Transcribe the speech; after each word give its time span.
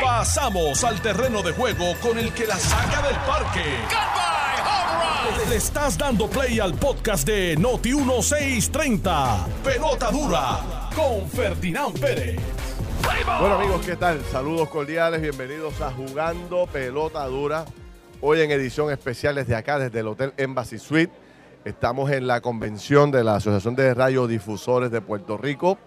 Pasamos 0.00 0.84
al 0.84 1.00
terreno 1.00 1.42
de 1.42 1.52
juego 1.52 1.94
con 2.00 2.18
el 2.18 2.32
que 2.32 2.46
la 2.46 2.56
saca 2.56 3.02
del 3.02 3.16
parque. 3.16 3.64
Le 5.48 5.56
estás 5.56 5.98
dando 5.98 6.28
play 6.28 6.60
al 6.60 6.74
podcast 6.74 7.26
de 7.26 7.56
Noti 7.56 7.94
1630. 7.94 9.46
Pelota 9.64 10.10
dura 10.10 10.90
con 10.94 11.28
Ferdinand 11.28 11.98
Pérez. 11.98 12.40
Bueno 13.40 13.54
amigos, 13.56 13.84
¿qué 13.84 13.96
tal? 13.96 14.20
Saludos 14.30 14.68
cordiales, 14.68 15.20
bienvenidos 15.20 15.80
a 15.80 15.90
Jugando 15.90 16.66
Pelota 16.66 17.26
Dura. 17.26 17.64
Hoy 18.20 18.40
en 18.40 18.50
edición 18.50 18.90
especial 18.90 19.34
desde 19.34 19.56
acá, 19.56 19.78
desde 19.78 20.00
el 20.00 20.08
Hotel 20.08 20.32
Embassy 20.36 20.78
Suite. 20.78 21.12
Estamos 21.64 22.10
en 22.10 22.26
la 22.26 22.40
convención 22.40 23.10
de 23.10 23.24
la 23.24 23.36
Asociación 23.36 23.74
de 23.74 23.94
Radiodifusores 23.94 24.90
de 24.90 25.00
Puerto 25.00 25.36
Rico 25.36 25.78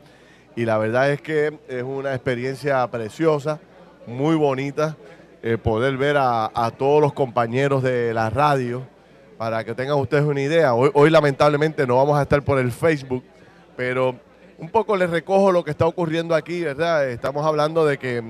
y 0.56 0.66
la 0.66 0.78
verdad 0.78 1.12
es 1.12 1.22
que 1.22 1.58
es 1.68 1.84
una 1.84 2.14
experiencia 2.14 2.86
preciosa, 2.88 3.60
muy 4.08 4.36
bonita, 4.36 4.96
eh, 5.44 5.58
poder 5.58 5.98
ver 5.98 6.18
a, 6.18 6.72
todos 6.78 7.02
los 7.02 7.14
compañeros 7.14 7.84
de 7.84 8.14
la 8.14 8.30
radio. 8.30 8.84
Para 9.38 9.66
que 9.66 9.76
tengan 9.76 9.98
ustedes 9.98 10.24
una 10.24 10.42
idea, 10.42 10.74
hoy, 10.74 10.90
hoy 10.94 11.10
lamentablemente 11.10 11.86
no 11.86 11.98
vamos 11.98 12.18
a 12.18 12.22
estar 12.22 12.42
por 12.42 12.58
el 12.58 12.72
Facebook, 12.72 13.24
pero 13.76 14.16
un 14.58 14.70
poco 14.70 14.96
les 14.96 15.10
recojo 15.10 15.52
lo 15.52 15.64
que 15.64 15.72
está 15.72 15.86
ocurriendo 15.86 16.34
aquí, 16.34 16.62
¿verdad? 16.62 17.10
Estamos 17.10 17.46
hablando 17.46 17.86
de 17.86 17.98
que 17.98 18.24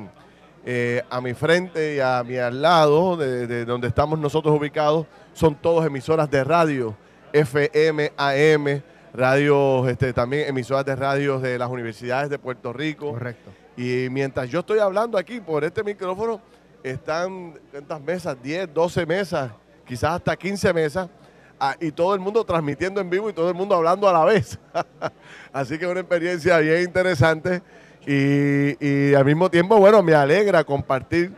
eh, 0.65 1.03
a 1.11 1.21
mi 1.21 1.35
frente 1.35 1.95
y 1.95 1.99
a 1.99 2.23
mi 2.25 2.37
al 2.37 2.59
lado, 2.59 3.17
de, 3.17 3.45
de 3.45 3.65
donde 3.65 3.87
estamos 3.87 4.17
nosotros 4.17 4.57
ubicados, 4.57 5.05
son 5.33 5.53
todos 5.53 5.85
emisoras 5.85 6.31
de 6.31 6.43
radio, 6.43 6.95
FM, 7.33 8.13
AM, 8.17 8.81
radios, 9.15 9.87
este, 9.87 10.13
también 10.13 10.47
emisoras 10.47 10.85
de 10.85 10.95
radios 10.95 11.41
de 11.41 11.57
las 11.57 11.69
universidades 11.69 12.29
de 12.29 12.37
Puerto 12.37 12.73
Rico. 12.73 13.11
Correcto. 13.11 13.51
Y 13.77 14.07
mientras 14.11 14.49
yo 14.49 14.59
estoy 14.59 14.79
hablando 14.79 15.17
aquí 15.17 15.39
por 15.39 15.63
este 15.63 15.83
micrófono, 15.83 16.41
están, 16.83 17.53
¿cuántas 17.71 18.01
mesas? 18.01 18.37
10, 18.41 18.73
12 18.73 19.05
mesas, 19.05 19.51
quizás 19.85 20.11
hasta 20.11 20.35
15 20.35 20.73
mesas, 20.73 21.09
ah, 21.59 21.75
y 21.79 21.91
todo 21.91 22.13
el 22.13 22.19
mundo 22.19 22.43
transmitiendo 22.43 23.01
en 23.01 23.09
vivo 23.09 23.29
y 23.29 23.33
todo 23.33 23.49
el 23.49 23.55
mundo 23.55 23.75
hablando 23.75 24.07
a 24.07 24.13
la 24.13 24.23
vez. 24.23 24.59
Así 25.53 25.77
que 25.77 25.85
es 25.85 25.91
una 25.91 26.01
experiencia 26.01 26.57
bien 26.59 26.83
interesante 26.83 27.61
y, 28.05 28.85
y 28.85 29.13
al 29.13 29.25
mismo 29.25 29.49
tiempo, 29.49 29.77
bueno, 29.77 30.03
me 30.03 30.13
alegra 30.13 30.63
compartir 30.63 31.33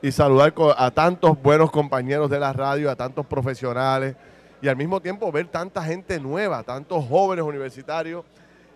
y 0.00 0.12
saludar 0.12 0.54
a 0.76 0.90
tantos 0.90 1.40
buenos 1.42 1.70
compañeros 1.70 2.30
de 2.30 2.40
la 2.40 2.52
radio, 2.52 2.90
a 2.90 2.96
tantos 2.96 3.26
profesionales 3.26 4.16
y 4.62 4.68
al 4.68 4.76
mismo 4.76 5.00
tiempo 5.02 5.30
ver 5.30 5.48
tanta 5.48 5.82
gente 5.82 6.18
nueva, 6.20 6.62
tantos 6.62 7.04
jóvenes 7.06 7.44
universitarios 7.44 8.24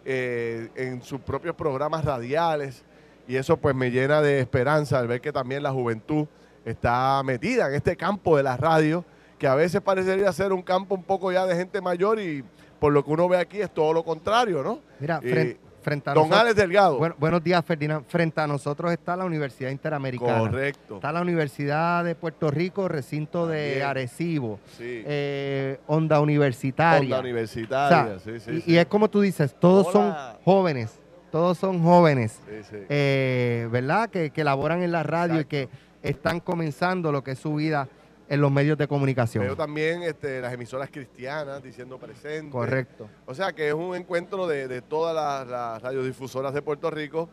eh, 0.04 0.68
en 0.74 1.02
sus 1.02 1.20
propios 1.20 1.54
programas 1.54 2.04
radiales 2.04 2.84
y 3.26 3.36
eso 3.36 3.56
pues 3.56 3.74
me 3.74 3.90
llena 3.90 4.20
de 4.20 4.40
esperanza 4.40 4.98
al 4.98 5.08
ver 5.08 5.20
que 5.20 5.32
también 5.32 5.62
la 5.62 5.72
juventud 5.72 6.26
está 6.64 7.22
metida 7.24 7.68
en 7.68 7.74
este 7.74 7.96
campo 7.96 8.36
de 8.36 8.42
la 8.42 8.56
radio 8.56 9.04
que 9.38 9.46
a 9.46 9.54
veces 9.54 9.80
parecería 9.80 10.32
ser 10.32 10.52
un 10.52 10.62
campo 10.62 10.94
un 10.94 11.02
poco 11.04 11.30
ya 11.32 11.46
de 11.46 11.54
gente 11.56 11.80
mayor 11.80 12.18
y 12.20 12.44
por 12.80 12.92
lo 12.92 13.04
que 13.04 13.10
uno 13.10 13.28
ve 13.28 13.38
aquí 13.38 13.60
es 13.60 13.70
todo 13.72 13.92
lo 13.92 14.04
contrario, 14.04 14.62
¿no? 14.62 14.80
Mira, 15.00 15.20
Y 15.22 15.28
fren- 15.28 15.56
frente 15.86 16.10
a 16.10 16.14
Don 16.14 16.24
nosotros. 16.24 16.40
Alex 16.40 16.56
Delgado. 16.56 16.98
Bueno, 16.98 17.14
buenos 17.16 17.44
días, 17.44 17.64
Ferdinand. 17.64 18.04
Frente 18.08 18.40
a 18.40 18.46
nosotros 18.48 18.90
está 18.90 19.14
la 19.14 19.24
Universidad 19.24 19.70
Interamericana. 19.70 20.40
Correcto. 20.40 20.96
Está 20.96 21.12
la 21.12 21.20
Universidad 21.22 22.02
de 22.04 22.16
Puerto 22.16 22.50
Rico, 22.50 22.88
recinto 22.88 23.46
de. 23.46 23.84
Arecibo, 23.84 24.58
Sí. 24.76 25.04
eh, 25.06 25.78
Onda 25.86 26.18
Universitaria. 26.20 26.98
Onda 27.06 27.18
O 27.18 27.20
universitaria, 27.20 28.18
sea, 28.18 28.34
sí, 28.34 28.40
sí, 28.40 28.50
y, 28.50 28.60
sí. 28.62 28.72
y 28.72 28.76
es 28.78 28.86
como 28.86 29.08
tú 29.08 29.20
dices, 29.20 29.54
todos 29.60 29.86
Hola. 29.94 30.32
son 30.34 30.42
jóvenes, 30.44 30.98
todos 31.30 31.56
son 31.56 31.80
jóvenes, 31.82 32.40
eh, 32.88 33.68
¿verdad? 33.70 34.10
Que, 34.10 34.30
que 34.30 34.42
laboran 34.42 34.82
en 34.82 34.90
la 34.90 35.04
radio 35.04 35.36
Exacto. 35.36 35.56
y 35.56 35.66
que 35.66 35.68
están 36.02 36.40
comenzando 36.40 37.12
lo 37.12 37.22
que 37.22 37.32
es 37.32 37.38
su 37.38 37.54
vida 37.54 37.88
en 38.28 38.40
los 38.40 38.50
medios 38.50 38.76
de 38.76 38.88
comunicación. 38.88 39.44
Veo 39.44 39.56
también 39.56 40.02
este, 40.02 40.40
las 40.40 40.52
emisoras 40.52 40.90
cristianas 40.90 41.62
diciendo 41.62 41.98
presente. 41.98 42.50
Correcto. 42.50 43.08
O 43.26 43.34
sea 43.34 43.52
que 43.52 43.68
es 43.68 43.74
un 43.74 43.94
encuentro 43.94 44.46
de, 44.46 44.68
de 44.68 44.82
todas 44.82 45.14
las, 45.14 45.46
las 45.46 45.82
radiodifusoras 45.82 46.52
de 46.52 46.62
Puerto 46.62 46.90
Rico 46.90 47.28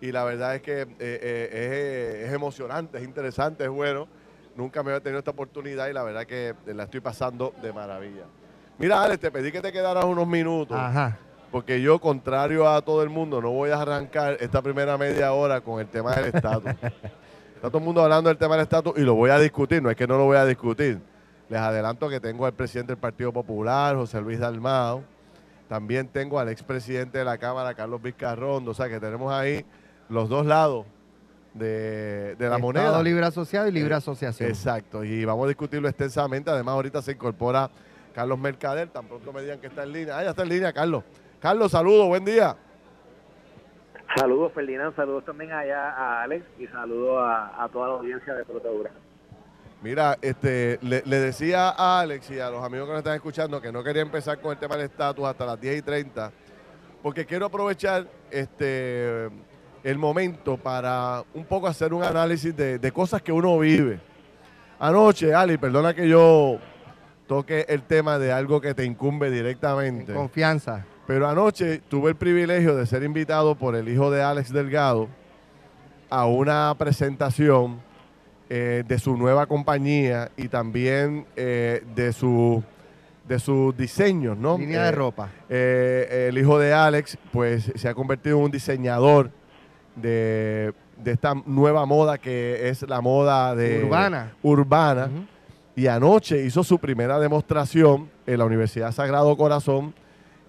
y 0.00 0.12
la 0.12 0.24
verdad 0.24 0.54
es 0.54 0.62
que 0.62 0.82
eh, 0.82 0.86
eh, 1.00 2.20
es, 2.22 2.28
es 2.28 2.34
emocionante, 2.34 2.98
es 2.98 3.04
interesante, 3.04 3.64
es 3.64 3.70
bueno. 3.70 4.06
Nunca 4.54 4.82
me 4.82 4.90
había 4.90 5.02
tenido 5.02 5.18
esta 5.18 5.32
oportunidad 5.32 5.88
y 5.88 5.92
la 5.92 6.02
verdad 6.02 6.24
que 6.26 6.54
la 6.66 6.84
estoy 6.84 7.00
pasando 7.00 7.52
de 7.60 7.72
maravilla. 7.72 8.24
Mira, 8.78 9.02
Alex, 9.02 9.20
te 9.20 9.30
pedí 9.30 9.52
que 9.52 9.60
te 9.60 9.72
quedaras 9.72 10.04
unos 10.04 10.26
minutos 10.26 10.76
Ajá. 10.78 11.18
porque 11.50 11.80
yo, 11.80 11.98
contrario 11.98 12.68
a 12.68 12.80
todo 12.82 13.02
el 13.02 13.08
mundo, 13.08 13.40
no 13.40 13.50
voy 13.50 13.70
a 13.70 13.80
arrancar 13.80 14.36
esta 14.40 14.62
primera 14.62 14.96
media 14.96 15.32
hora 15.32 15.60
con 15.60 15.80
el 15.80 15.88
tema 15.88 16.14
del 16.14 16.26
estatus. 16.26 16.72
Está 17.56 17.68
todo 17.68 17.78
el 17.78 17.84
mundo 17.84 18.02
hablando 18.02 18.28
del 18.28 18.36
tema 18.38 18.54
del 18.54 18.62
estatus 18.64 18.92
y 18.96 19.00
lo 19.00 19.14
voy 19.14 19.30
a 19.30 19.38
discutir, 19.38 19.82
no 19.82 19.90
es 19.90 19.96
que 19.96 20.06
no 20.06 20.16
lo 20.18 20.24
voy 20.24 20.36
a 20.36 20.44
discutir. 20.44 21.00
Les 21.48 21.58
adelanto 21.60 22.08
que 22.08 22.20
tengo 22.20 22.44
al 22.46 22.52
presidente 22.52 22.92
del 22.92 22.98
Partido 23.00 23.32
Popular, 23.32 23.96
José 23.96 24.20
Luis 24.20 24.38
Dalmao. 24.38 25.02
También 25.68 26.08
tengo 26.08 26.38
al 26.38 26.48
expresidente 26.48 27.18
de 27.18 27.24
la 27.24 27.38
Cámara, 27.38 27.74
Carlos 27.74 28.00
Vizcarrondo. 28.02 28.70
O 28.70 28.74
sea 28.74 28.88
que 28.88 29.00
tenemos 29.00 29.32
ahí 29.32 29.64
los 30.08 30.28
dos 30.28 30.44
lados 30.46 30.86
de, 31.54 32.34
de 32.36 32.48
la 32.48 32.56
Estado 32.56 32.58
moneda. 32.60 33.02
libre 33.02 33.24
asociado 33.26 33.66
y 33.68 33.72
libre 33.72 33.94
Eh, 33.94 33.98
asociación. 33.98 34.48
Exacto, 34.48 35.02
y 35.02 35.24
vamos 35.24 35.46
a 35.46 35.48
discutirlo 35.48 35.88
extensamente. 35.88 36.50
Además, 36.50 36.74
ahorita 36.74 37.00
se 37.00 37.12
incorpora 37.12 37.70
Carlos 38.14 38.38
Mercader, 38.38 38.88
tan 38.88 39.06
pronto 39.06 39.32
me 39.32 39.40
digan 39.42 39.58
que 39.60 39.68
está 39.68 39.82
en 39.84 39.92
línea. 39.92 40.18
Ah, 40.18 40.24
ya 40.24 40.30
está 40.30 40.42
en 40.42 40.48
línea, 40.50 40.72
Carlos. 40.72 41.04
Carlos, 41.40 41.72
saludos, 41.72 42.06
buen 42.08 42.24
día. 42.24 42.56
Saludos, 44.16 44.52
Ferdinand. 44.54 44.94
Saludos 44.96 45.24
también 45.24 45.52
allá 45.52 45.90
a 45.90 46.22
Alex 46.22 46.44
y 46.58 46.66
saludos 46.68 47.18
a, 47.22 47.64
a 47.64 47.68
toda 47.68 47.88
la 47.88 47.94
audiencia 47.94 48.34
de 48.34 48.44
Pelota 48.44 48.68
Dura. 48.68 48.90
Mira, 49.82 50.16
este, 50.22 50.78
le, 50.82 51.02
le 51.04 51.20
decía 51.20 51.68
a 51.68 52.00
Alex 52.00 52.30
y 52.30 52.40
a 52.40 52.48
los 52.50 52.64
amigos 52.64 52.86
que 52.86 52.92
nos 52.92 52.98
están 53.00 53.14
escuchando 53.14 53.60
que 53.60 53.70
no 53.70 53.84
quería 53.84 54.02
empezar 54.02 54.40
con 54.40 54.52
el 54.52 54.58
tema 54.58 54.76
del 54.76 54.86
estatus 54.86 55.24
hasta 55.26 55.44
las 55.44 55.60
10 55.60 55.78
y 55.78 55.82
30, 55.82 56.32
porque 57.02 57.26
quiero 57.26 57.46
aprovechar 57.46 58.06
este, 58.30 59.26
el 59.84 59.98
momento 59.98 60.56
para 60.56 61.22
un 61.34 61.44
poco 61.44 61.66
hacer 61.66 61.92
un 61.92 62.02
análisis 62.02 62.56
de, 62.56 62.78
de 62.78 62.92
cosas 62.92 63.20
que 63.20 63.32
uno 63.32 63.58
vive. 63.58 64.00
Anoche, 64.78 65.34
Ali, 65.34 65.58
perdona 65.58 65.92
que 65.94 66.08
yo 66.08 66.58
toque 67.26 67.66
el 67.68 67.82
tema 67.82 68.18
de 68.18 68.32
algo 68.32 68.60
que 68.60 68.72
te 68.74 68.84
incumbe 68.84 69.26
En 69.28 69.34
directamente. 69.34 70.14
confianza. 70.14 70.86
Pero 71.06 71.28
anoche 71.28 71.78
tuve 71.88 72.10
el 72.10 72.16
privilegio 72.16 72.74
de 72.74 72.84
ser 72.86 73.02
invitado 73.04 73.54
por 73.54 73.76
el 73.76 73.88
hijo 73.88 74.10
de 74.10 74.22
Alex 74.22 74.52
Delgado 74.52 75.08
a 76.10 76.26
una 76.26 76.74
presentación 76.78 77.80
eh, 78.48 78.82
de 78.86 78.98
su 78.98 79.16
nueva 79.16 79.46
compañía 79.46 80.30
y 80.36 80.48
también 80.48 81.26
eh, 81.36 81.82
de 81.94 82.12
su 82.12 82.62
de 83.28 83.40
sus 83.40 83.76
diseños, 83.76 84.38
¿no? 84.38 84.56
Línea 84.56 84.84
de 84.84 84.88
Eh, 84.88 84.92
ropa. 84.92 85.28
el 85.48 86.38
hijo 86.38 86.60
de 86.60 86.72
Alex, 86.72 87.18
pues 87.32 87.72
se 87.74 87.88
ha 87.88 87.94
convertido 87.94 88.38
en 88.38 88.44
un 88.44 88.50
diseñador 88.52 89.30
de, 89.96 90.72
de 91.02 91.10
esta 91.10 91.34
nueva 91.44 91.86
moda 91.86 92.18
que 92.18 92.68
es 92.68 92.82
la 92.88 93.00
moda 93.00 93.56
de 93.56 93.82
Urbana. 93.84 94.32
urbana. 94.44 95.10
Y 95.74 95.88
anoche 95.88 96.44
hizo 96.44 96.62
su 96.62 96.78
primera 96.78 97.18
demostración 97.18 98.08
en 98.28 98.38
la 98.38 98.44
Universidad 98.44 98.92
Sagrado 98.92 99.36
Corazón. 99.36 99.92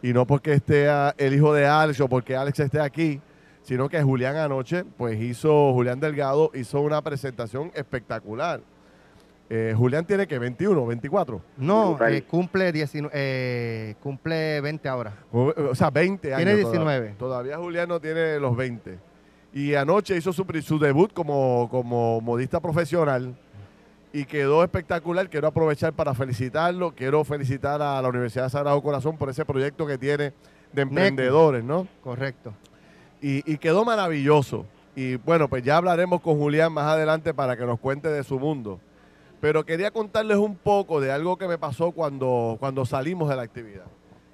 Y 0.01 0.13
no 0.13 0.25
porque 0.27 0.53
esté 0.53 0.87
ah, 0.89 1.13
el 1.17 1.33
hijo 1.33 1.53
de 1.53 1.65
Alex 1.65 1.99
o 2.01 2.07
porque 2.07 2.35
Alex 2.35 2.59
esté 2.59 2.79
aquí, 2.79 3.19
sino 3.63 3.89
que 3.89 4.01
Julián 4.01 4.35
anoche, 4.35 4.83
pues 4.97 5.19
hizo, 5.21 5.73
Julián 5.73 5.99
Delgado 5.99 6.51
hizo 6.53 6.81
una 6.81 7.01
presentación 7.01 7.71
espectacular. 7.73 8.61
Eh, 9.49 9.73
Julián 9.77 10.05
tiene 10.05 10.27
que 10.27 10.37
21, 10.39 10.85
24, 10.85 11.41
No, 11.57 11.91
Brutal. 11.91 12.13
eh, 12.13 12.23
cumple, 12.23 12.71
19, 12.73 13.11
eh, 13.15 13.95
cumple 14.03 14.59
20 14.61 14.89
ahora. 14.89 15.13
o, 15.31 15.53
o 15.71 15.75
sea, 15.75 15.89
20 15.89 16.33
años. 16.33 16.45
Tiene 16.45 16.61
todavía. 16.61 16.79
19. 16.81 17.15
Todavía 17.17 17.57
Julián 17.57 17.87
no 17.89 17.99
tiene 18.01 18.39
los 18.39 18.55
20. 18.57 18.99
Y 19.53 19.73
anoche 19.73 20.17
hizo 20.17 20.33
su, 20.33 20.45
pri- 20.45 20.61
su 20.61 20.77
debut 20.77 21.13
como, 21.13 21.69
como 21.71 22.19
modista 22.21 22.59
profesional 22.59 23.35
y 24.13 24.25
quedó 24.25 24.63
espectacular. 24.63 25.29
Quiero 25.29 25.47
aprovechar 25.47 25.93
para 25.93 26.13
felicitarlo. 26.13 26.93
Quiero 26.93 27.23
felicitar 27.23 27.81
a 27.81 28.01
la 28.01 28.09
Universidad 28.09 28.45
de 28.45 28.49
Sagrado 28.49 28.81
Corazón 28.81 29.17
por 29.17 29.29
ese 29.29 29.45
proyecto 29.45 29.85
que 29.85 29.97
tiene 29.97 30.33
de 30.73 30.81
emprendedores, 30.81 31.63
¿no? 31.63 31.87
Correcto. 32.03 32.53
Y, 33.21 33.51
y 33.51 33.57
quedó 33.57 33.85
maravilloso. 33.85 34.65
Y 34.95 35.15
bueno, 35.17 35.47
pues 35.47 35.63
ya 35.63 35.77
hablaremos 35.77 36.21
con 36.21 36.37
Julián 36.37 36.73
más 36.73 36.85
adelante 36.85 37.33
para 37.33 37.55
que 37.55 37.65
nos 37.65 37.79
cuente 37.79 38.09
de 38.09 38.23
su 38.23 38.39
mundo. 38.39 38.79
Pero 39.39 39.65
quería 39.65 39.91
contarles 39.91 40.37
un 40.37 40.55
poco 40.55 40.99
de 40.99 41.11
algo 41.11 41.37
que 41.37 41.47
me 41.47 41.57
pasó 41.57 41.91
cuando, 41.91 42.57
cuando 42.59 42.85
salimos 42.85 43.29
de 43.29 43.35
la 43.35 43.43
actividad. 43.43 43.85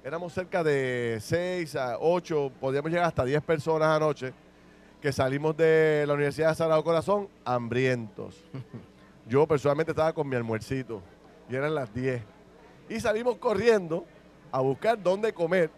Éramos 0.02 0.32
cerca 0.32 0.62
de 0.64 1.18
6 1.20 1.76
a 1.76 1.98
8, 1.98 2.52
podíamos 2.60 2.90
llegar 2.90 3.06
hasta 3.06 3.24
10 3.24 3.42
personas 3.42 3.88
anoche 3.88 4.32
que 5.00 5.12
salimos 5.12 5.54
de 5.54 6.04
la 6.06 6.14
Universidad 6.14 6.48
de 6.48 6.54
Sagrado 6.54 6.82
Corazón 6.82 7.28
hambrientos. 7.44 8.42
Yo 9.26 9.46
personalmente 9.46 9.92
estaba 9.92 10.12
con 10.12 10.28
mi 10.28 10.36
almuercito 10.36 11.00
y 11.48 11.54
eran 11.56 11.74
las 11.74 11.92
10. 11.94 12.22
Y 12.88 13.00
salimos 13.00 13.36
corriendo 13.38 14.04
a 14.52 14.60
buscar 14.60 15.02
dónde 15.02 15.32
comer. 15.32 15.70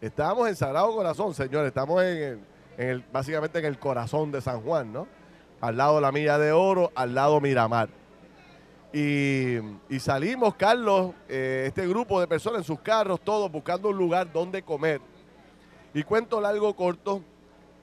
Estábamos 0.00 0.48
en 0.48 0.56
Sagrado 0.56 0.92
Corazón, 0.94 1.34
señores, 1.34 1.68
estamos 1.68 2.02
en, 2.02 2.16
el- 2.16 2.40
en 2.78 2.88
el, 2.88 3.04
básicamente 3.12 3.58
en 3.58 3.66
el 3.66 3.78
corazón 3.78 4.32
de 4.32 4.40
San 4.40 4.60
Juan, 4.62 4.92
¿no? 4.92 5.06
Al 5.60 5.76
lado 5.76 5.96
de 5.96 6.00
la 6.00 6.10
Milla 6.12 6.38
de 6.38 6.52
Oro, 6.52 6.90
al 6.94 7.14
lado 7.14 7.40
Miramar. 7.40 7.88
Y, 8.92 9.58
y 9.88 10.00
salimos, 10.00 10.54
Carlos, 10.56 11.12
eh, 11.28 11.64
este 11.68 11.86
grupo 11.86 12.20
de 12.20 12.26
personas 12.26 12.58
en 12.60 12.64
sus 12.64 12.80
carros, 12.80 13.20
todos 13.20 13.50
buscando 13.52 13.90
un 13.90 13.96
lugar 13.98 14.32
donde 14.32 14.62
comer. 14.62 15.00
Y 15.94 16.02
cuento 16.02 16.40
largo 16.40 16.74
corto, 16.74 17.22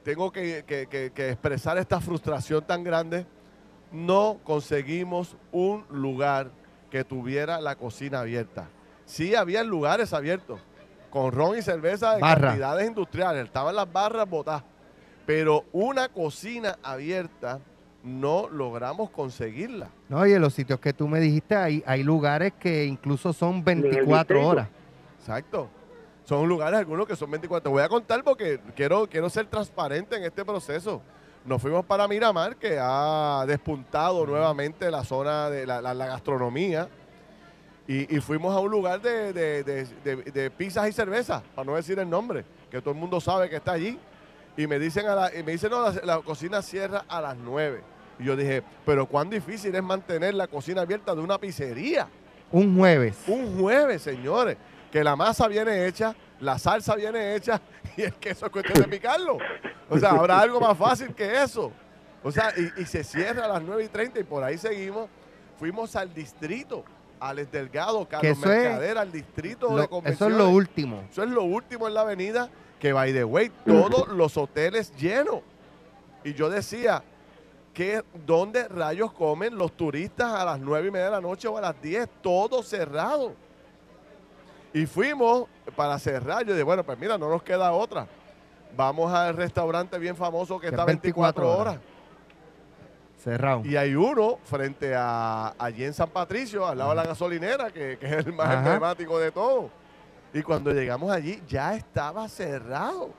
tengo 0.04 0.32
que, 0.32 0.64
que- 0.68 0.88
que- 0.88 1.12
que 1.12 1.30
expresar 1.30 1.78
esta 1.78 2.02
frustración 2.02 2.66
tan 2.66 2.84
grande. 2.84 3.26
No 3.92 4.38
conseguimos 4.44 5.36
un 5.52 5.86
lugar 5.90 6.52
que 6.92 7.04
tuviera 7.04 7.62
la 7.62 7.76
cocina 7.76 8.22
abierta. 8.22 8.68
Sí, 9.06 9.36
había 9.36 9.64
lugares 9.64 10.14
abiertos, 10.14 10.60
con 11.10 11.32
ron 11.32 11.58
y 11.58 11.62
cerveza 11.62 12.16
en 12.16 12.22
Barra. 12.22 12.50
cantidades 12.50 12.88
industriales. 12.88 13.46
Estaban 13.46 13.76
las 13.76 13.92
barras 13.92 14.30
botadas. 14.30 14.64
Pero 15.26 15.66
una 15.72 16.10
cocina 16.10 16.78
abierta 16.84 17.60
no 18.04 18.48
logramos 18.50 19.10
conseguirla. 19.10 19.90
No, 20.08 20.26
y 20.26 20.32
en 20.34 20.42
los 20.42 20.54
sitios 20.54 20.80
que 20.80 20.94
tú 20.94 21.08
me 21.08 21.20
dijiste, 21.20 21.56
hay, 21.56 21.84
hay 21.86 22.04
lugares 22.04 22.54
que 22.60 22.86
incluso 22.86 23.34
son 23.34 23.56
el 23.58 23.64
24 23.64 24.16
distrito. 24.18 24.48
horas. 24.48 24.68
Exacto. 25.20 25.70
Son 26.24 26.48
lugares 26.48 26.80
algunos 26.80 27.08
que 27.08 27.16
son 27.16 27.32
24. 27.32 27.64
Te 27.64 27.70
voy 27.70 27.84
a 27.84 27.90
contar 27.90 28.24
porque 28.24 28.60
quiero, 28.76 29.08
quiero 29.08 29.30
ser 29.30 29.46
transparente 29.48 30.16
en 30.18 30.24
este 30.24 30.44
proceso. 30.46 31.02
Nos 31.48 31.62
fuimos 31.62 31.86
para 31.86 32.08
Miramar, 32.10 32.58
que 32.58 32.78
ha 32.80 33.46
despuntado 33.48 34.26
nuevamente 34.26 34.92
la 34.92 35.04
zona 35.06 35.50
de 35.50 35.66
la, 35.66 35.82
la- 35.82 35.94
la 35.94 36.06
gastronomía. 36.08 36.90
Y, 37.88 38.14
y 38.18 38.20
fuimos 38.20 38.54
a 38.54 38.60
un 38.60 38.70
lugar 38.70 39.02
de, 39.02 39.32
de- 39.32 39.64
de- 39.64 39.86
de- 40.04 40.16
de 40.32 40.52
pizzas 40.52 40.90
y 40.90 40.92
cervezas, 40.92 41.42
para 41.56 41.66
no 41.66 41.76
decir 41.78 41.98
el 42.00 42.10
nombre, 42.10 42.44
que 42.70 42.82
todo 42.82 42.92
el 42.94 43.00
mundo 43.00 43.22
sabe 43.22 43.50
que 43.50 43.56
está 43.56 43.72
allí. 43.72 43.98
Y 44.58 44.68
me 44.68 44.78
dicen, 44.78 45.08
a 45.08 45.16
la, 45.16 45.34
y 45.34 45.42
me 45.42 45.54
dicen 45.54 45.70
no, 45.72 45.82
la, 45.90 45.94
la 46.04 46.18
cocina 46.20 46.62
cierra 46.62 47.06
a 47.08 47.22
las 47.22 47.38
9. 47.38 47.82
Y 48.20 48.26
yo 48.26 48.36
dije, 48.36 48.62
pero 48.86 49.06
cuán 49.06 49.30
difícil 49.30 49.74
es 49.74 49.84
mantener 49.84 50.34
la 50.34 50.48
cocina 50.48 50.82
abierta 50.82 51.16
de 51.16 51.22
una 51.22 51.38
pizzería. 51.38 52.10
Un 52.52 52.76
jueves. 52.78 53.16
Un 53.28 53.58
jueves, 53.58 54.02
señores, 54.02 54.58
que 54.92 55.02
la 55.02 55.16
masa 55.16 55.48
viene 55.48 55.86
hecha, 55.88 56.14
la 56.42 56.60
salsa 56.60 56.96
viene 56.96 57.36
hecha 57.36 57.62
y 57.96 58.02
el 58.02 58.14
queso 58.16 58.48
es 58.48 58.52
cuestión 58.52 58.82
de 58.82 58.88
picarlo. 58.90 59.38
O 59.90 59.98
sea, 59.98 60.12
habrá 60.12 60.40
algo 60.40 60.60
más 60.60 60.78
fácil 60.78 61.14
que 61.14 61.42
eso. 61.42 61.72
O 62.24 62.32
sea, 62.32 62.52
y, 62.58 62.82
y 62.82 62.86
se 62.86 63.04
cierra 63.04 63.46
a 63.46 63.48
las 63.48 63.62
9 63.62 63.84
y 63.86 63.88
30 63.88 64.20
y 64.20 64.24
por 64.24 64.44
ahí 64.44 64.58
seguimos. 64.58 65.08
Fuimos 65.60 65.96
al 65.96 66.14
distrito, 66.14 66.84
Alex 67.20 67.52
Delgado, 67.52 68.08
Carlos 68.08 68.38
eso 68.38 68.48
Mercader, 68.48 68.98
al 68.98 69.12
distrito 69.12 69.70
Lo- 69.70 69.76
de 69.78 69.82
eso 69.84 69.90
convenciones. 69.90 70.34
es 70.38 70.44
lo 70.44 70.50
último. 70.50 71.04
Eso 71.10 71.24
es 71.24 71.30
lo 71.30 71.44
último 71.44 71.88
en 71.88 71.94
la 71.94 72.02
avenida, 72.02 72.50
que 72.80 72.94
by 72.94 73.12
the 73.14 73.24
way, 73.24 73.52
todos 73.66 74.08
los 74.10 74.38
hoteles 74.38 74.96
llenos. 74.98 75.40
Y 76.24 76.34
yo 76.34 76.50
decía, 76.50 77.02
que 77.74 78.04
¿dónde 78.26 78.68
rayos 78.68 79.12
comen 79.14 79.56
los 79.58 79.72
turistas 79.78 80.34
a 80.34 80.44
las 80.44 80.60
nueve 80.60 80.88
y 80.90 80.92
media 80.92 81.06
de 81.06 81.12
la 81.12 81.22
noche 81.22 81.48
o 81.48 81.58
a 81.58 81.62
las 81.62 81.82
10? 81.82 82.08
Todo 82.22 82.62
cerrado. 82.64 83.34
Y 84.74 84.86
fuimos 84.86 85.46
para 85.76 85.98
cerrar. 85.98 86.44
Yo 86.46 86.54
dije, 86.54 86.64
bueno, 86.64 86.84
pues 86.84 86.98
mira, 87.00 87.18
no 87.18 87.30
nos 87.30 87.42
queda 87.42 87.72
otra. 87.72 88.08
Vamos 88.76 89.12
al 89.14 89.36
restaurante 89.36 89.98
bien 89.98 90.16
famoso 90.16 90.60
que 90.60 90.68
Que 90.68 90.72
está 90.76 90.84
es 90.84 90.88
24 90.88 91.42
24 91.44 91.50
horas. 91.50 91.74
horas. 91.76 91.80
Cerrado. 93.24 93.62
Y 93.66 93.76
hay 93.76 93.96
uno 93.96 94.38
frente 94.44 94.94
a 94.96 95.54
allí 95.58 95.84
en 95.84 95.94
San 95.94 96.10
Patricio, 96.10 96.66
al 96.68 96.78
lado 96.78 96.92
de 96.92 96.96
la 96.98 97.04
gasolinera, 97.06 97.72
que, 97.72 97.98
que 97.98 98.06
es 98.06 98.26
el 98.28 98.34
más 98.34 98.48
Ajá. 98.48 98.58
emblemático 98.60 99.18
de 99.20 99.32
todo. 99.32 99.70
Y 100.34 100.42
cuando 100.44 100.72
llegamos 100.72 101.12
allí, 101.12 101.42
ya 101.48 101.74
estaba 101.76 102.28
cerrado. 102.30 103.10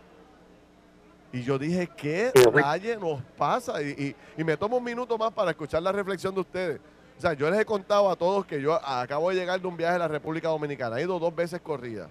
Y 1.33 1.43
yo 1.43 1.59
dije, 1.59 1.89
¿qué 1.97 2.31
raye 2.53 2.97
nos 2.97 3.21
pasa? 3.37 3.83
Y, 3.83 3.89
y- 4.37 4.41
y 4.41 4.45
me 4.45 4.56
tomo 4.56 4.77
un 4.79 4.85
minuto 4.85 5.19
más 5.19 5.33
para 5.33 5.50
escuchar 5.50 5.83
la 5.83 5.93
reflexión 5.93 6.33
de 6.35 6.41
ustedes. 6.41 6.81
O 7.19 7.21
sea, 7.21 7.33
yo 7.33 7.50
les 7.50 7.61
he 7.61 7.65
contado 7.65 8.09
a 8.09 8.15
todos 8.17 8.47
que 8.47 8.62
yo 8.62 8.75
acabo 8.75 9.29
de 9.31 9.35
llegar 9.37 9.61
de 9.61 9.67
un 9.67 9.77
viaje 9.77 9.97
a 9.97 9.99
la 9.99 10.09
República 10.09 10.49
Dominicana. 10.49 10.99
He 10.99 11.03
ido 11.03 11.19
dos 11.19 11.35
veces 11.35 11.61
corrida. 11.61 12.09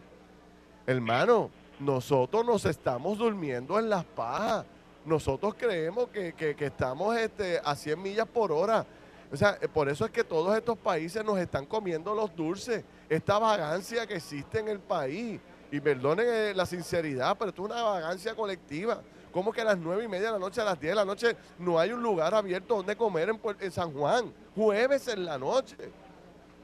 Hermano, 0.85 1.49
nosotros 1.79 2.45
nos 2.45 2.65
estamos 2.65 3.17
durmiendo 3.17 3.77
en 3.79 3.89
las 3.89 4.03
pajas. 4.03 4.65
Nosotros 5.05 5.55
creemos 5.57 6.09
que, 6.09 6.33
que- 6.33 6.55
estamos 6.65 7.15
este, 7.17 7.61
a 7.63 7.75
100 7.75 8.01
millas 8.01 8.27
por 8.27 8.51
hora. 8.51 8.85
O 9.31 9.37
sea, 9.37 9.57
eh, 9.61 9.67
por 9.67 9.87
eso 9.89 10.05
es 10.05 10.11
que 10.11 10.23
todos 10.23 10.55
estos 10.57 10.77
países 10.77 11.23
nos 11.23 11.37
están 11.39 11.65
comiendo 11.65 12.13
los 12.13 12.35
dulces. 12.35 12.83
Esta 13.09 13.39
vagancia 13.39 14.05
que 14.07 14.15
existe 14.15 14.59
en 14.59 14.67
el 14.69 14.79
país. 14.79 15.39
Y 15.69 15.81
perdonen 15.81 16.25
eh, 16.29 16.53
la 16.55 16.65
sinceridad, 16.65 17.35
pero 17.37 17.49
esto 17.49 17.65
es 17.65 17.71
una 17.71 17.83
vagancia 17.83 18.33
colectiva. 18.35 19.01
¿Cómo 19.33 19.51
que 19.51 19.59
a 19.61 19.65
las 19.65 19.77
9 19.77 20.05
y 20.05 20.07
media 20.07 20.27
de 20.27 20.31
la 20.33 20.39
noche, 20.39 20.61
a 20.61 20.63
las 20.65 20.79
10 20.79 20.91
de 20.91 20.95
la 20.95 21.03
noche, 21.05 21.35
no 21.59 21.77
hay 21.77 21.91
un 21.91 22.01
lugar 22.01 22.33
abierto 22.33 22.77
donde 22.77 22.95
comer 22.95 23.29
en 23.59 23.71
San 23.71 23.93
Juan? 23.93 24.33
Jueves 24.55 25.07
en 25.09 25.25
la 25.25 25.37
noche. 25.37 25.75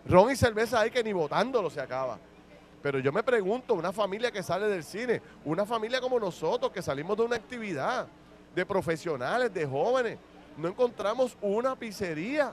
Ron 0.05 0.31
y 0.31 0.35
cerveza 0.37 0.79
hay 0.79 0.89
que 0.89 1.03
ni 1.03 1.11
botándolo 1.13 1.69
se 1.69 1.81
acaba. 1.81 2.17
Pero 2.83 2.99
yo 2.99 3.13
me 3.13 3.23
pregunto, 3.23 3.73
una 3.75 3.93
familia 3.93 4.29
que 4.29 4.43
sale 4.43 4.67
del 4.67 4.83
cine, 4.83 5.21
una 5.45 5.65
familia 5.65 6.01
como 6.01 6.19
nosotros 6.19 6.69
que 6.69 6.81
salimos 6.81 7.15
de 7.15 7.23
una 7.23 7.37
actividad, 7.37 8.07
de 8.53 8.65
profesionales, 8.65 9.53
de 9.53 9.65
jóvenes, 9.65 10.19
no 10.57 10.67
encontramos 10.67 11.37
una 11.41 11.77
pizzería. 11.77 12.51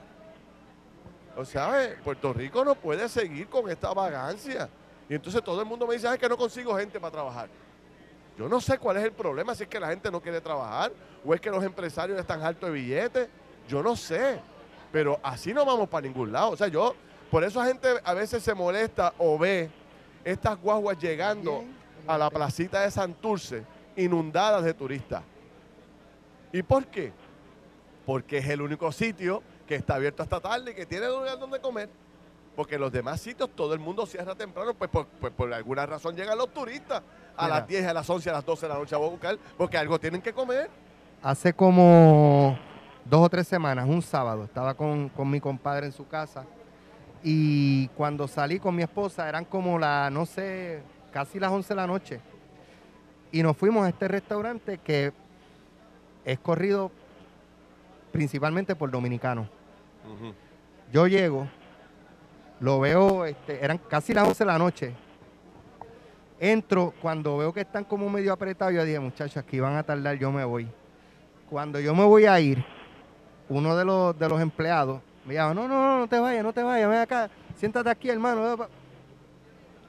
O 1.35 1.43
sea, 1.43 1.83
eh, 1.83 1.97
Puerto 2.01 2.31
Rico 2.31 2.63
no 2.63 2.75
puede 2.75 3.09
seguir 3.09 3.47
con 3.49 3.69
esta 3.69 3.93
vagancia. 3.93 4.69
Y 5.09 5.15
entonces 5.15 5.43
todo 5.43 5.59
el 5.59 5.67
mundo 5.67 5.85
me 5.85 5.95
dice, 5.95 6.07
"Ay, 6.07 6.13
es 6.13 6.19
que 6.21 6.29
no 6.29 6.37
consigo 6.37 6.77
gente 6.77 6.97
para 6.97 7.11
trabajar. 7.11 7.49
Yo 8.37 8.47
no 8.47 8.61
sé 8.61 8.77
cuál 8.77 8.97
es 8.97 9.03
el 9.03 9.11
problema, 9.11 9.53
si 9.53 9.63
es 9.63 9.69
que 9.69 9.81
la 9.81 9.89
gente 9.89 10.09
no 10.09 10.21
quiere 10.21 10.39
trabajar 10.39 10.93
o 11.25 11.33
es 11.33 11.41
que 11.41 11.49
los 11.49 11.61
empresarios 11.61 12.17
están 12.17 12.41
altos 12.41 12.69
de 12.69 12.73
billetes. 12.73 13.27
Yo 13.67 13.83
no 13.83 13.97
sé. 13.97 14.39
Pero 14.93 15.19
así 15.21 15.53
no 15.53 15.65
vamos 15.65 15.89
para 15.89 16.07
ningún 16.07 16.31
lado. 16.31 16.51
O 16.51 16.57
sea, 16.57 16.69
yo, 16.69 16.95
por 17.29 17.43
eso 17.43 17.59
la 17.59 17.65
gente 17.65 17.89
a 18.01 18.13
veces 18.13 18.41
se 18.41 18.53
molesta 18.53 19.13
o 19.17 19.37
ve 19.37 19.69
estas 20.23 20.59
guaguas 20.59 20.97
llegando 20.99 21.63
a 22.07 22.17
la 22.17 22.29
placita 22.29 22.81
de 22.81 22.91
Santurce 22.91 23.63
inundadas 23.95 24.63
de 24.63 24.73
turistas. 24.73 25.23
¿Y 26.51 26.63
por 26.63 26.85
qué? 26.87 27.13
Porque 28.05 28.39
es 28.39 28.49
el 28.49 28.61
único 28.61 28.91
sitio 28.91 29.41
que 29.67 29.75
está 29.75 29.95
abierto 29.95 30.23
hasta 30.23 30.39
tarde 30.39 30.71
y 30.71 30.73
que 30.73 30.85
tiene 30.85 31.07
lugar 31.07 31.39
donde 31.39 31.59
comer. 31.59 31.89
Porque 32.55 32.77
los 32.77 32.91
demás 32.91 33.21
sitios 33.21 33.49
todo 33.55 33.73
el 33.73 33.79
mundo 33.79 34.05
cierra 34.05 34.35
temprano, 34.35 34.73
pues 34.73 34.89
por, 34.89 35.05
pues 35.05 35.31
por 35.33 35.53
alguna 35.53 35.85
razón 35.85 36.15
llegan 36.15 36.37
los 36.37 36.53
turistas 36.53 37.01
a 37.37 37.45
Mira. 37.45 37.59
las 37.59 37.67
10, 37.67 37.87
a 37.87 37.93
las 37.93 38.09
11, 38.09 38.29
a 38.29 38.33
las 38.33 38.45
12 38.45 38.65
de 38.65 38.73
la 38.73 38.79
noche 38.79 38.95
a 38.95 38.97
buscar, 38.97 39.37
porque 39.57 39.77
algo 39.77 39.97
tienen 39.99 40.21
que 40.21 40.33
comer. 40.33 40.69
Hace 41.23 41.53
como 41.53 42.57
dos 43.05 43.25
o 43.25 43.29
tres 43.29 43.47
semanas, 43.47 43.87
un 43.87 44.01
sábado, 44.01 44.43
estaba 44.43 44.73
con, 44.73 45.07
con 45.09 45.29
mi 45.29 45.39
compadre 45.39 45.85
en 45.85 45.93
su 45.93 46.07
casa 46.07 46.45
y 47.23 47.87
cuando 47.89 48.27
salí 48.27 48.59
con 48.59 48.75
mi 48.75 48.83
esposa 48.83 49.27
eran 49.29 49.45
como 49.45 49.77
las, 49.77 50.11
no 50.11 50.25
sé, 50.25 50.81
casi 51.11 51.39
las 51.39 51.51
11 51.51 51.69
de 51.69 51.75
la 51.75 51.87
noche. 51.87 52.19
Y 53.31 53.43
nos 53.43 53.55
fuimos 53.55 53.85
a 53.85 53.89
este 53.89 54.07
restaurante 54.07 54.79
que 54.79 55.13
es 56.25 56.39
corrido 56.39 56.91
principalmente 58.11 58.75
por 58.75 58.89
dominicanos. 58.91 59.47
Yo 60.91 61.07
llego, 61.07 61.47
lo 62.59 62.79
veo, 62.79 63.25
este, 63.25 63.63
eran 63.63 63.77
casi 63.77 64.13
las 64.13 64.27
11 64.27 64.43
de 64.43 64.47
la 64.47 64.57
noche. 64.57 64.93
Entro, 66.39 66.93
cuando 67.01 67.37
veo 67.37 67.53
que 67.53 67.61
están 67.61 67.83
como 67.83 68.09
medio 68.09 68.33
apretados, 68.33 68.73
yo 68.73 68.83
dije, 68.83 68.99
muchachos, 68.99 69.37
aquí 69.37 69.59
van 69.59 69.75
a 69.75 69.83
tardar, 69.83 70.17
yo 70.17 70.31
me 70.31 70.43
voy. 70.43 70.67
Cuando 71.49 71.79
yo 71.79 71.93
me 71.93 72.03
voy 72.03 72.25
a 72.25 72.39
ir, 72.39 72.65
uno 73.47 73.75
de 73.75 73.85
los, 73.85 74.17
de 74.17 74.27
los 74.27 74.41
empleados 74.41 75.01
me 75.25 75.33
llama, 75.35 75.53
no, 75.53 75.67
no, 75.67 75.75
no, 75.87 75.99
no 75.99 76.07
te 76.07 76.19
vayas, 76.19 76.43
no 76.43 76.53
te 76.53 76.63
vayas, 76.63 76.89
ven 76.89 76.99
acá, 76.99 77.29
siéntate 77.57 77.89
aquí, 77.89 78.09
hermano. 78.09 78.41
ven 78.43 78.57
pa-". 78.57 78.69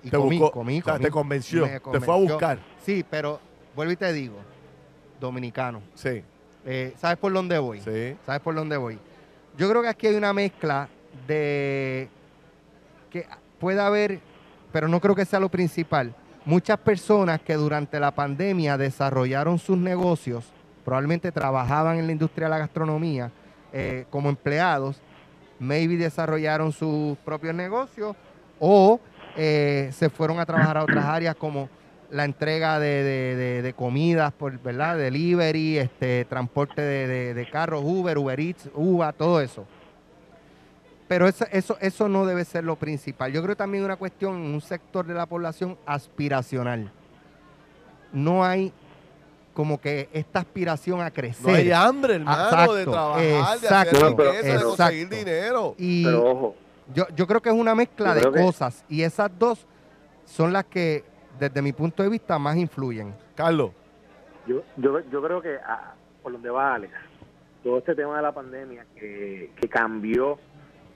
Y 0.05 0.11
Te 0.11 0.17
comí, 0.17 0.39
buscó, 0.39 0.53
comí, 0.53 0.81
comí. 0.83 0.99
te 0.99 1.11
convenció, 1.11 1.65
te 1.93 2.01
fue 2.01 2.15
a 2.15 2.19
buscar. 2.19 2.59
Sí, 2.85 3.05
pero 3.09 3.39
vuelvo 3.75 3.93
y 3.93 3.97
te 3.97 4.13
digo, 4.13 4.37
dominicano. 5.21 5.81
Sí, 5.95 6.23
Eh, 6.65 6.95
¿Sabes 6.97 7.19
por 7.19 7.33
dónde 7.33 7.59
voy? 7.59 7.81
sí. 7.81 8.17
¿Sabes 8.25 8.41
por 8.41 8.55
dónde 8.55 8.77
voy? 8.77 8.99
Yo 9.57 9.69
creo 9.69 9.83
que 9.83 9.89
aquí 9.89 10.07
hay 10.07 10.15
una 10.17 10.33
mezcla 10.33 10.89
de 11.27 12.09
que 13.11 13.27
puede 13.59 13.81
haber, 13.81 14.21
pero 14.73 14.89
no 14.89 15.01
creo 15.01 15.15
que 15.15 15.25
sea 15.25 15.39
lo 15.41 15.49
principal. 15.49 16.15
Muchas 16.45 16.79
personas 16.79 17.41
que 17.41 17.55
durante 17.55 18.01
la 18.01 18.11
pandemia 18.13 18.77
desarrollaron 18.77 19.59
sus 19.59 19.77
negocios, 19.77 20.45
probablemente 20.85 21.31
trabajaban 21.31 21.99
en 21.99 22.07
la 22.07 22.13
industria 22.13 22.47
de 22.47 22.51
la 22.51 22.59
gastronomía 22.59 23.31
eh, 23.73 24.07
como 24.11 24.29
empleados, 24.29 25.01
maybe 25.63 25.97
desarrollaron 25.97 26.73
sus 26.73 27.17
propios 27.19 27.55
negocios 27.55 28.15
o 28.61 29.01
eh, 29.37 29.91
se 29.93 30.11
fueron 30.11 30.39
a 30.41 30.47
trabajar 30.47 30.77
a 30.77 30.83
otras 30.83 31.05
áreas 31.05 31.35
como 31.37 31.69
la 32.11 32.25
entrega 32.27 32.79
de, 32.79 33.63
de- 33.63 33.73
comidas 33.73 34.33
por 34.35 34.59
verdad 34.61 34.99
delivery 34.99 35.79
este 35.79 36.27
transporte 36.27 36.83
de 36.83 37.49
carros 37.51 37.83
Uber 37.83 38.19
Uber 38.19 38.39
Eats 38.39 38.69
Uva 38.75 39.13
todo 39.13 39.41
eso. 39.41 39.65
Pero 41.09 41.27
eso, 41.29 41.45
eso 41.51 41.77
eso 41.81 42.09
no 42.09 42.25
debe 42.27 42.45
ser 42.45 42.65
lo 42.65 42.77
principal. 42.77 43.33
Yo 43.33 43.43
creo 43.43 43.57
también 43.57 43.85
una 43.85 43.97
cuestión 43.97 44.35
en 44.37 44.55
un 44.55 44.61
sector 44.61 45.07
de 45.07 45.15
la 45.15 45.27
población 45.27 45.77
aspiracional. 45.87 46.91
No 48.13 48.45
hay 48.45 48.73
como 49.53 49.81
que 49.81 50.09
esta 50.13 50.41
aspiración 50.41 51.01
a 51.01 51.11
crecer. 51.11 51.51
No 51.51 51.57
hay 51.57 51.73
hambre, 51.73 52.15
hermano, 52.15 52.73
de 52.75 52.83
Exacto, 52.83 52.91
trabajar, 52.93 53.21
de 53.23 53.39
exacto, 53.39 53.97
hacer 53.97 54.09
riqueza, 54.11 54.33
de 54.33 54.39
exacto. 54.53 54.69
conseguir 54.69 55.09
dinero. 55.09 55.75
Y 55.79 56.05
Pero 56.05 56.25
ojo, 56.31 56.57
yo, 56.95 57.05
yo 57.15 57.27
creo 57.27 57.41
que 57.43 57.49
es 57.51 57.55
una 57.55 57.75
mezcla 57.75 58.15
de 58.15 58.23
que- 58.23 58.43
cosas 58.43 58.85
y 58.89 59.03
esas 59.03 59.31
dos 59.39 59.67
son 60.25 60.53
las 60.53 60.65
que 60.65 61.05
desde 61.39 61.61
mi 61.63 61.73
punto 61.73 62.03
de 62.03 62.09
vista 62.09 62.39
más 62.39 62.57
influyen. 62.57 63.15
Carlos, 63.35 63.73
yo, 64.47 64.63
yo, 64.77 65.01
yo 65.11 65.23
creo 65.23 65.41
que 65.43 65.57
ah, 65.67 65.95
por 66.23 66.33
donde 66.33 66.51
va 66.51 66.75
Alex, 66.75 66.93
todo 67.63 67.79
este 67.79 67.95
tema 67.95 68.17
de 68.17 68.23
la 68.23 68.33
pandemia 68.33 68.87
que, 68.95 69.51
que 69.61 69.69
cambió 69.69 70.39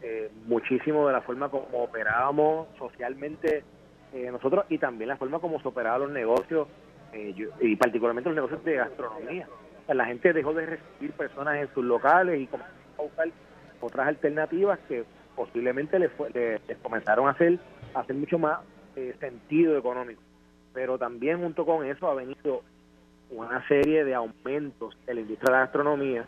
eh, 0.02 0.30
muchísimo 0.46 1.06
de 1.06 1.12
la 1.12 1.20
forma 1.22 1.48
como 1.48 1.66
operábamos 1.72 2.68
socialmente 2.78 3.64
eh, 4.12 4.30
nosotros 4.30 4.64
y 4.68 4.78
también 4.78 5.08
la 5.08 5.16
forma 5.16 5.38
como 5.40 5.60
se 5.60 5.68
operaban 5.68 6.02
los 6.02 6.10
negocios 6.10 6.68
eh, 7.16 7.32
yo- 7.34 7.48
y 7.60 7.76
particularmente 7.76 8.28
los 8.30 8.36
negocios 8.36 8.62
de 8.64 8.74
gastronomía. 8.76 9.48
O 9.82 9.86
sea, 9.86 9.94
la 9.94 10.04
gente 10.06 10.32
dejó 10.32 10.52
de 10.54 10.66
recibir 10.66 11.12
personas 11.12 11.56
en 11.56 11.72
sus 11.72 11.84
locales 11.84 12.40
y 12.40 12.46
comenzó 12.46 12.72
a 12.98 13.02
buscar 13.02 13.28
otras 13.80 14.08
alternativas 14.08 14.78
que 14.88 15.04
posiblemente 15.34 15.98
les, 15.98 16.10
fue- 16.12 16.30
les 16.32 16.78
comenzaron 16.78 17.28
a 17.28 17.30
hacer, 17.32 17.58
a 17.94 18.00
hacer 18.00 18.16
mucho 18.16 18.38
más 18.38 18.60
eh, 18.96 19.14
sentido 19.20 19.76
económico. 19.76 20.20
Pero 20.72 20.98
también 20.98 21.40
junto 21.40 21.64
con 21.64 21.84
eso 21.86 22.08
ha 22.10 22.14
venido 22.14 22.62
una 23.30 23.66
serie 23.68 24.04
de 24.04 24.14
aumentos 24.14 24.96
en 25.06 25.14
la 25.16 25.20
industria 25.22 25.46
de 25.50 25.52
la 25.52 25.64
gastronomía 25.64 26.24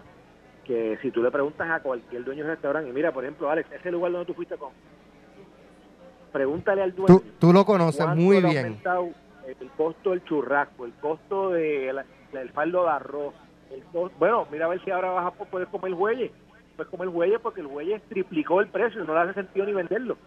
que 0.65 0.99
si 1.01 1.11
tú 1.11 1.23
le 1.23 1.31
preguntas 1.31 1.69
a 1.71 1.81
cualquier 1.81 2.25
dueño 2.25 2.45
de 2.45 2.51
restaurante, 2.51 2.91
y 2.91 2.93
mira, 2.93 3.11
por 3.13 3.25
ejemplo, 3.25 3.49
Alex, 3.51 3.71
ese 3.73 3.91
lugar 3.91 4.13
donde 4.13 4.27
tú 4.27 4.35
fuiste 4.35 4.57
con, 4.59 4.71
pregúntale 6.33 6.83
al 6.83 6.95
dueño 6.95 7.21
Tú, 7.21 7.25
tú 7.39 7.53
lo 7.53 7.65
conoces 7.65 8.07
muy 8.15 8.37
ha 8.37 8.41
bien. 8.41 8.59
aumentado 8.67 9.09
el 9.61 9.71
costo 9.77 10.11
del 10.11 10.25
churrasco, 10.25 10.85
el 10.85 10.93
costo 10.95 11.51
del 11.51 12.01
del 12.33 12.51
faldo 12.51 12.85
de 12.85 12.91
arroz, 12.91 13.35
el 13.71 13.83
costo, 13.85 14.15
bueno, 14.19 14.47
mira 14.51 14.67
a 14.67 14.69
ver 14.69 14.85
si 14.85 14.91
ahora 14.91 15.11
vas 15.11 15.27
a 15.27 15.31
poder 15.31 15.67
comer 15.69 15.95
huelle, 15.95 16.31
puedes 16.77 16.91
comer 16.91 17.09
huelle 17.09 17.39
porque 17.39 17.61
el 17.63 17.67
huelle 17.67 18.01
triplicó 18.09 18.61
el 18.61 18.69
precio 18.69 19.03
y 19.03 19.07
no 19.07 19.15
le 19.15 19.21
hace 19.21 19.35
sentido 19.35 19.65
ni 19.65 19.73
venderlo. 19.73 20.19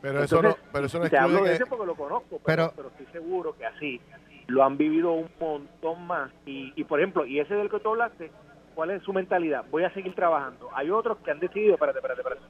pero 0.00 0.22
eso 0.22 0.40
no, 0.42 0.56
pero 0.72 0.86
eso 0.86 0.98
no 0.98 1.08
te 1.08 1.18
hablo 1.18 1.42
de 1.44 1.54
ese 1.54 1.66
porque 1.66 1.86
lo 1.86 1.94
conozco, 1.94 2.40
pero, 2.44 2.70
Pero- 2.70 2.72
pero 2.76 2.88
estoy 2.88 3.06
seguro 3.12 3.56
que 3.56 3.66
así 3.66 4.00
lo 4.46 4.62
han 4.62 4.76
vivido 4.76 5.12
un 5.12 5.28
montón 5.40 6.06
más. 6.06 6.30
Y, 6.46 6.72
y 6.76 6.84
por 6.84 7.00
ejemplo, 7.00 7.26
y 7.26 7.40
ese 7.40 7.54
del 7.54 7.68
que 7.68 7.80
tú 7.80 7.88
hablaste, 7.90 8.30
¿cuál 8.74 8.90
es 8.92 9.02
su 9.02 9.12
mentalidad? 9.12 9.64
Voy 9.70 9.82
a 9.84 9.92
seguir 9.92 10.14
trabajando. 10.14 10.68
Hay 10.74 10.90
otros 10.90 11.18
que 11.18 11.32
han 11.32 11.40
decidido, 11.40 11.74
espérate, 11.74 11.98
espérate, 11.98 12.20
espérate. 12.20 12.42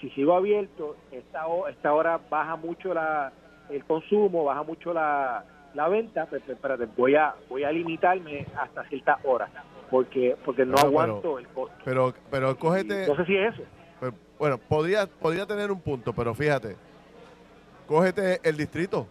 Si 0.00 0.10
sigo 0.10 0.34
abierto, 0.34 0.96
esta, 1.12 1.44
esta 1.70 1.92
hora 1.94 2.20
baja 2.28 2.56
mucho 2.56 2.92
la, 2.92 3.32
el 3.70 3.84
consumo, 3.84 4.44
baja 4.44 4.62
mucho 4.62 4.92
la, 4.92 5.44
la 5.74 5.88
venta, 5.88 6.26
pues, 6.26 6.42
pues, 6.44 6.56
espérate, 6.56 6.86
voy 6.96 7.14
a, 7.16 7.34
voy 7.48 7.64
a 7.64 7.70
limitarme 7.72 8.46
hasta 8.56 8.84
ciertas 8.88 9.18
horas, 9.24 9.50
porque, 9.90 10.36
porque 10.44 10.64
no 10.64 10.74
Pero- 10.74 10.86
aguanto 10.88 11.38
el 11.38 11.48
costo. 11.48 11.76
pero, 11.84 12.14
pero 12.30 12.56
cógete, 12.58 13.06
No 13.06 13.16
sé 13.16 13.24
si 13.26 13.36
es 13.36 13.54
eso. 13.54 13.62
pues, 14.00 14.12
bueno, 14.38 14.58
podría, 14.58 15.06
podría 15.06 15.46
tener 15.46 15.70
un 15.70 15.80
punto, 15.80 16.12
pero 16.12 16.34
fíjate, 16.34 16.76
cógete 17.86 18.40
el 18.42 18.56
distrito. 18.56 19.06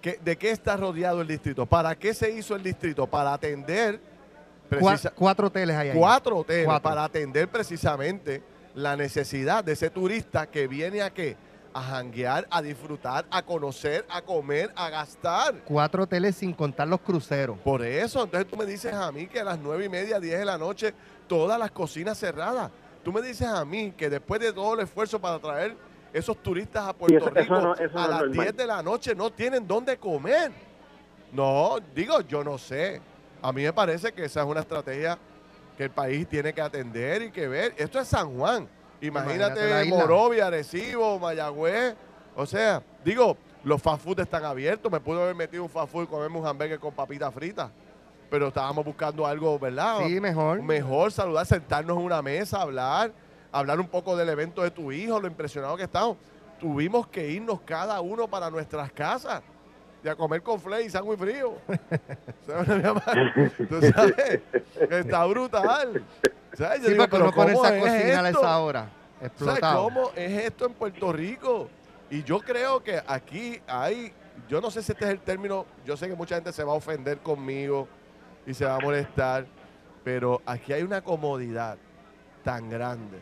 ¿Qué- 0.00 0.18
¿De 0.22 0.36
qué 0.36 0.50
está 0.50 0.76
rodeado 0.76 1.22
el 1.22 1.28
distrito? 1.28 1.64
¿Para 1.64 1.94
qué 1.94 2.12
se 2.12 2.30
hizo 2.30 2.54
el 2.54 2.62
distrito? 2.62 3.06
Para 3.06 3.32
atender 3.32 3.98
precisa- 4.68 5.12
cuatro 5.14 5.46
hoteles 5.46 5.74
hay 5.76 5.88
ahí. 5.90 5.98
cuatro 5.98 6.36
hoteles 6.38 6.66
Cuatro. 6.66 6.90
para 6.90 7.04
atender 7.04 7.48
precisamente 7.48 8.42
la 8.74 8.96
necesidad 8.96 9.64
de 9.64 9.72
ese 9.72 9.88
turista 9.90 10.46
que 10.50 10.66
viene 10.66 11.00
a 11.00 11.10
qué? 11.10 11.36
A 11.76 11.82
janguear, 11.82 12.46
a 12.50 12.62
disfrutar, 12.62 13.26
a 13.30 13.42
conocer, 13.42 14.06
a 14.08 14.22
comer, 14.22 14.70
a 14.76 14.88
gastar. 14.90 15.56
Cuatro 15.64 16.04
hoteles 16.04 16.36
sin 16.36 16.52
contar 16.52 16.86
los 16.86 17.00
cruceros. 17.00 17.58
Por 17.58 17.82
eso, 17.84 18.22
entonces 18.22 18.48
tú 18.48 18.56
me 18.56 18.64
dices 18.64 18.92
a 18.94 19.10
mí 19.10 19.26
que 19.26 19.40
a 19.40 19.44
las 19.44 19.58
nueve 19.58 19.86
y 19.86 19.88
media, 19.88 20.20
10 20.20 20.38
de 20.38 20.44
la 20.44 20.56
noche, 20.56 20.94
todas 21.26 21.58
las 21.58 21.72
cocinas 21.72 22.16
cerradas. 22.16 22.70
Tú 23.02 23.12
me 23.12 23.20
dices 23.20 23.48
a 23.48 23.64
mí 23.64 23.92
que 23.96 24.08
después 24.08 24.40
de 24.40 24.52
todo 24.52 24.74
el 24.74 24.80
esfuerzo 24.80 25.20
para 25.20 25.40
traer 25.40 25.76
esos 26.12 26.40
turistas 26.40 26.86
a 26.86 26.92
Puerto 26.92 27.16
eso- 27.16 27.26
eso 27.28 27.40
Rico, 27.40 27.60
no- 27.60 27.74
eso 27.74 27.92
no 27.94 28.00
a 28.00 28.06
las 28.08 28.18
normal. 28.20 28.32
10 28.32 28.56
de 28.56 28.66
la 28.68 28.80
noche 28.82 29.14
no 29.16 29.30
tienen 29.32 29.66
dónde 29.66 29.96
comer. 29.98 30.52
No, 31.32 31.78
digo, 31.92 32.20
yo 32.20 32.44
no 32.44 32.56
sé. 32.56 33.00
A 33.42 33.52
mí 33.52 33.64
me 33.64 33.72
parece 33.72 34.12
que 34.12 34.24
esa 34.26 34.42
es 34.42 34.46
una 34.46 34.60
estrategia 34.60 35.18
que 35.76 35.84
el 35.84 35.90
país 35.90 36.28
tiene 36.28 36.52
que 36.52 36.60
atender 36.60 37.22
y 37.22 37.30
que 37.32 37.48
ver. 37.48 37.74
Esto 37.76 37.98
es 37.98 38.06
San 38.06 38.32
Juan. 38.38 38.68
Imagínate 39.06 39.60
Imagínate. 39.60 39.88
Morovia, 39.88 40.46
Arecibo, 40.46 41.18
Mayagüez. 41.18 41.94
O 42.36 42.46
sea, 42.46 42.82
digo, 43.04 43.36
los 43.62 43.80
fast 43.80 44.02
food 44.02 44.20
están 44.20 44.44
abiertos. 44.44 44.90
Me 44.90 45.00
pude 45.00 45.22
haber 45.22 45.34
metido 45.34 45.62
un 45.62 45.68
fast 45.68 45.90
food 45.90 46.04
y 46.04 46.06
comerme 46.06 46.38
un 46.38 46.46
hamburger 46.46 46.78
con 46.78 46.92
papitas 46.92 47.32
fritas. 47.32 47.70
Pero 48.30 48.48
estábamos 48.48 48.84
buscando 48.84 49.26
algo, 49.26 49.58
¿verdad? 49.58 49.98
Sí, 50.06 50.20
mejor. 50.20 50.62
Mejor 50.62 51.12
saludar, 51.12 51.46
sentarnos 51.46 51.96
en 51.98 52.04
una 52.04 52.22
mesa, 52.22 52.60
hablar, 52.60 53.12
hablar 53.52 53.78
un 53.78 53.88
poco 53.88 54.16
del 54.16 54.28
evento 54.28 54.62
de 54.62 54.70
tu 54.70 54.90
hijo, 54.90 55.20
lo 55.20 55.28
impresionado 55.28 55.76
que 55.76 55.84
estamos. 55.84 56.16
Tuvimos 56.58 57.06
que 57.08 57.28
irnos 57.28 57.60
cada 57.60 58.00
uno 58.00 58.26
para 58.26 58.50
nuestras 58.50 58.90
casas 58.92 59.42
y 60.02 60.08
a 60.08 60.14
comer 60.14 60.42
con 60.42 60.60
flay 60.60 60.86
y 60.86 60.90
sándwich 60.90 61.18
frío. 61.18 61.54
Tú 63.68 63.80
sabes, 63.94 64.40
está 64.90 65.24
brutal. 65.24 66.04
¿Sabes? 66.56 66.80
Yo 66.82 66.86
Sí, 66.86 66.92
digo, 66.92 67.06
pero 67.08 67.24
uno 67.24 67.32
ponerse 67.32 67.54
¿cómo 67.60 67.64
a 67.66 67.76
es 67.76 67.82
cocinar 67.82 68.24
a 68.24 68.28
esa 68.30 68.58
hora. 68.58 68.80
¿Sabes 69.18 69.32
Explotado. 69.32 69.84
cómo 69.84 70.10
es 70.14 70.44
esto 70.44 70.66
en 70.66 70.74
Puerto 70.74 71.12
Rico? 71.12 71.68
Y 72.10 72.22
yo 72.22 72.38
creo 72.40 72.82
que 72.82 73.02
aquí 73.06 73.60
hay, 73.66 74.12
yo 74.48 74.60
no 74.60 74.70
sé 74.70 74.82
si 74.82 74.92
este 74.92 75.04
es 75.06 75.10
el 75.12 75.20
término, 75.20 75.66
yo 75.84 75.96
sé 75.96 76.08
que 76.08 76.14
mucha 76.14 76.34
gente 76.34 76.52
se 76.52 76.62
va 76.62 76.72
a 76.72 76.76
ofender 76.76 77.18
conmigo 77.18 77.88
y 78.46 78.52
se 78.54 78.64
va 78.66 78.76
a 78.76 78.80
molestar, 78.80 79.46
pero 80.04 80.42
aquí 80.44 80.72
hay 80.72 80.82
una 80.82 81.00
comodidad 81.02 81.78
tan 82.42 82.68
grande. 82.68 83.18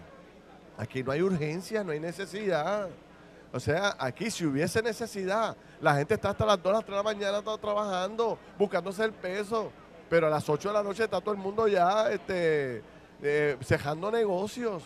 Aquí 0.77 1.03
no 1.03 1.13
hay 1.13 1.23
urgencia, 1.23 1.85
no 1.85 1.93
hay 1.93 2.01
necesidad. 2.01 2.89
O 3.53 3.61
sea, 3.61 3.95
aquí 3.99 4.31
si 4.31 4.45
hubiese 4.47 4.83
necesidad, 4.83 5.57
la 5.81 5.95
gente 5.95 6.15
está 6.15 6.31
hasta 6.31 6.45
las 6.47 6.61
2, 6.63 6.73
las 6.73 6.85
3 6.85 6.91
de 6.91 6.97
la 6.97 7.03
mañana 7.03 7.39
está 7.39 7.57
trabajando, 7.59 8.39
buscándose 8.59 9.05
el 9.05 9.13
peso, 9.13 9.71
pero 10.09 10.27
a 10.27 10.31
las 10.31 10.49
8 10.49 10.69
de 10.69 10.75
la 10.75 10.83
noche 10.83 11.05
está 11.05 11.21
todo 11.21 11.33
el 11.35 11.41
mundo 11.41 11.69
ya 11.69 12.11
este, 12.11 12.83
eh, 13.23 13.57
cejando 13.63 14.11
negocios. 14.11 14.83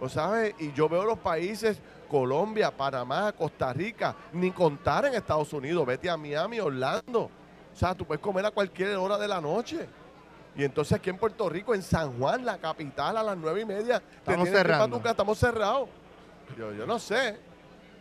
¿O 0.00 0.08
sabes? 0.08 0.54
Y 0.58 0.72
yo 0.72 0.88
veo 0.88 1.04
los 1.04 1.18
países, 1.18 1.80
Colombia, 2.10 2.70
Panamá, 2.70 3.32
Costa 3.32 3.72
Rica, 3.72 4.14
ni 4.32 4.50
contar 4.50 5.06
en 5.06 5.14
Estados 5.14 5.52
Unidos, 5.52 5.86
vete 5.86 6.10
a 6.10 6.16
Miami, 6.16 6.60
Orlando. 6.60 7.30
O 7.72 7.76
sea, 7.76 7.94
tú 7.94 8.04
puedes 8.04 8.20
comer 8.20 8.44
a 8.46 8.50
cualquier 8.50 8.96
hora 8.96 9.16
de 9.18 9.28
la 9.28 9.40
noche. 9.40 9.88
Y 10.56 10.64
entonces 10.64 10.92
aquí 10.92 11.10
en 11.10 11.16
Puerto 11.16 11.48
Rico, 11.48 11.74
en 11.74 11.82
San 11.82 12.18
Juan, 12.18 12.44
la 12.44 12.58
capital, 12.58 13.16
a 13.16 13.22
las 13.22 13.36
nueve 13.36 13.62
y 13.62 13.64
media, 13.64 14.02
Estamos 14.16 14.48
casa, 14.48 15.10
estamos 15.10 15.38
cerrados. 15.38 15.88
Yo, 16.56 16.72
yo 16.72 16.86
no 16.86 16.98
sé, 16.98 17.36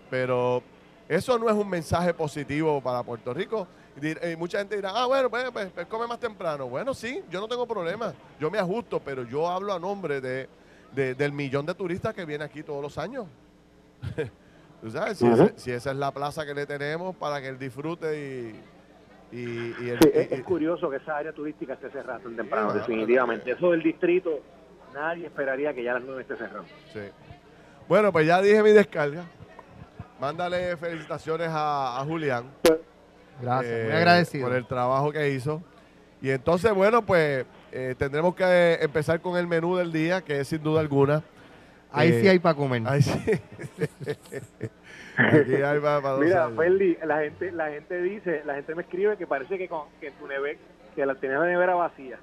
pero 0.09 0.61
eso 1.07 1.39
no 1.39 1.49
es 1.49 1.55
un 1.55 1.69
mensaje 1.69 2.13
positivo 2.13 2.81
para 2.81 3.01
Puerto 3.01 3.33
Rico. 3.33 3.67
Y 4.01 4.31
y 4.31 4.35
mucha 4.35 4.57
gente 4.59 4.75
dirá, 4.75 4.91
ah, 4.93 5.05
bueno, 5.05 5.29
pues, 5.29 5.51
pues, 5.51 5.69
pues 5.73 5.85
come 5.87 6.07
más 6.07 6.19
temprano. 6.19 6.67
Bueno, 6.67 6.93
sí, 6.93 7.23
yo 7.29 7.39
no 7.39 7.47
tengo 7.47 7.67
problema, 7.67 8.13
yo 8.39 8.49
me 8.49 8.57
ajusto, 8.59 8.99
pero 8.99 9.23
yo 9.23 9.47
hablo 9.47 9.73
a 9.73 9.79
nombre 9.79 10.19
de, 10.19 10.49
de- 10.93 11.13
del 11.15 11.31
millón 11.31 11.65
de 11.65 11.73
turistas 11.75 12.13
que 12.13 12.25
viene 12.25 12.43
aquí 12.43 12.63
todos 12.63 12.81
los 12.81 12.97
años. 12.97 13.25
¿Tú 14.81 14.89
sabes? 14.91 15.17
Si, 15.57 15.71
esa 15.71 15.91
es 15.91 15.97
la 15.97 16.11
plaza 16.11 16.45
que 16.45 16.53
le 16.53 16.65
tenemos 16.65 17.15
para 17.15 17.39
que 17.39 17.47
él 17.47 17.57
disfrute 17.59 18.17
y... 19.31 19.35
y, 19.37 19.75
y 19.85 19.89
el- 19.91 19.99
Sí, 20.01 20.09
y- 20.13 20.33
es, 20.33 20.43
curioso 20.43 20.89
que 20.89 20.97
esa 20.97 21.15
área 21.17 21.31
turística 21.31 21.73
esté 21.73 21.89
cerrada 21.91 22.19
tan 22.19 22.35
temprano, 22.35 22.71
Sí, 22.71 22.79
definitivamente. 22.79 23.51
Eso 23.51 23.71
del 23.71 23.81
distrito, 23.83 24.39
nadie 24.93 25.27
esperaría 25.27 25.73
que 25.73 25.83
ya 25.83 25.93
las 25.93 26.03
9 26.03 26.21
esté 26.23 26.35
cerrado. 26.35 26.65
Sí. 26.91 26.99
Bueno, 27.87 28.11
pues 28.11 28.25
ya 28.27 28.41
dije 28.41 28.61
mi 28.63 28.71
descarga. 28.71 29.23
Mándale 30.19 30.75
felicitaciones 30.77 31.49
a, 31.49 31.99
a 32.01 32.05
Julián. 32.05 32.45
Gracias, 33.41 33.73
eh, 33.73 33.83
muy 33.85 33.93
agradecido. 33.93 34.47
Por 34.47 34.55
el 34.55 34.65
trabajo 34.65 35.11
que 35.11 35.29
hizo. 35.29 35.61
Y 36.21 36.29
entonces, 36.29 36.73
bueno, 36.73 37.05
pues 37.05 37.45
eh, 37.71 37.95
tendremos 37.97 38.33
que 38.33 38.43
eh, 38.45 38.77
empezar 38.81 39.19
con 39.19 39.37
el 39.37 39.45
menú 39.45 39.75
del 39.75 39.91
día, 39.91 40.21
que 40.21 40.39
es 40.39 40.47
sin 40.47 40.63
duda 40.63 40.79
alguna. 40.79 41.21
Ahí 41.91 42.09
eh, 42.09 42.21
sí 42.21 42.27
hay 42.27 42.39
para 42.39 42.55
comer. 42.55 42.81
Ahí 42.85 43.01
sí. 43.01 43.11
Aquí 45.17 45.53
hay 45.55 45.79
para, 45.79 46.17
Mira. 46.17 46.49
Ferdi, 46.49 46.97
la 47.05 47.19
gente, 47.19 47.51
la 47.51 47.69
gente 47.69 48.01
dice, 48.01 48.41
la 48.45 48.55
gente 48.55 48.73
me 48.73 48.83
escribe 48.83 49.17
que 49.17 49.27
parece 49.27 49.57
que, 49.57 49.67
con, 49.67 49.87
que 49.99 50.11
tu 50.11 50.27
nevera, 50.27 50.57
que 50.95 51.05
la 51.05 51.15
tenías 51.15 51.39
la 51.39 51.47
nevera 51.47 51.75
vacía. 51.75 52.17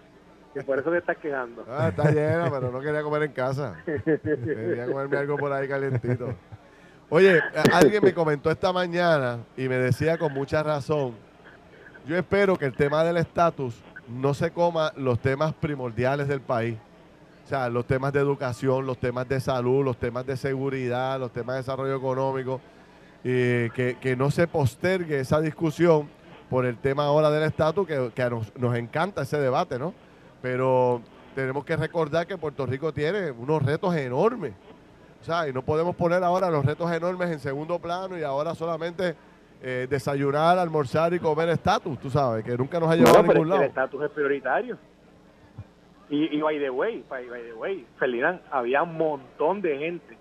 Que 0.55 0.62
por 0.62 0.79
eso 0.79 0.90
te 0.90 0.99
estás 0.99 1.17
quejando. 1.19 1.64
Ah, 1.69 1.88
está 1.90 2.11
llena, 2.11 2.50
pero 2.50 2.73
no 2.73 2.81
quería 2.81 3.02
comer 3.02 3.25
en 3.25 3.33
casa. 3.33 3.76
Quería 3.85 4.87
comerme 4.87 5.17
algo 5.19 5.37
por 5.37 5.52
ahí 5.52 5.69
calientito. 5.69 6.35
Oye, 7.12 7.40
alguien 7.73 8.05
me 8.05 8.14
comentó 8.14 8.52
esta 8.52 8.73
mañana 8.73 9.40
y 9.57 9.69
me 9.69 9.75
decía 9.75 10.17
con 10.17 10.33
mucha 10.33 10.62
razón, 10.62 11.17
yo 12.07 12.17
espero 12.17 12.57
que 12.57 12.67
el 12.67 12.73
tema 12.73 13.02
del 13.02 13.17
estatus 13.17 13.75
no 14.09 14.33
se 14.33 14.52
coma 14.52 14.93
los 14.95 15.19
temas 15.19 15.52
primordiales 15.52 16.29
del 16.29 16.40
país. 16.40 16.79
O 17.45 17.49
sea, 17.49 17.69
los 17.69 17.85
temas 17.85 18.12
de 18.12 18.21
educación, 18.21 18.87
los 18.87 18.99
temas 18.99 19.29
de 19.29 19.40
salud, 19.40 19.85
los 19.85 19.97
temas 19.97 20.25
de 20.25 20.37
seguridad, 20.37 21.19
los 21.19 21.33
temas 21.33 21.55
de 21.55 21.62
desarrollo 21.62 21.97
económico, 21.97 22.61
y 23.25 23.71
que, 23.71 23.97
que 24.00 24.14
no 24.14 24.31
se 24.31 24.47
postergue 24.47 25.19
esa 25.19 25.40
discusión 25.40 26.09
por 26.49 26.64
el 26.64 26.79
tema 26.79 27.07
ahora 27.07 27.29
del 27.33 27.43
estatus, 27.43 27.88
que, 27.88 28.12
que 28.14 28.31
nos, 28.31 28.57
nos 28.57 28.76
encanta 28.76 29.23
ese 29.23 29.38
debate, 29.38 29.81
¿no? 29.81 29.95
Pero 30.43 31.02
tenemos 31.35 31.64
que 31.64 31.75
recordar 31.75 32.29
que 32.29 32.38
Puerto 32.38 32.67
Rico 32.67 32.93
tiene 32.93 33.33
unos 33.33 33.64
retos 33.64 33.97
enormes. 33.97 34.52
O 35.21 35.25
sea, 35.25 35.49
y 35.49 35.53
no 35.53 35.62
podemos 35.62 35.95
poner 35.97 36.23
ahora 36.25 36.50
los 36.50 36.65
retos 36.65 36.91
enormes 36.93 37.31
en 37.31 37.39
segundo 37.41 37.79
plano 37.79 38.17
y 38.19 38.23
ahora 38.23 38.55
solamente 38.55 39.15
eh, 39.62 39.87
desayunar, 39.91 40.59
almorzar 40.59 41.12
y 41.12 41.19
comer 41.19 41.50
estatus, 41.50 41.99
tú 41.99 42.09
sabes, 42.11 42.43
que 42.45 42.57
nunca 42.57 42.81
nos 42.81 42.91
ha 42.91 42.97
llevado 42.97 43.23
No, 43.23 43.31
a 43.31 43.35
ningún 43.35 43.49
lado. 43.50 43.61
el 43.62 43.69
estatus 43.69 44.03
es 44.05 44.11
prioritario. 44.11 44.79
Y, 46.09 46.37
y 46.37 46.41
by 46.41 46.59
the 46.59 46.71
way, 46.71 47.05
by, 47.09 47.29
by 47.29 47.43
the 47.43 47.53
way, 47.53 47.87
Ferdinand, 47.99 48.41
había 48.50 48.83
un 48.83 48.97
montón 48.97 49.61
de 49.61 49.79
gente 49.79 50.19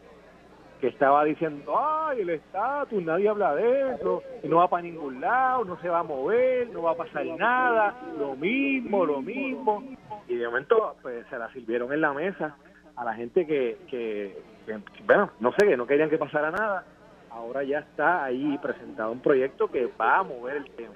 que 0.82 0.88
estaba 0.88 1.24
diciendo, 1.25 1.74
ay, 1.77 2.22
el 2.22 2.29
estatus, 2.29 3.01
nadie 3.03 3.27
habla 3.27 3.56
de 3.56 3.96
eso, 3.96 4.22
y 4.44 4.48
no 4.48 4.58
va 4.58 4.70
para 4.70 4.84
ningún 4.84 5.20
lado, 5.20 5.65
no 5.65 5.79
se 5.82 5.89
va 5.89 6.00
a 6.00 6.03
mover, 6.03 6.70
no 6.70 6.84
va 6.84 6.91
a 6.91 6.96
pasar 6.96 7.25
nada, 7.25 7.96
lo 8.18 8.36
mismo, 8.36 9.03
lo 9.06 9.22
mismo. 9.22 9.84
Y 10.27 10.36
de 10.36 10.46
momento, 10.46 10.96
pues 11.01 11.25
se 11.29 11.38
la 11.38 11.51
sirvieron 11.53 11.91
en 11.91 12.01
la 12.01 12.13
mesa 12.13 12.56
a 12.96 13.03
la 13.03 13.13
gente 13.13 13.46
que, 13.48 13.77
que, 13.89 14.38
bueno, 15.06 15.32
no 15.40 15.52
sé, 15.54 15.66
que 15.68 15.78
no 15.78 15.86
querían 15.88 16.10
que 16.10 16.18
pasara 16.18 16.52
nada. 16.52 16.86
Ahora 17.32 17.64
ya 17.64 17.80
está 17.80 18.24
ahí 18.26 18.58
presentado 18.62 19.12
un 19.12 19.20
proyecto 19.22 19.70
que 19.70 19.88
va 20.00 20.18
a 20.20 20.24
mover 20.24 20.58
el 20.58 20.70
tema. 20.72 20.94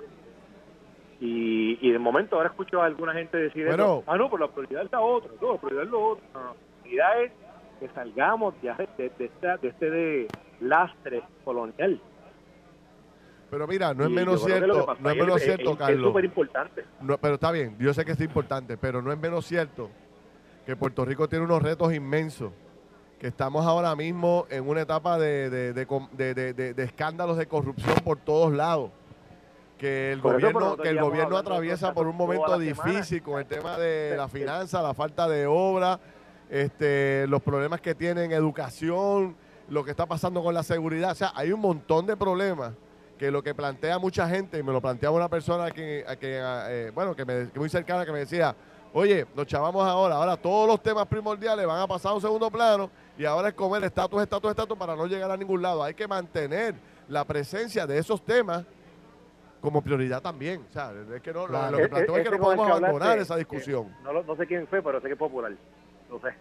Y, 1.19 1.77
y 1.87 1.91
de 1.91 1.99
momento 1.99 2.35
ahora 2.35 2.49
escucho 2.49 2.81
a 2.81 2.85
alguna 2.85 3.13
gente 3.13 3.37
decir 3.37 3.65
Bueno. 3.67 3.83
eso, 3.83 4.03
ah 4.07 4.17
no, 4.17 4.29
pero 4.29 4.45
la 4.47 4.51
prioridad 4.51 4.83
es 4.83 4.91
la 4.91 4.99
otra, 5.01 5.31
no, 5.41 5.53
la 5.53 5.57
prioridad 5.59 5.83
es 5.85 5.89
lo 5.89 6.03
otro. 6.03 6.25
No, 6.33 6.39
la 6.41 6.53
prioridad 6.81 7.21
es 7.23 7.31
que 7.79 7.87
salgamos 7.89 8.55
ya 8.61 8.75
de, 8.75 8.87
de, 8.97 9.09
de 9.17 9.25
esta- 9.25 9.57
de 9.57 9.67
este 9.69 9.89
de 9.89 10.27
lastre 10.59 11.23
colonial. 11.45 12.01
Pero 13.49 13.67
mira, 13.67 13.93
no 13.93 14.03
es 14.05 14.09
menos 14.09 14.43
cierto, 14.43 14.95
no 14.99 15.09
es 15.11 15.15
menos 15.15 15.35
es- 15.37 15.43
cierto, 15.43 15.71
es- 15.73 15.77
Carlos. 15.77 15.99
Es 15.99 16.03
súper 16.07 16.25
importante. 16.25 16.83
No, 17.01 17.17
pero 17.19 17.35
está 17.35 17.51
bien, 17.51 17.75
yo 17.79 17.93
sé 17.93 18.03
que 18.03 18.13
es 18.13 18.21
importante, 18.21 18.77
pero 18.77 19.01
no 19.01 19.11
es 19.11 19.17
menos 19.19 19.45
cierto 19.45 19.91
que 20.65 20.75
Puerto 20.75 21.05
Rico 21.05 21.27
tiene 21.29 21.45
unos 21.45 21.61
retos 21.61 21.93
inmensos, 21.93 22.51
que 23.23 23.29
estamos 23.29 23.65
ahora 23.65 23.95
mismo 23.95 24.45
en 24.49 24.67
una 24.67 24.81
etapa 24.81 25.17
de, 25.17 25.49
de- 25.49 25.73
de 26.73 26.83
escándalos 26.83 27.37
de 27.37 27.45
corrupción 27.47 27.95
por 28.03 28.17
todos 28.17 28.51
lados, 28.51 28.89
que 29.77 30.11
el 30.11 30.19
Por 30.19 30.33
gobierno, 30.33 30.75
que 30.75 30.89
el 30.89 30.99
gobierno 30.99 31.37
atraviesa 31.37 31.93
por 31.93 32.05
un 32.07 32.17
momento 32.17 32.59
semana. 32.59 32.63
difícil 32.91 33.23
con 33.23 33.39
el 33.39 33.45
tema 33.45 33.77
de 33.77 34.13
la 34.17 34.27
finanza, 34.27 34.81
la 34.81 34.93
falta 34.93 35.29
de 35.29 35.47
obra, 35.47 36.01
este, 36.49 37.25
los 37.29 37.41
problemas 37.41 37.79
que 37.79 37.95
tienen 37.95 38.33
educación, 38.33 39.37
lo 39.69 39.85
que 39.85 39.91
está 39.91 40.05
pasando 40.05 40.43
con 40.43 40.53
la 40.53 40.63
seguridad, 40.63 41.11
o 41.11 41.15
sea, 41.15 41.31
hay 41.33 41.53
un 41.53 41.61
montón 41.61 42.05
de 42.05 42.17
problemas 42.17 42.73
que 43.17 43.31
lo 43.31 43.41
que 43.41 43.55
plantea 43.55 43.99
mucha 43.99 44.27
gente, 44.27 44.57
y 44.59 44.63
me 44.63 44.73
lo 44.73 44.81
planteaba 44.81 45.15
una 45.15 45.29
persona 45.29 45.71
que, 45.71 46.03
que, 46.19 46.41
eh, 46.43 46.91
bueno, 46.93 47.15
que, 47.15 47.23
me, 47.23 47.49
que 47.51 47.57
muy 47.57 47.69
cercana, 47.69 48.05
que 48.05 48.11
me 48.11 48.19
decía, 48.19 48.53
oye, 48.93 49.25
nos 49.35 49.45
chavamos 49.47 49.83
ahora, 49.85 50.15
ahora 50.15 50.37
todos 50.37 50.67
los 50.67 50.81
temas 50.81 51.05
primordiales 51.07 51.65
van 51.65 51.81
a 51.81 51.87
pasar 51.87 52.11
a 52.11 52.15
un 52.15 52.21
segundo 52.21 52.49
plano 52.51 52.89
y 53.17 53.25
ahora 53.25 53.49
es 53.49 53.53
comer 53.53 53.83
estatus, 53.83 54.21
estatus, 54.21 54.49
estatus 54.51 54.77
para 54.77 54.95
no 54.95 55.05
llegar 55.07 55.29
a 55.31 55.37
ningún 55.37 55.61
lado. 55.61 55.83
Hay 55.83 55.93
que 55.93 56.07
mantener 56.07 56.75
la 57.07 57.23
presencia 57.25 57.85
de 57.85 57.97
esos 57.97 58.23
temas 58.23 58.63
como 59.61 59.81
prioridad 59.81 60.21
también. 60.21 60.65
O 60.69 60.73
sea, 60.73 60.91
es 61.15 61.21
que 61.21 61.31
no, 61.33 61.41
lo- 61.41 61.47
Claro. 61.47 61.71
lo 61.71 61.77
que 61.77 61.83
E- 61.83 61.89
planteo 61.89 62.15
e- 62.17 62.19
es 62.21 62.29
que 62.29 62.35
no 62.37 62.43
podemos 62.43 62.65
que 62.65 62.71
abandonar 62.73 63.17
esa 63.19 63.33
que 63.35 63.39
discusión. 63.39 63.95
No, 64.03 64.13
no 64.23 64.35
sé 64.35 64.45
quién 64.47 64.67
fue, 64.67 64.81
pero 64.81 64.99
sé 64.99 65.07
que 65.07 65.13
es 65.13 65.19
popular. 65.19 65.51
No 66.09 66.19
sé. 66.19 66.35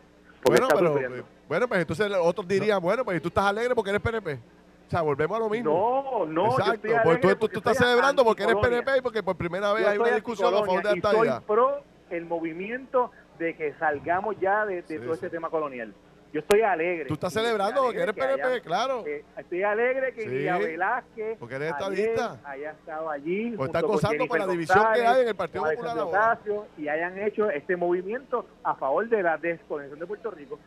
Bueno, 0.44 0.66
pero, 0.74 0.98
eh, 0.98 1.22
bueno, 1.48 1.68
pues 1.68 1.80
entonces 1.82 2.12
otros 2.20 2.48
dirían, 2.48 2.82
bueno, 2.82 3.04
pues 3.04 3.22
tú 3.22 3.28
estás 3.28 3.44
alegre 3.44 3.74
porque 3.76 3.90
eres 3.90 4.02
PNP. 4.02 4.34
O 4.34 4.90
sea, 4.90 5.00
volvemos 5.02 5.36
a 5.36 5.40
lo 5.40 5.48
mismo. 5.48 5.70
No, 5.72 6.26
no, 6.26 6.44
yo 6.46 6.58
Exacto, 6.58 6.74
estoy 6.88 6.90
pues 7.04 7.20
tú, 7.20 7.28
tú- 7.28 7.36
porque 7.38 7.52
tú 7.54 7.58
estás 7.60 7.76
celebrando 7.78 8.24
porque 8.24 8.42
eres. 8.42 8.56
PNP 8.56 8.98
y 8.98 9.00
porque 9.00 9.22
por 9.22 9.36
primera 9.36 9.72
vez 9.72 9.84
Yo 9.84 9.90
hay 9.90 9.98
una 9.98 10.10
discusión 10.16 10.52
a 10.52 10.58
favor 10.58 10.82
de 10.82 10.90
la 10.90 10.96
y 10.96 11.00
soy 11.00 11.28
pro 11.46 11.82
el 12.12 12.24
movimiento 12.26 13.10
de 13.38 13.54
que 13.56 13.72
salgamos 13.74 14.36
ya 14.40 14.64
de, 14.66 14.76
de 14.76 14.82
Sí, 14.82 14.98
todo 14.98 15.14
sí. 15.14 15.24
este 15.24 15.30
tema 15.30 15.50
colonial. 15.50 15.92
Yo 16.32 16.40
estoy 16.40 16.62
alegre. 16.62 17.04
Tú 17.06 17.14
estás 17.14 17.32
celebrando 17.34 17.82
porque 17.82 18.00
eres 18.00 18.14
que 18.14 18.20
PNP, 18.22 18.42
haya- 18.42 18.60
claro. 18.62 19.04
eh, 19.06 19.22
estoy 19.36 19.62
alegre 19.64 20.14
que 20.14 20.22
Sí, 20.22 20.28
Lidia 20.28 20.56
Velázquez 20.56 21.36
porque 21.38 21.56
eres 21.56 21.72
estadista. 21.72 22.38
haya 22.44 22.70
estado 22.70 23.10
allí. 23.10 23.54
O 23.54 23.58
con 23.70 23.82
gozando 23.82 24.26
con 24.26 24.38
la 24.38 24.46
división 24.46 24.78
que 24.78 24.84
González, 24.84 25.08
hay 25.10 25.22
en 25.22 25.28
el 25.28 25.34
Partido 25.34 25.64
Popular 25.64 25.98
ahora. 25.98 26.32
Ocasio, 26.32 26.66
y 26.78 26.88
hayan 26.88 27.18
hecho 27.18 27.50
este 27.50 27.76
movimiento 27.76 28.46
a 28.64 28.74
favor 28.76 29.06
de 29.10 29.22
la 29.22 29.36
desconexión 29.36 29.98
de 29.98 30.06
Puerto 30.06 30.30
Rico. 30.30 30.58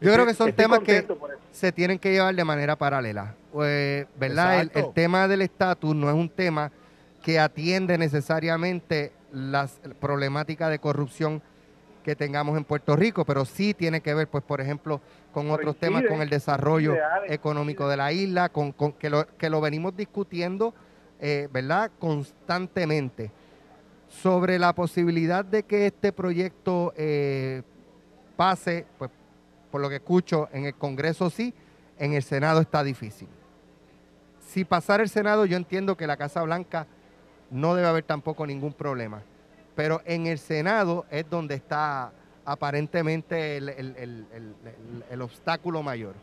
Yo 0.00 0.12
creo 0.14 0.26
que 0.26 0.34
son 0.34 0.48
Estoy 0.48 0.64
temas 0.64 0.80
que 0.80 1.06
se 1.52 1.70
tienen 1.70 1.98
que 1.98 2.10
llevar 2.10 2.34
de 2.34 2.44
manera 2.44 2.74
paralela. 2.74 3.34
Pues, 3.52 4.06
¿Verdad? 4.16 4.60
El, 4.62 4.70
el 4.74 4.92
tema 4.94 5.28
del 5.28 5.42
estatus 5.42 5.94
no 5.94 6.08
es 6.08 6.14
un 6.14 6.28
tema 6.30 6.72
que 7.22 7.38
atiende 7.38 7.96
necesariamente 7.98 9.12
las 9.32 9.80
problemáticas 10.00 10.70
de 10.70 10.78
corrupción 10.78 11.42
que 12.04 12.16
tengamos 12.16 12.56
en 12.56 12.64
Puerto 12.64 12.96
Rico, 12.96 13.24
pero 13.24 13.44
sí 13.44 13.74
tiene 13.74 14.00
que 14.00 14.12
ver, 14.12 14.26
pues, 14.28 14.42
por 14.42 14.60
ejemplo, 14.60 15.00
con 15.32 15.44
Pero 15.44 15.54
otros 15.54 15.76
temas, 15.76 16.02
con 16.08 16.20
el 16.20 16.28
desarrollo 16.28 16.96
económico 17.28 17.88
de 17.88 17.96
la 17.96 18.12
isla, 18.12 18.48
con, 18.48 18.72
con- 18.72 18.92
que, 18.92 19.08
lo, 19.08 19.26
que 19.38 19.48
lo 19.48 19.60
venimos 19.60 19.96
discutiendo, 19.96 20.74
eh, 21.20 21.48
¿verdad? 21.52 21.90
Constantemente. 21.98 23.30
Sobre 24.08 24.58
la 24.58 24.74
posibilidad 24.74 25.44
de 25.44 25.62
que 25.62 25.86
este 25.86 26.12
proyecto 26.12 26.92
eh, 26.96 27.62
pase, 28.36 28.84
pues, 28.98 29.10
por 29.70 29.80
lo 29.80 29.88
que 29.88 29.96
escucho, 29.96 30.48
en 30.52 30.66
el 30.66 30.74
Congreso 30.74 31.30
sí, 31.30 31.54
en 31.98 32.12
el 32.14 32.22
Senado 32.22 32.60
está 32.60 32.82
difícil. 32.82 33.28
Si 34.40 34.64
pasara 34.64 35.02
el 35.04 35.08
Senado, 35.08 35.46
yo 35.46 35.56
entiendo 35.56 35.96
que 35.96 36.06
la 36.06 36.16
Casa 36.16 36.42
Blanca 36.42 36.86
no 37.52 37.74
debe 37.76 37.86
haber 37.86 38.02
tampoco 38.04 38.46
ningún 38.46 38.72
problema. 38.72 39.22
Pero 39.76 40.00
en 40.04 40.26
el 40.26 40.38
Senado 40.38 41.06
es 41.10 41.28
donde 41.30 41.54
está 41.54 42.12
aparentemente 42.44 43.56
el, 43.56 43.68
el- 43.68 43.96
el- 43.96 44.26
el- 45.10 45.22
obstáculo 45.22 45.82
mayor. 45.82 46.14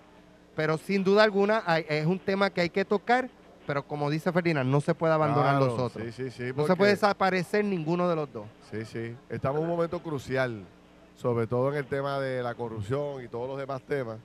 Pero 0.56 0.78
sin 0.78 1.04
duda 1.04 1.24
alguna 1.24 1.64
hay- 1.66 1.86
es 1.88 2.06
un 2.06 2.20
tema 2.20 2.50
que 2.50 2.62
hay 2.62 2.70
que 2.70 2.84
tocar, 2.84 3.30
pero 3.66 3.84
como 3.84 4.10
dice 4.10 4.32
Ferdinand, 4.32 4.70
no 4.70 4.82
se 4.82 4.94
puede 4.96 5.14
abandonar 5.14 5.58
Claro, 5.58 5.66
los 5.68 5.80
otros. 5.80 6.04
Sí, 6.06 6.12
sí, 6.12 6.32
sí. 6.32 6.52
no 6.56 6.66
se 6.68 6.76
puede 6.76 6.92
desaparecer 6.92 7.64
ninguno 7.64 8.10
de 8.10 8.16
los 8.16 8.32
dos. 8.34 8.46
Sí, 8.72 8.84
sí. 8.86 9.16
Estamos 9.30 9.60
en 9.62 9.66
un 9.70 9.72
momento 9.76 10.00
crucial, 10.02 10.64
sobre 11.16 11.48
todo 11.48 11.70
en 11.72 11.76
el 11.78 11.86
tema 11.86 12.20
de 12.20 12.42
la 12.44 12.56
corrupción 12.56 13.24
y 13.24 13.28
todos 13.28 13.48
los 13.48 13.58
demás 13.58 13.82
temas, 13.84 14.18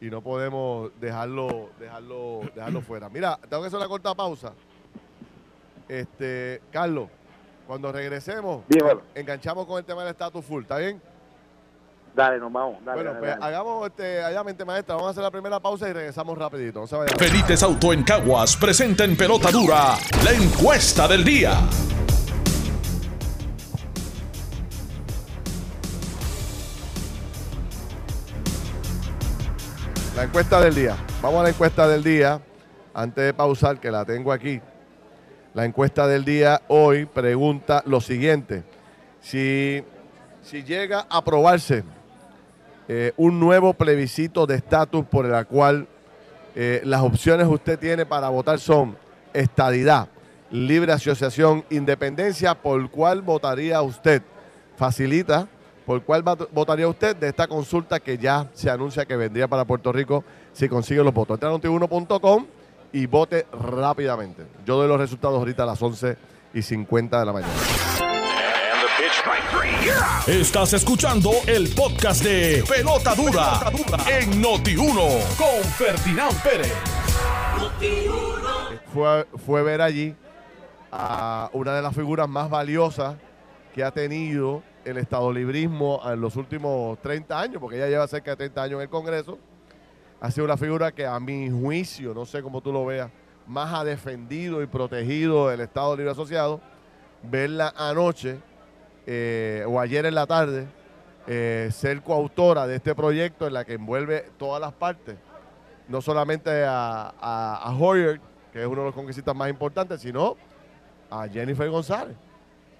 y 0.00 0.10
no 0.10 0.20
podemos 0.22 0.90
dejarlo, 1.00 1.70
dejarlo, 1.78 2.40
dejarlo 2.54 2.80
fuera. 2.82 3.08
Mira, 3.08 3.38
tengo 3.48 3.62
que 3.62 3.68
hacer 3.68 3.78
una 3.78 3.88
corta 3.88 4.14
pausa. 4.14 4.52
Este, 5.90 6.62
Carlos, 6.70 7.08
cuando 7.66 7.90
regresemos, 7.90 8.62
Dímelo. 8.68 9.02
enganchamos 9.12 9.66
con 9.66 9.76
el 9.76 9.84
tema 9.84 10.02
del 10.02 10.12
estatus 10.12 10.44
full, 10.44 10.62
¿está 10.62 10.78
bien? 10.78 11.02
Dale, 12.14 12.38
nos 12.38 12.52
vamos. 12.52 12.76
Dale, 12.84 12.94
bueno, 12.94 13.10
dale, 13.10 13.18
pues 13.18 13.30
dale. 13.32 13.44
hagamos 13.44 13.86
este, 13.88 14.22
allá 14.22 14.44
mente 14.44 14.64
maestra, 14.64 14.94
vamos 14.94 15.08
a 15.08 15.10
hacer 15.10 15.24
la 15.24 15.32
primera 15.32 15.58
pausa 15.58 15.88
y 15.88 15.92
regresamos 15.92 16.38
rapidito. 16.38 16.78
No 16.80 16.86
se 16.86 16.94
vayan. 16.94 17.18
Felites 17.18 17.64
Auto 17.64 17.92
en 17.92 18.04
Caguas 18.04 18.56
presenta 18.56 19.02
en 19.02 19.16
pelota 19.16 19.50
dura 19.50 19.96
la 20.24 20.30
encuesta 20.30 21.08
del 21.08 21.24
día. 21.24 21.54
La 30.14 30.22
encuesta 30.22 30.60
del 30.60 30.74
día. 30.76 30.96
Vamos 31.20 31.40
a 31.40 31.42
la 31.44 31.48
encuesta 31.48 31.88
del 31.88 32.04
día. 32.04 32.40
Antes 32.94 33.24
de 33.24 33.34
pausar, 33.34 33.80
que 33.80 33.90
la 33.90 34.04
tengo 34.04 34.30
aquí. 34.30 34.60
La 35.52 35.64
encuesta 35.64 36.06
del 36.06 36.24
día 36.24 36.62
hoy 36.68 37.06
pregunta 37.06 37.82
lo 37.84 38.00
siguiente. 38.00 38.62
Si, 39.20 39.82
si 40.42 40.62
llega 40.62 41.06
a 41.10 41.18
aprobarse 41.18 41.82
eh, 42.86 43.12
un 43.16 43.40
nuevo 43.40 43.74
plebiscito 43.74 44.46
de 44.46 44.54
estatus 44.54 45.04
por 45.06 45.26
el 45.26 45.46
cual 45.46 45.88
eh, 46.54 46.82
las 46.84 47.00
opciones 47.00 47.48
que 47.48 47.54
usted 47.54 47.78
tiene 47.80 48.06
para 48.06 48.28
votar 48.28 48.60
son 48.60 48.96
estadidad, 49.32 50.06
libre 50.52 50.92
asociación, 50.92 51.64
independencia, 51.68 52.54
¿por 52.54 52.88
cuál 52.88 53.20
votaría 53.20 53.82
usted? 53.82 54.22
Facilita, 54.76 55.48
¿por 55.84 56.02
cuál 56.04 56.22
votaría 56.22 56.86
usted 56.86 57.16
de 57.16 57.28
esta 57.28 57.48
consulta 57.48 57.98
que 57.98 58.18
ya 58.18 58.48
se 58.54 58.70
anuncia 58.70 59.04
que 59.04 59.16
vendría 59.16 59.48
para 59.48 59.64
Puerto 59.64 59.90
Rico 59.92 60.22
si 60.52 60.68
consigue 60.68 61.02
los 61.02 61.12
votos? 61.12 61.34
Entra 61.34 61.48
a 61.48 61.52
notiuno.com 61.52 62.46
y 62.92 63.06
vote 63.06 63.46
rápidamente. 63.52 64.46
Yo 64.64 64.76
doy 64.76 64.88
los 64.88 64.98
resultados 64.98 65.38
ahorita 65.38 65.62
a 65.62 65.66
las 65.66 65.82
11 65.82 66.16
y 66.54 66.62
50 66.62 67.20
de 67.20 67.26
la 67.26 67.32
mañana. 67.32 67.52
Estás 70.26 70.72
escuchando 70.74 71.32
el 71.46 71.68
podcast 71.74 72.22
de 72.22 72.62
Pelota 72.68 73.14
Dura, 73.14 73.60
en 74.08 74.42
Noti1 74.42 75.36
con 75.36 75.64
Ferdinand 75.72 76.42
Pérez. 76.42 76.72
fue, 78.92 79.26
fue 79.44 79.62
ver 79.62 79.80
allí 79.80 80.14
a 80.92 81.50
una 81.52 81.74
de 81.74 81.82
las 81.82 81.94
figuras 81.94 82.28
más 82.28 82.50
valiosas 82.50 83.16
que 83.74 83.84
ha 83.84 83.90
tenido 83.90 84.62
el 84.84 84.98
Estado 84.98 85.32
librismo 85.32 86.00
en 86.04 86.20
los 86.20 86.36
últimos 86.36 87.00
30 87.00 87.40
años, 87.40 87.60
porque 87.60 87.76
ella 87.76 87.88
lleva 87.88 88.08
cerca 88.08 88.32
de 88.32 88.36
30 88.36 88.62
años 88.62 88.74
en 88.76 88.82
el 88.82 88.88
Congreso. 88.88 89.38
Ha 90.20 90.30
sido 90.30 90.44
una 90.44 90.58
figura 90.58 90.92
que 90.92 91.06
a 91.06 91.18
mi 91.18 91.50
juicio, 91.50 92.12
no 92.12 92.26
sé 92.26 92.42
cómo 92.42 92.60
tú 92.60 92.70
lo 92.72 92.84
veas, 92.84 93.10
más 93.46 93.72
ha 93.72 93.84
defendido 93.84 94.62
y 94.62 94.66
protegido 94.66 95.50
el 95.50 95.60
Estado 95.60 95.96
Libre 95.96 96.12
Asociado, 96.12 96.60
verla 97.22 97.72
anoche 97.74 98.38
eh, 99.06 99.64
o 99.66 99.80
ayer 99.80 100.04
en 100.04 100.14
la 100.14 100.26
tarde, 100.26 100.66
eh, 101.26 101.70
ser 101.72 102.02
coautora 102.02 102.66
de 102.66 102.76
este 102.76 102.94
proyecto 102.94 103.46
en 103.46 103.54
la 103.54 103.64
que 103.64 103.74
envuelve 103.74 104.30
todas 104.38 104.60
las 104.60 104.72
partes, 104.74 105.16
no 105.88 106.02
solamente 106.02 106.64
a, 106.66 107.14
a, 107.18 107.76
Hoyer, 107.78 108.20
que 108.52 108.60
es 108.60 108.66
uno 108.66 108.82
de 108.82 108.86
los 108.88 108.94
congresistas 108.94 109.34
más 109.34 109.48
importantes, 109.48 110.02
sino 110.02 110.36
a 111.08 111.26
Jennifer 111.28 111.68
González. 111.70 112.16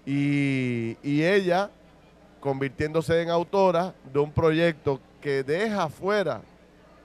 Y, 0.05 0.97
y 1.03 1.25
ella 1.25 1.71
convirtiéndose 2.39 3.23
en 3.23 3.31
autora 3.31 3.95
de 4.13 4.19
un 4.19 4.31
proyecto 4.31 5.01
que 5.21 5.43
deja 5.43 5.89
fuera 5.89 6.43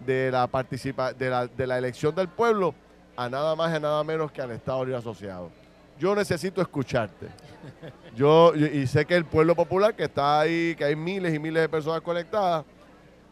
de 0.05 0.31
la, 0.31 0.47
participa 0.47 1.13
de 1.13 1.29
la, 1.29 1.47
de 1.47 1.67
la 1.67 1.77
elección 1.77 2.13
del 2.13 2.27
pueblo 2.27 2.73
a 3.15 3.29
nada 3.29 3.55
más 3.55 3.75
y 3.77 3.81
nada 3.81 4.03
menos 4.03 4.31
que 4.31 4.41
al 4.41 4.51
Estado 4.51 4.83
Libre 4.83 4.99
Asociado. 4.99 5.49
Yo 5.97 6.15
necesito 6.15 6.61
escucharte. 6.61 7.27
Yo, 8.15 8.53
y 8.53 8.85
sé 8.87 9.05
que 9.05 9.15
el 9.15 9.25
pueblo 9.25 9.55
popular 9.55 9.95
que 9.95 10.03
está 10.03 10.41
ahí, 10.41 10.75
que 10.75 10.83
hay 10.85 10.95
miles 10.95 11.33
y 11.33 11.39
miles 11.39 11.63
de 11.63 11.69
personas 11.69 12.01
conectadas, 12.01 12.65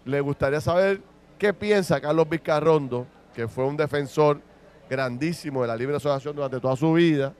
le 0.05 0.21
gustaría 0.21 0.62
saber 0.62 1.01
qué 1.38 1.53
piensa 1.53 1.99
Carlos 1.99 2.27
Vizcarrondo, 2.27 3.05
que 3.33 3.47
fue 3.47 3.65
un 3.65 3.77
defensor 3.77 4.41
grandísimo 4.89 5.62
de 5.62 5.67
la 5.67 5.75
libre 5.75 5.97
asociación 5.97 6.36
durante 6.36 6.59
toda 6.59 6.75
su 6.75 6.93
vida 6.93 7.33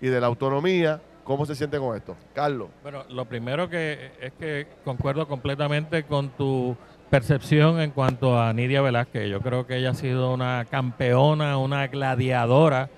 y 0.00 0.08
de 0.08 0.20
la 0.20 0.26
autonomía, 0.26 1.00
¿Cómo 1.26 1.44
se 1.44 1.56
siente 1.56 1.76
con 1.80 1.96
esto? 1.96 2.16
Carlos. 2.32 2.68
Bueno, 2.84 3.02
lo 3.08 3.24
primero 3.24 3.68
que 3.68 4.12
es 4.20 4.32
que 4.34 4.68
concuerdo 4.84 5.26
completamente 5.26 6.04
con 6.04 6.28
tu 6.30 6.76
percepción 7.10 7.80
en 7.80 7.90
cuanto 7.90 8.40
a 8.40 8.52
Nidia 8.52 8.82
Velázquez. 8.82 9.28
Yo 9.28 9.40
creo 9.40 9.66
que 9.66 9.76
ella 9.76 9.90
ha 9.90 9.94
sido 9.94 10.32
una 10.32 10.66
campeona, 10.68 11.58
una 11.58 11.86
gladiadora 11.86 12.90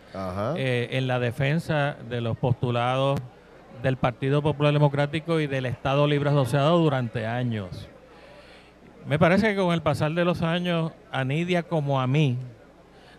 eh, 0.56 0.88
en 0.92 1.06
la 1.06 1.18
defensa 1.18 1.96
de 2.08 2.20
los 2.20 2.36
postulados 2.36 3.20
del 3.82 3.96
Partido 3.96 4.42
Popular 4.42 4.72
Democrático 4.72 5.40
y 5.40 5.46
del 5.46 5.66
Estado 5.66 6.06
Libre 6.06 6.30
Asociado 6.30 6.78
durante 6.78 7.26
años. 7.26 7.88
Me 9.06 9.18
parece 9.18 9.54
que 9.54 9.56
con 9.60 9.72
el 9.72 9.82
pasar 9.82 10.12
de 10.12 10.24
los 10.24 10.42
años, 10.42 10.92
a 11.10 11.24
Nidia 11.24 11.62
como 11.62 12.00
a 12.00 12.06
mí, 12.06 12.36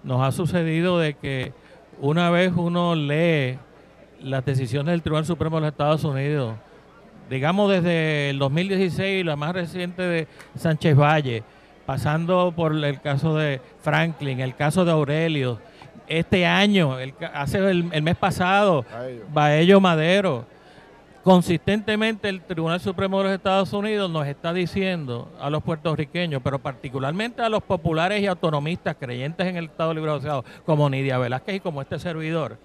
nos 0.04 0.22
ha 0.22 0.32
sucedido 0.32 1.00
de 1.00 1.16
que 1.16 1.54
una 2.00 2.30
vez 2.30 2.54
uno 2.56 2.96
lee 2.96 3.58
las 4.22 4.46
decisiones 4.46 4.92
del 4.92 5.02
Tribunal 5.02 5.26
Supremo 5.26 5.58
de 5.58 5.62
los 5.62 5.72
Estados 5.72 6.04
Unidos, 6.04 6.56
digamos 7.30 7.72
desde 7.72 8.32
el 8.32 8.40
2016, 8.40 9.26
la 9.26 9.36
más 9.36 9.54
reciente 9.54 10.02
de 10.02 10.28
Sánchez 10.56 10.96
Valle, 10.98 11.44
pasando 11.86 12.54
por 12.56 12.74
el 12.74 13.02
caso 13.02 13.36
de 13.36 13.62
Franklin, 13.82 14.40
el 14.40 14.56
caso 14.56 14.84
de 14.84 14.92
Aurelio, 14.92 15.60
este 16.08 16.46
año, 16.46 17.00
el, 17.00 17.14
hace 17.34 17.60
el, 17.70 17.84
mes 17.84 18.18
pasado, 18.18 18.84
Baello 19.32 19.80
Madero. 19.80 20.46
Consistentemente 21.24 22.30
el 22.30 22.42
Tribunal 22.42 22.80
Supremo 22.80 23.20
de 23.20 23.26
los 23.26 23.34
Estados 23.34 23.74
Unidos 23.74 24.10
nos 24.10 24.26
está 24.26 24.54
diciendo 24.54 25.32
a 25.40 25.50
los 25.50 25.62
puertorriqueños, 25.62 26.42
pero 26.44 26.60
particularmente 26.60 27.42
a 27.42 27.50
los 27.50 27.62
populares 27.62 28.22
y 28.22 28.26
autonomistas 28.26 28.96
creyentes 29.00 29.46
en 29.46 29.58
el 29.58 29.66
Estado 29.66 29.94
Libre 29.94 30.12
Asociado, 30.12 30.46
como 30.66 30.90
Nidia 30.90 31.18
Velázquez 31.18 31.58
y 31.58 31.60
como 31.60 31.82
este 31.82 32.00
servidor, 32.00 32.58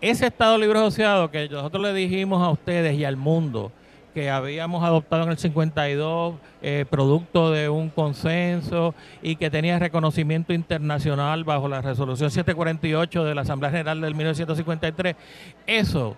ese 0.00 0.26
Estado 0.26 0.58
Libre 0.58 0.78
Asociado 0.78 1.30
que 1.30 1.48
nosotros 1.48 1.82
le 1.82 1.94
dijimos 1.94 2.42
a 2.42 2.50
ustedes 2.50 2.98
y 2.98 3.04
al 3.04 3.16
mundo 3.16 3.72
que 4.14 4.30
habíamos 4.30 4.84
adoptado 4.84 5.24
en 5.24 5.30
el 5.30 5.38
52, 5.38 6.34
eh, 6.62 6.84
producto 6.88 7.50
de 7.50 7.68
un 7.68 7.88
consenso 7.90 8.94
y 9.22 9.36
que 9.36 9.50
tenía 9.50 9.78
reconocimiento 9.78 10.52
internacional 10.52 11.44
bajo 11.44 11.68
la 11.68 11.82
resolución 11.82 12.30
748 12.30 13.24
de 13.24 13.34
la 13.34 13.42
Asamblea 13.42 13.70
General 13.70 14.00
del 14.00 14.14
1953, 14.14 15.16
eso 15.66 16.16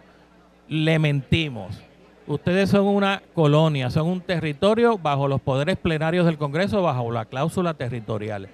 le 0.68 0.98
mentimos. 0.98 1.80
Ustedes 2.26 2.70
son 2.70 2.86
una 2.86 3.22
colonia, 3.34 3.90
son 3.90 4.06
un 4.06 4.20
territorio 4.20 4.96
bajo 4.98 5.26
los 5.26 5.40
poderes 5.40 5.76
plenarios 5.76 6.26
del 6.26 6.38
Congreso, 6.38 6.82
bajo 6.82 7.10
la 7.10 7.24
cláusula 7.24 7.74
territorial. 7.74 8.48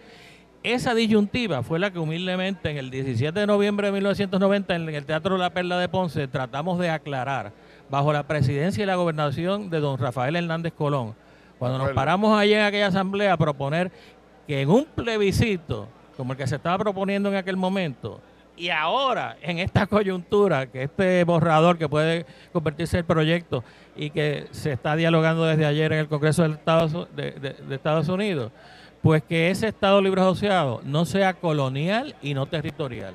Esa 0.63 0.95
disyuntiva 0.95 1.63
fue 1.63 1.79
la 1.79 1.93
que 1.93 1.99
humildemente 1.99 2.71
en 2.71 2.77
el 2.77 2.91
17 2.91 3.39
de 3.39 3.47
noviembre 3.47 3.87
de 3.87 3.93
1990 3.93 4.75
en 4.75 4.89
el 4.89 5.05
Teatro 5.07 5.39
La 5.39 5.51
Perla 5.51 5.79
de 5.79 5.89
Ponce 5.89 6.27
tratamos 6.27 6.81
de 6.81 6.91
aclarar 6.91 7.53
bajo 7.91 8.13
la 8.13 8.25
presidencia 8.25 8.83
y 8.83 8.87
la 8.87 8.97
gobernación 8.97 9.71
de 9.71 9.81
don 9.81 9.99
Rafael 9.99 10.37
Hernández 10.37 10.73
Colón. 10.73 11.15
Cuando 11.59 11.79
nos 11.79 11.91
paramos 11.91 12.39
allí 12.39 12.55
en 12.55 12.63
aquella 12.63 12.89
asamblea 12.89 13.33
a 13.33 13.37
proponer 13.37 13.91
que 14.47 14.61
en 14.61 14.71
un 14.71 14.85
plebiscito, 14.85 15.89
como 16.17 16.33
el 16.33 16.39
que 16.39 16.47
se 16.47 16.57
estaba 16.57 16.79
proponiendo 16.79 17.29
en 17.29 17.37
aquel 17.37 17.57
momento, 17.57 18.21
y 18.57 18.71
ahora 18.71 19.37
en 19.43 19.59
esta 19.59 19.87
coyuntura, 19.87 20.67
que 20.67 20.85
este 20.85 21.25
borrador 21.25 21.77
que 21.77 21.89
puede 21.89 22.25
convertirse 22.53 22.99
en 22.99 23.07
proyecto 23.07 23.63
y 23.95 24.11
que 24.11 24.47
se 24.51 24.73
está 24.73 24.97
dialogando 24.97 25.45
desde 25.45 25.67
ayer 25.67 25.93
en 25.93 25.99
el 26.01 26.09
Congreso 26.09 26.43
de 26.43 26.55
Estados, 26.55 27.09
de 27.15 27.55
Estados 27.71 28.09
Unidos, 28.09 28.53
pues 29.03 29.23
que 29.23 29.51
ese 29.51 29.69
Estado 29.69 30.01
libre 30.01 30.21
asociado 30.21 30.81
no 30.85 31.05
sea 31.05 31.35
colonial 31.35 32.17
y 32.23 32.35
no 32.35 32.47
territorial. 32.47 33.15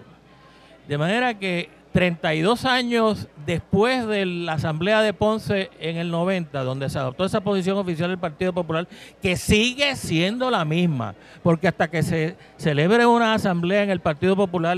De 0.87 0.97
manera 0.97 1.37
que 1.37 1.69
32 1.91 2.65
años 2.65 3.27
después 3.45 4.07
de 4.07 4.25
la 4.25 4.53
Asamblea 4.53 5.01
de 5.01 5.13
Ponce 5.13 5.69
en 5.79 5.97
el 5.97 6.09
90, 6.09 6.63
donde 6.63 6.89
se 6.89 6.97
adoptó 6.97 7.25
esa 7.25 7.41
posición 7.41 7.77
oficial 7.77 8.09
del 8.09 8.17
Partido 8.17 8.53
Popular, 8.53 8.87
que 9.21 9.35
sigue 9.35 9.95
siendo 9.95 10.49
la 10.49 10.63
misma, 10.63 11.15
porque 11.43 11.67
hasta 11.67 11.89
que 11.89 12.01
se 12.03 12.35
celebre 12.57 13.05
una 13.05 13.33
asamblea 13.33 13.83
en 13.83 13.89
el 13.89 13.99
Partido 13.99 14.35
Popular, 14.35 14.77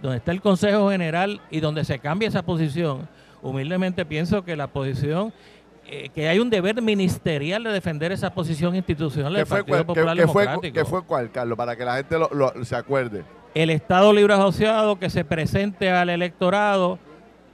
donde 0.00 0.18
está 0.18 0.30
el 0.30 0.40
Consejo 0.40 0.90
General 0.90 1.40
y 1.50 1.60
donde 1.60 1.84
se 1.84 1.98
cambie 1.98 2.28
esa 2.28 2.42
posición, 2.42 3.08
humildemente 3.42 4.04
pienso 4.04 4.44
que 4.44 4.54
la 4.54 4.68
posición 4.68 5.32
eh, 5.84 6.10
que 6.14 6.28
hay 6.28 6.38
un 6.38 6.48
deber 6.48 6.80
ministerial 6.80 7.64
de 7.64 7.70
defender 7.72 8.12
esa 8.12 8.32
posición 8.32 8.76
institucional 8.76 9.32
del 9.32 9.46
Partido 9.46 9.84
Popular 9.84 10.16
Democrático. 10.16 10.74
¿Qué 10.74 10.84
fue 10.84 11.02
cuál, 11.02 11.30
Carlos? 11.32 11.58
Para 11.58 11.74
que 11.74 11.84
la 11.84 11.96
gente 11.96 12.16
se 12.62 12.76
acuerde. 12.76 13.24
El 13.54 13.70
Estado 13.70 14.12
Libre 14.12 14.34
Asociado 14.34 14.98
que 14.98 15.10
se 15.10 15.24
presente 15.24 15.90
al 15.90 16.08
electorado 16.08 16.98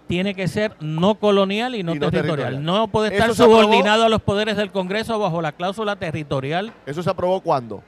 tiene 0.07 0.35
que 0.35 0.49
ser 0.49 0.75
no 0.81 1.17
colonial 1.17 1.75
y 1.75 1.83
no, 1.83 1.93
territorial. 1.99 2.65
No 2.65 2.89
puede 2.89 3.13
estar 3.13 3.35
subordinado 3.35 4.05
a 4.05 4.09
los 4.09 4.23
poderes 4.23 4.57
del 4.57 4.71
Congreso 4.71 5.19
bajo 5.19 5.43
la 5.43 5.53
cláusula 5.53 5.97
territorial. 5.97 6.73
¿Eso 6.87 7.03
se 7.03 7.11
aprobó 7.11 7.41
cuándo? 7.41 7.83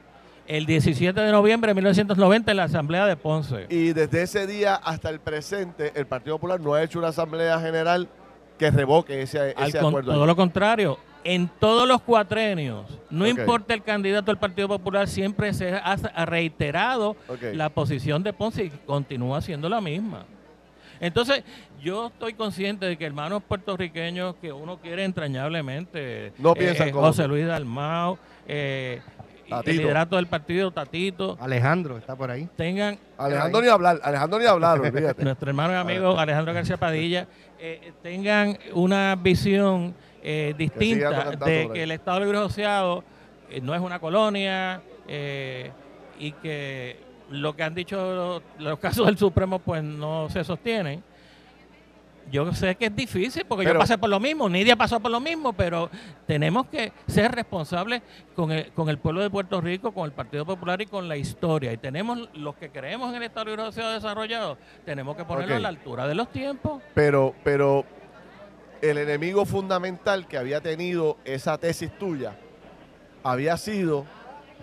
El 0.47 0.65
17 0.65 1.19
de 1.19 1.31
noviembre 1.31 1.69
de 1.69 1.75
1990 1.75 2.51
en 2.51 2.57
la 2.57 2.63
Asamblea 2.63 3.05
de 3.05 3.15
Ponce. 3.15 3.65
Y 3.69 3.93
desde 3.93 4.23
ese 4.23 4.45
día 4.45 4.75
hasta 4.75 5.09
el 5.09 5.19
presente, 5.19 5.93
el 5.95 6.05
Partido 6.05 6.35
Popular 6.35 6.59
no 6.59 6.73
ha 6.73 6.83
hecho 6.83 6.99
una 6.99 7.09
Asamblea 7.09 7.59
General 7.59 8.07
que 8.57 8.69
revoque 8.69 9.21
ese, 9.21 9.55
ese 9.57 9.79
acuerdo. 9.79 10.13
Todo 10.13 10.25
lo 10.25 10.35
contrario, 10.35 10.99
en 11.23 11.49
todos 11.59 11.87
los 11.87 12.01
cuatrenios, 12.01 12.85
no 13.09 13.27
importa 13.27 13.73
el 13.73 13.83
candidato 13.83 14.27
del 14.27 14.37
Partido 14.37 14.67
Popular, 14.67 15.07
siempre 15.07 15.53
se 15.53 15.73
ha 15.73 16.25
reiterado 16.25 17.15
la 17.53 17.69
posición 17.69 18.23
de 18.23 18.33
Ponce 18.33 18.65
y 18.65 18.69
continúa 18.69 19.41
siendo 19.41 19.69
la 19.69 19.81
misma. 19.81 20.25
Entonces, 20.99 21.43
yo 21.81 22.07
estoy 22.07 22.33
consciente 22.33 22.85
de 22.85 22.95
que 22.95 23.05
hermanos 23.05 23.41
puertorriqueños 23.47 24.35
que 24.35 24.53
uno 24.53 24.77
quiere 24.77 25.03
entrañablemente, 25.03 26.31
no 26.37 26.53
piensan 26.53 26.89
eh, 26.89 26.91
José 26.91 27.27
Luis 27.27 27.47
Dalmao, 27.47 28.19
eh, 28.47 29.01
el 29.65 29.77
liderato 29.77 30.15
del 30.15 30.27
partido, 30.27 30.71
Tatito. 30.71 31.37
Alejandro 31.41 31.97
está 31.97 32.15
por 32.15 32.29
ahí. 32.31 32.47
Tengan. 32.55 32.99
Alejandro 33.17 33.61
ni 33.61 33.67
hablar, 33.67 33.99
Alejandro 34.03 34.39
ni 34.39 34.45
hablar, 34.45 34.79
Nuestro 35.17 35.49
hermano 35.49 35.73
y 35.73 35.77
amigo 35.77 36.17
Alejandro 36.17 36.53
García 36.53 36.77
Padilla 36.77 37.27
eh, 37.59 37.93
tengan 38.01 38.57
una 38.73 39.15
visión 39.15 39.93
eh, 40.21 40.53
distinta 40.57 41.31
de 41.31 41.69
que 41.73 41.83
el 41.83 41.91
Estado 41.91 42.19
Libre 42.19 42.37
Asociado 42.37 43.03
eh, 43.49 43.61
no 43.61 43.73
es 43.73 43.81
una 43.81 43.99
colonia 43.99 44.81
y 46.19 46.31
que 46.33 46.97
lo 47.31 47.55
que 47.55 47.63
han 47.63 47.73
dicho 47.73 48.41
los, 48.59 48.79
casos 48.79 49.05
del 49.07 49.17
Supremo 49.17 49.59
pues 49.59 49.83
no 49.83 50.29
se 50.29 50.43
sostienen. 50.43 51.03
Yo 52.31 52.53
sé 52.53 52.75
que 52.75 52.85
es 52.85 52.95
difícil 52.95 53.43
porque 53.45 53.65
yo 53.65 53.77
pasé 53.77 53.97
por 53.97 54.09
lo 54.09 54.19
mismo, 54.19 54.47
Nidia 54.47 54.77
pasó 54.77 54.99
por 55.01 55.11
lo 55.11 55.19
mismo, 55.19 55.51
pero 55.51 55.89
tenemos 56.25 56.67
que 56.67 56.93
ser 57.07 57.31
responsables 57.31 58.01
con 58.35 58.51
el, 58.51 58.71
con 58.71 58.87
el 58.87 58.99
pueblo 58.99 59.21
de 59.21 59.29
Puerto 59.29 59.59
Rico, 59.59 59.91
con 59.91 60.05
el 60.05 60.13
Partido 60.13 60.45
Popular 60.45 60.81
y 60.81 60.85
con 60.85 61.09
la 61.09 61.17
historia. 61.17 61.73
Y 61.73 61.77
tenemos 61.77 62.29
los 62.33 62.55
que 62.55 62.69
creemos 62.69 63.09
en 63.09 63.17
el 63.17 63.23
Estado 63.23 63.47
Libre 63.47 63.63
Asociado 63.63 63.93
desarrollado, 63.93 64.57
tenemos 64.85 65.17
que 65.17 65.25
ponerlo 65.25 65.55
a 65.55 65.59
la 65.59 65.69
altura 65.69 66.07
de 66.07 66.15
los 66.15 66.31
tiempos. 66.31 66.81
Pero, 66.93 67.35
pero 67.43 67.85
el 68.81 68.97
enemigo 68.97 69.45
fundamental 69.45 70.27
que 70.27 70.37
había 70.37 70.61
tenido 70.61 71.17
esa 71.23 71.57
tesis 71.57 71.91
tuya 71.97 72.35
había 73.23 73.55
sido 73.57 74.05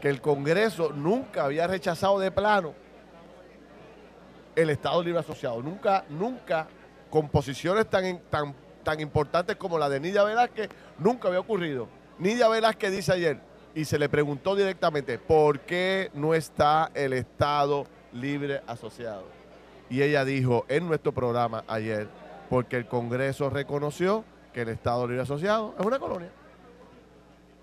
que 0.00 0.08
el 0.08 0.20
Congreso 0.20 0.92
nunca 0.92 1.44
había 1.44 1.66
rechazado 1.66 2.18
de 2.18 2.30
plano 2.30 2.74
el 4.56 4.70
Estado 4.70 5.02
Libre 5.02 5.20
Asociado. 5.20 5.62
Nunca, 5.62 6.04
nunca 6.08 6.66
con 7.10 7.28
posiciones 7.28 7.88
tan, 7.88 8.20
tan, 8.28 8.54
tan 8.82 9.00
importantes 9.00 9.56
como 9.56 9.78
la 9.78 9.88
de 9.88 10.00
Nidia 10.00 10.24
Velázquez, 10.24 10.68
nunca 10.98 11.28
había 11.28 11.40
ocurrido. 11.40 11.88
Nidia 12.18 12.48
Velázquez 12.48 12.90
dice 12.90 13.12
ayer, 13.12 13.40
y 13.74 13.84
se 13.84 13.98
le 13.98 14.08
preguntó 14.08 14.56
directamente, 14.56 15.18
¿por 15.18 15.60
qué 15.60 16.10
no 16.12 16.34
está 16.34 16.90
el 16.94 17.12
Estado 17.12 17.86
libre 18.12 18.62
asociado? 18.66 19.24
Y 19.88 20.02
ella 20.02 20.24
dijo 20.24 20.64
en 20.68 20.88
nuestro 20.88 21.12
programa 21.12 21.62
ayer, 21.68 22.08
porque 22.48 22.76
el 22.76 22.86
Congreso 22.86 23.50
reconoció 23.50 24.24
que 24.52 24.62
el 24.62 24.68
Estado 24.68 25.06
Libre 25.06 25.22
Asociado 25.22 25.74
es 25.78 25.86
una 25.86 25.98
colonia. 25.98 26.30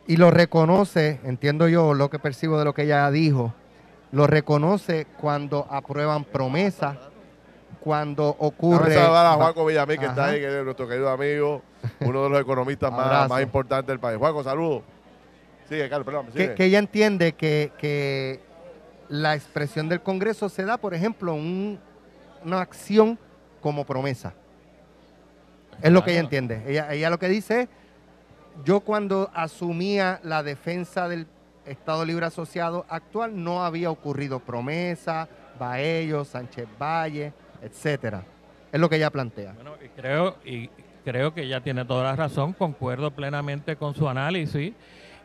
Y 0.07 0.17
lo 0.17 0.29
reconoce, 0.29 1.19
entiendo 1.23 1.67
yo 1.67 1.93
lo 1.93 2.09
que 2.09 2.19
percibo 2.19 2.59
de 2.59 2.65
lo 2.65 2.73
que 2.73 2.83
ella 2.83 3.09
dijo, 3.09 3.53
lo 4.11 4.27
reconoce 4.27 5.07
cuando 5.19 5.67
aprueban 5.69 6.23
promesas, 6.23 6.97
cuando 7.79 8.29
ocurre... 8.39 8.95
Vamos 8.95 9.09
a 9.09 9.13
dar 9.13 9.25
a 9.25 9.33
Juaco 9.33 9.65
Villamil, 9.65 9.99
que 9.99 10.05
está 10.05 10.25
ahí, 10.25 10.39
que 10.39 10.59
es 10.59 10.63
nuestro 10.63 10.87
querido 10.87 11.09
amigo, 11.09 11.63
uno 12.01 12.23
de 12.23 12.29
los 12.29 12.39
economistas 12.39 12.91
más, 12.91 13.27
más, 13.27 13.41
importantes 13.41 13.87
del 13.87 13.99
país. 13.99 14.17
Juaco, 14.17 14.43
saludos. 14.43 14.83
Sigue, 15.67 15.89
Carlos, 15.89 16.05
perdón. 16.05 16.27
Que, 16.27 16.53
que, 16.53 16.65
ella 16.65 16.77
entiende 16.77 17.33
que, 17.33 17.71
que, 17.79 18.39
la 19.09 19.35
expresión 19.35 19.89
del 19.89 20.01
Congreso 20.01 20.49
se 20.49 20.65
da, 20.65 20.77
por 20.77 20.93
ejemplo, 20.93 21.33
un, 21.33 21.79
una 22.43 22.61
acción 22.61 23.17
como 23.61 23.83
promesa. 23.85 24.33
Es 25.81 25.91
lo 25.91 26.03
que 26.03 26.11
ella 26.11 26.21
entiende. 26.21 26.63
Ella, 26.67 26.93
ella 26.93 27.09
lo 27.09 27.19
que 27.19 27.29
dice 27.29 27.61
es, 27.61 27.69
yo 28.63 28.79
cuando 28.79 29.29
asumía 29.33 30.19
la 30.23 30.43
defensa 30.43 31.07
del 31.07 31.27
Estado 31.65 32.05
Libre 32.05 32.25
Asociado 32.25 32.85
actual 32.89 33.43
no 33.43 33.63
había 33.63 33.89
ocurrido 33.89 34.39
promesa, 34.39 35.27
Baello, 35.59 36.23
Sánchez 36.23 36.67
Valle, 36.79 37.33
etcétera. 37.61 38.23
Es 38.71 38.79
lo 38.79 38.89
que 38.89 38.97
ella 38.97 39.09
plantea. 39.09 39.53
Bueno, 39.53 39.73
y 39.83 39.89
creo, 39.89 40.37
y 40.45 40.69
creo 41.03 41.33
que 41.33 41.43
ella 41.43 41.61
tiene 41.61 41.85
toda 41.85 42.03
la 42.03 42.15
razón, 42.15 42.53
concuerdo 42.53 43.11
plenamente 43.11 43.75
con 43.75 43.95
su 43.95 44.07
análisis 44.07 44.73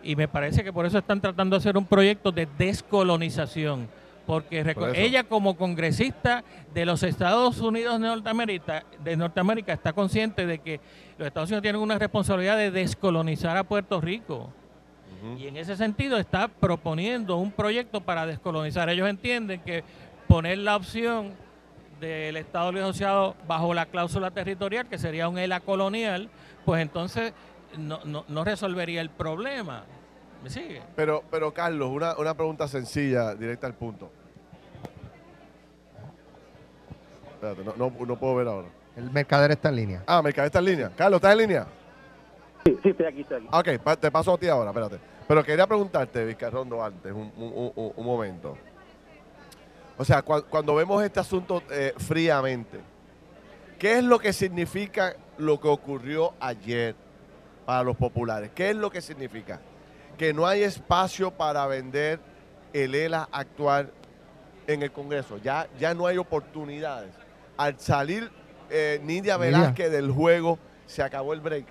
y 0.02 0.16
me 0.16 0.28
parece 0.28 0.64
que 0.64 0.72
por 0.72 0.86
eso 0.86 0.98
están 0.98 1.20
tratando 1.20 1.56
de 1.56 1.58
hacer 1.58 1.76
un 1.76 1.84
proyecto 1.84 2.32
de 2.32 2.48
descolonización 2.58 3.88
porque 4.26 4.64
ella 4.94 5.24
como 5.24 5.56
congresista 5.56 6.44
de 6.72 6.84
los 6.84 7.02
Estados 7.02 7.60
Unidos 7.60 8.00
de 8.00 8.06
Norteamérica, 8.06 8.84
de 9.02 9.16
Norteamérica 9.16 9.72
está 9.72 9.92
consciente 9.92 10.46
de 10.46 10.58
que 10.58 10.80
los 11.18 11.26
Estados 11.26 11.48
Unidos 11.50 11.62
tienen 11.62 11.80
una 11.80 11.98
responsabilidad 11.98 12.56
de 12.56 12.70
descolonizar 12.70 13.56
a 13.56 13.64
Puerto 13.64 14.00
Rico. 14.00 14.52
Y 15.38 15.48
en 15.48 15.56
ese 15.58 15.76
sentido 15.76 16.16
está 16.16 16.48
proponiendo 16.48 17.36
un 17.36 17.52
proyecto 17.52 18.00
para 18.00 18.24
descolonizar. 18.24 18.88
Ellos 18.88 19.08
entienden 19.08 19.60
que 19.60 19.84
poner 20.26 20.58
la 20.58 20.76
opción 20.76 21.34
del 22.00 22.36
Estado 22.36 22.72
Libre 22.72 22.84
Asociado 22.84 23.36
bajo 23.46 23.74
la 23.74 23.86
cláusula 23.86 24.30
territorial, 24.30 24.88
que 24.88 24.96
sería 24.96 25.28
un 25.28 25.38
ELA 25.38 25.60
colonial, 25.60 26.30
pues 26.64 26.80
entonces 26.80 27.34
no, 27.76 28.00
no, 28.04 28.44
resolvería 28.44 29.00
el 29.00 29.10
problema. 29.10 29.84
¿Me 30.42 30.50
sigue? 30.50 30.82
Pero, 30.96 31.22
pero 31.30 31.52
Carlos, 31.52 31.90
una, 31.90 32.16
una 32.16 32.34
pregunta 32.34 32.66
sencilla, 32.66 33.34
directa 33.34 33.66
al 33.66 33.74
punto. 33.74 34.10
Espérate, 37.34 37.64
no, 37.64 37.90
no, 38.06 38.16
puedo 38.18 38.34
ver 38.34 38.48
ahora. 38.48 38.68
El 38.96 39.10
mercader 39.10 39.52
está 39.52 39.70
en 39.70 39.76
línea. 39.76 40.02
Ah, 40.06 40.20
mercader 40.22 40.46
está 40.46 40.58
en 40.58 40.64
línea. 40.64 40.92
Carlos, 40.94 41.18
¿estás 41.18 41.32
en 41.32 41.38
línea? 41.38 41.66
Sí, 42.64 42.78
sí, 42.82 42.88
estoy 42.90 43.06
aquí, 43.06 43.20
estoy 43.22 43.38
aquí. 43.38 43.48
Ok, 43.50 43.98
te 43.98 44.10
paso 44.10 44.34
a 44.34 44.38
ti 44.38 44.48
ahora, 44.48 44.70
espérate. 44.70 44.98
Pero 45.26 45.44
quería 45.44 45.66
preguntarte, 45.66 46.24
Vizcarrondo, 46.24 46.84
antes, 46.84 47.12
un, 47.12 47.32
un, 47.36 47.92
un, 47.96 48.04
momento. 48.04 48.58
O 49.96 50.04
sea, 50.04 50.22
cuando 50.22 50.74
vemos 50.74 51.02
este 51.02 51.20
asunto 51.20 51.62
eh, 51.70 51.94
fríamente, 51.96 52.80
¿qué 53.78 53.98
es 53.98 54.04
lo 54.04 54.18
que 54.18 54.32
significa 54.32 55.14
lo 55.38 55.60
que 55.60 55.68
ocurrió 55.68 56.34
ayer 56.40 56.94
para 57.64 57.82
los 57.84 57.96
populares? 57.96 58.50
¿Qué 58.54 58.70
es 58.70 58.76
lo 58.76 58.90
que 58.90 59.00
significa? 59.00 59.60
Que 60.20 60.34
no 60.34 60.46
hay 60.46 60.64
espacio 60.64 61.30
para 61.30 61.66
vender 61.66 62.20
el 62.74 62.94
ELA 62.94 63.26
actual 63.32 63.90
en 64.66 64.82
el 64.82 64.92
Congreso. 64.92 65.38
Ya, 65.38 65.66
ya 65.78 65.94
no 65.94 66.06
hay 66.06 66.18
oportunidades 66.18 67.14
al 67.56 67.80
salir 67.80 68.30
eh, 68.68 69.00
Nidia 69.02 69.38
Velázquez 69.38 69.90
del 69.90 70.10
juego, 70.10 70.58
se 70.84 71.02
acabó 71.02 71.32
el 71.32 71.40
break. 71.40 71.64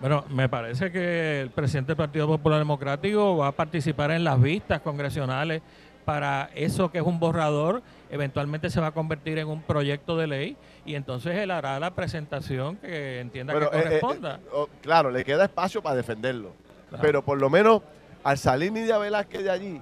Bueno, 0.00 0.24
me 0.28 0.48
parece 0.48 0.90
que 0.90 1.42
el 1.42 1.50
presidente 1.50 1.92
del 1.92 1.98
Partido 1.98 2.26
Popular 2.26 2.58
Democrático 2.58 3.36
va 3.36 3.46
a 3.46 3.52
participar 3.52 4.10
en 4.10 4.24
las 4.24 4.42
vistas 4.42 4.80
congresionales 4.80 5.62
para 6.04 6.50
eso 6.56 6.90
que 6.90 6.98
es 6.98 7.04
un 7.04 7.20
borrador, 7.20 7.80
eventualmente 8.10 8.70
se 8.70 8.80
va 8.80 8.88
a 8.88 8.90
convertir 8.90 9.38
en 9.38 9.46
un 9.46 9.62
proyecto 9.62 10.16
de 10.16 10.26
ley 10.26 10.56
y 10.84 10.96
entonces 10.96 11.36
él 11.36 11.52
hará 11.52 11.78
la 11.78 11.94
presentación 11.94 12.76
que 12.78 13.20
entienda 13.20 13.52
que 13.52 13.60
eh, 13.60 13.68
eh, 13.72 13.82
corresponda. 13.84 14.40
Oh, 14.52 14.68
claro, 14.80 15.12
le 15.12 15.24
queda 15.24 15.44
espacio 15.44 15.80
para 15.80 15.94
defenderlo, 15.94 16.52
pero 17.00 17.22
por 17.22 17.38
lo 17.38 17.48
menos 17.50 17.82
al 18.24 18.38
salir 18.38 18.72
Nidia 18.72 18.98
Velázquez 18.98 19.42
de 19.42 19.50
allí, 19.50 19.80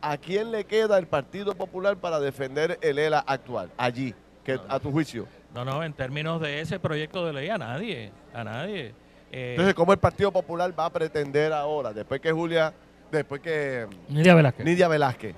¿a 0.00 0.16
quién 0.16 0.50
le 0.50 0.64
queda 0.64 0.98
el 0.98 1.06
Partido 1.06 1.54
Popular 1.54 1.96
para 1.96 2.20
defender 2.20 2.78
el 2.80 2.98
ELA 2.98 3.20
actual? 3.20 3.70
Allí 3.76 4.14
que 4.44 4.58
a 4.68 4.78
tu 4.78 4.92
juicio. 4.92 5.26
No, 5.54 5.64
no, 5.64 5.82
en 5.82 5.92
términos 5.92 6.40
de 6.40 6.60
ese 6.60 6.78
proyecto 6.78 7.26
de 7.26 7.32
ley, 7.32 7.48
a 7.48 7.58
nadie, 7.58 8.12
a 8.32 8.44
nadie. 8.44 8.94
Eh, 9.32 9.50
Entonces, 9.50 9.74
¿cómo 9.74 9.92
el 9.92 9.98
Partido 9.98 10.30
Popular 10.30 10.72
va 10.78 10.86
a 10.86 10.90
pretender 10.90 11.52
ahora, 11.52 11.92
después 11.92 12.20
que 12.20 12.30
Julia, 12.30 12.72
después 13.10 13.40
que 13.40 13.86
Nidia 14.08 14.34
Velázquez, 14.34 14.64
Nidia 14.64 14.88
Velázquez 14.88 15.34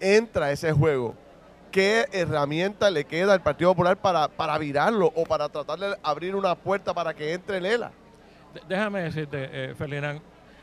entra 0.00 0.46
a 0.46 0.52
ese 0.52 0.72
juego, 0.72 1.14
¿qué 1.70 2.06
herramienta 2.12 2.90
le 2.90 3.04
queda 3.04 3.32
al 3.34 3.42
Partido 3.42 3.70
Popular 3.70 3.96
para, 3.96 4.28
para 4.28 4.58
virarlo 4.58 5.12
o 5.14 5.24
para 5.24 5.48
tratar 5.48 5.78
de 5.78 5.96
abrir 6.02 6.34
una 6.34 6.54
puerta 6.54 6.94
para 6.94 7.14
que 7.14 7.32
entre 7.32 7.58
el 7.58 7.66
ELA? 7.66 7.92
Déjame 8.68 9.02
decirte, 9.02 9.48
eh, 9.52 9.74
Ferdinand, 9.74 10.20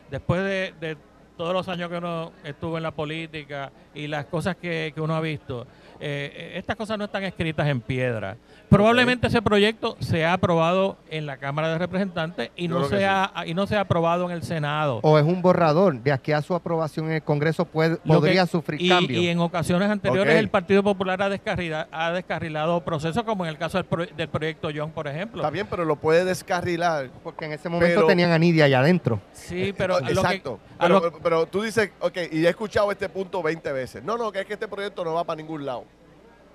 después 0.09 0.43
de, 0.43 0.97
todos 1.37 1.53
los 1.53 1.67
años 1.67 1.89
que 1.89 1.97
uno 1.97 2.31
estuvo 2.43 2.77
en 2.77 2.83
la 2.83 2.91
política 2.91 3.71
y 3.95 4.05
las 4.05 4.25
cosas 4.25 4.55
que, 4.55 4.91
que 4.93 5.01
uno 5.01 5.15
ha 5.15 5.21
visto, 5.21 5.65
eh, 6.05 6.51
estas 6.55 6.75
cosas 6.75 6.97
no 6.97 7.05
están 7.05 7.23
escritas 7.23 7.65
en 7.67 7.79
piedra. 7.79 8.35
Probablemente 8.67 9.27
ese 9.27 9.41
proyecto 9.41 9.95
se 9.99 10.25
ha 10.25 10.33
aprobado 10.33 10.97
en 11.09 11.25
la 11.25 11.37
Cámara 11.37 11.69
de 11.69 11.77
Representantes 11.77 12.49
y 12.57 12.67
no, 12.67 12.83
se 12.85 13.05
ha, 13.05 13.31
y 13.45 13.53
no 13.53 13.67
se 13.67 13.77
ha 13.77 13.81
aprobado 13.81 14.25
en 14.25 14.31
el 14.31 14.43
Senado. 14.43 14.99
O 15.03 15.17
es 15.17 15.23
un 15.23 15.41
borrador. 15.41 16.01
De 16.01 16.11
aquí 16.11 16.33
a 16.33 16.41
su 16.41 16.55
aprobación 16.55 17.05
en 17.05 17.13
el 17.13 17.23
Congreso 17.23 17.63
puede, 17.63 17.97
podría 17.97 18.45
sufrir 18.47 18.81
y, 18.81 18.89
cambios. 18.89 19.21
Y 19.23 19.29
en 19.29 19.39
ocasiones 19.39 19.89
anteriores 19.89 20.35
el 20.35 20.49
Partido 20.49 20.83
Popular 20.83 21.21
ha 21.21 21.29
descarrilado, 21.29 21.87
ha 21.91 22.11
descarrilado 22.11 22.83
procesos, 22.83 23.23
como 23.23 23.45
en 23.45 23.51
el 23.51 23.57
caso 23.57 23.77
del, 23.77 24.27
proyecto 24.27 24.69
John, 24.75 24.91
por 24.91 25.07
ejemplo. 25.07 25.41
Está 25.41 25.51
bien, 25.51 25.67
pero 25.69 25.85
lo 25.85 25.95
puede 25.95 26.25
descarrilar. 26.25 27.11
Porque 27.23 27.45
en 27.45 27.53
ese 27.53 27.69
momento 27.69 28.05
tenían 28.07 28.31
a 28.31 28.39
Nidia 28.39 28.65
allá 28.65 28.79
adentro. 28.79 29.21
Sí, 29.31 29.73
pero... 29.77 29.99
Exacto. 29.99 30.59
Pero, 30.83 31.19
pero 31.21 31.45
tú 31.45 31.61
dices, 31.61 31.91
ok, 31.99 32.17
y 32.31 32.45
he 32.45 32.49
escuchado 32.49 32.91
este 32.91 33.09
punto 33.09 33.41
20 33.41 33.71
veces. 33.71 34.03
No, 34.03 34.17
no, 34.17 34.31
que 34.31 34.41
es 34.41 34.45
que 34.45 34.53
este 34.53 34.67
proyecto 34.67 35.03
no 35.03 35.13
va 35.13 35.23
para 35.23 35.37
ningún 35.37 35.65
lado 35.65 35.85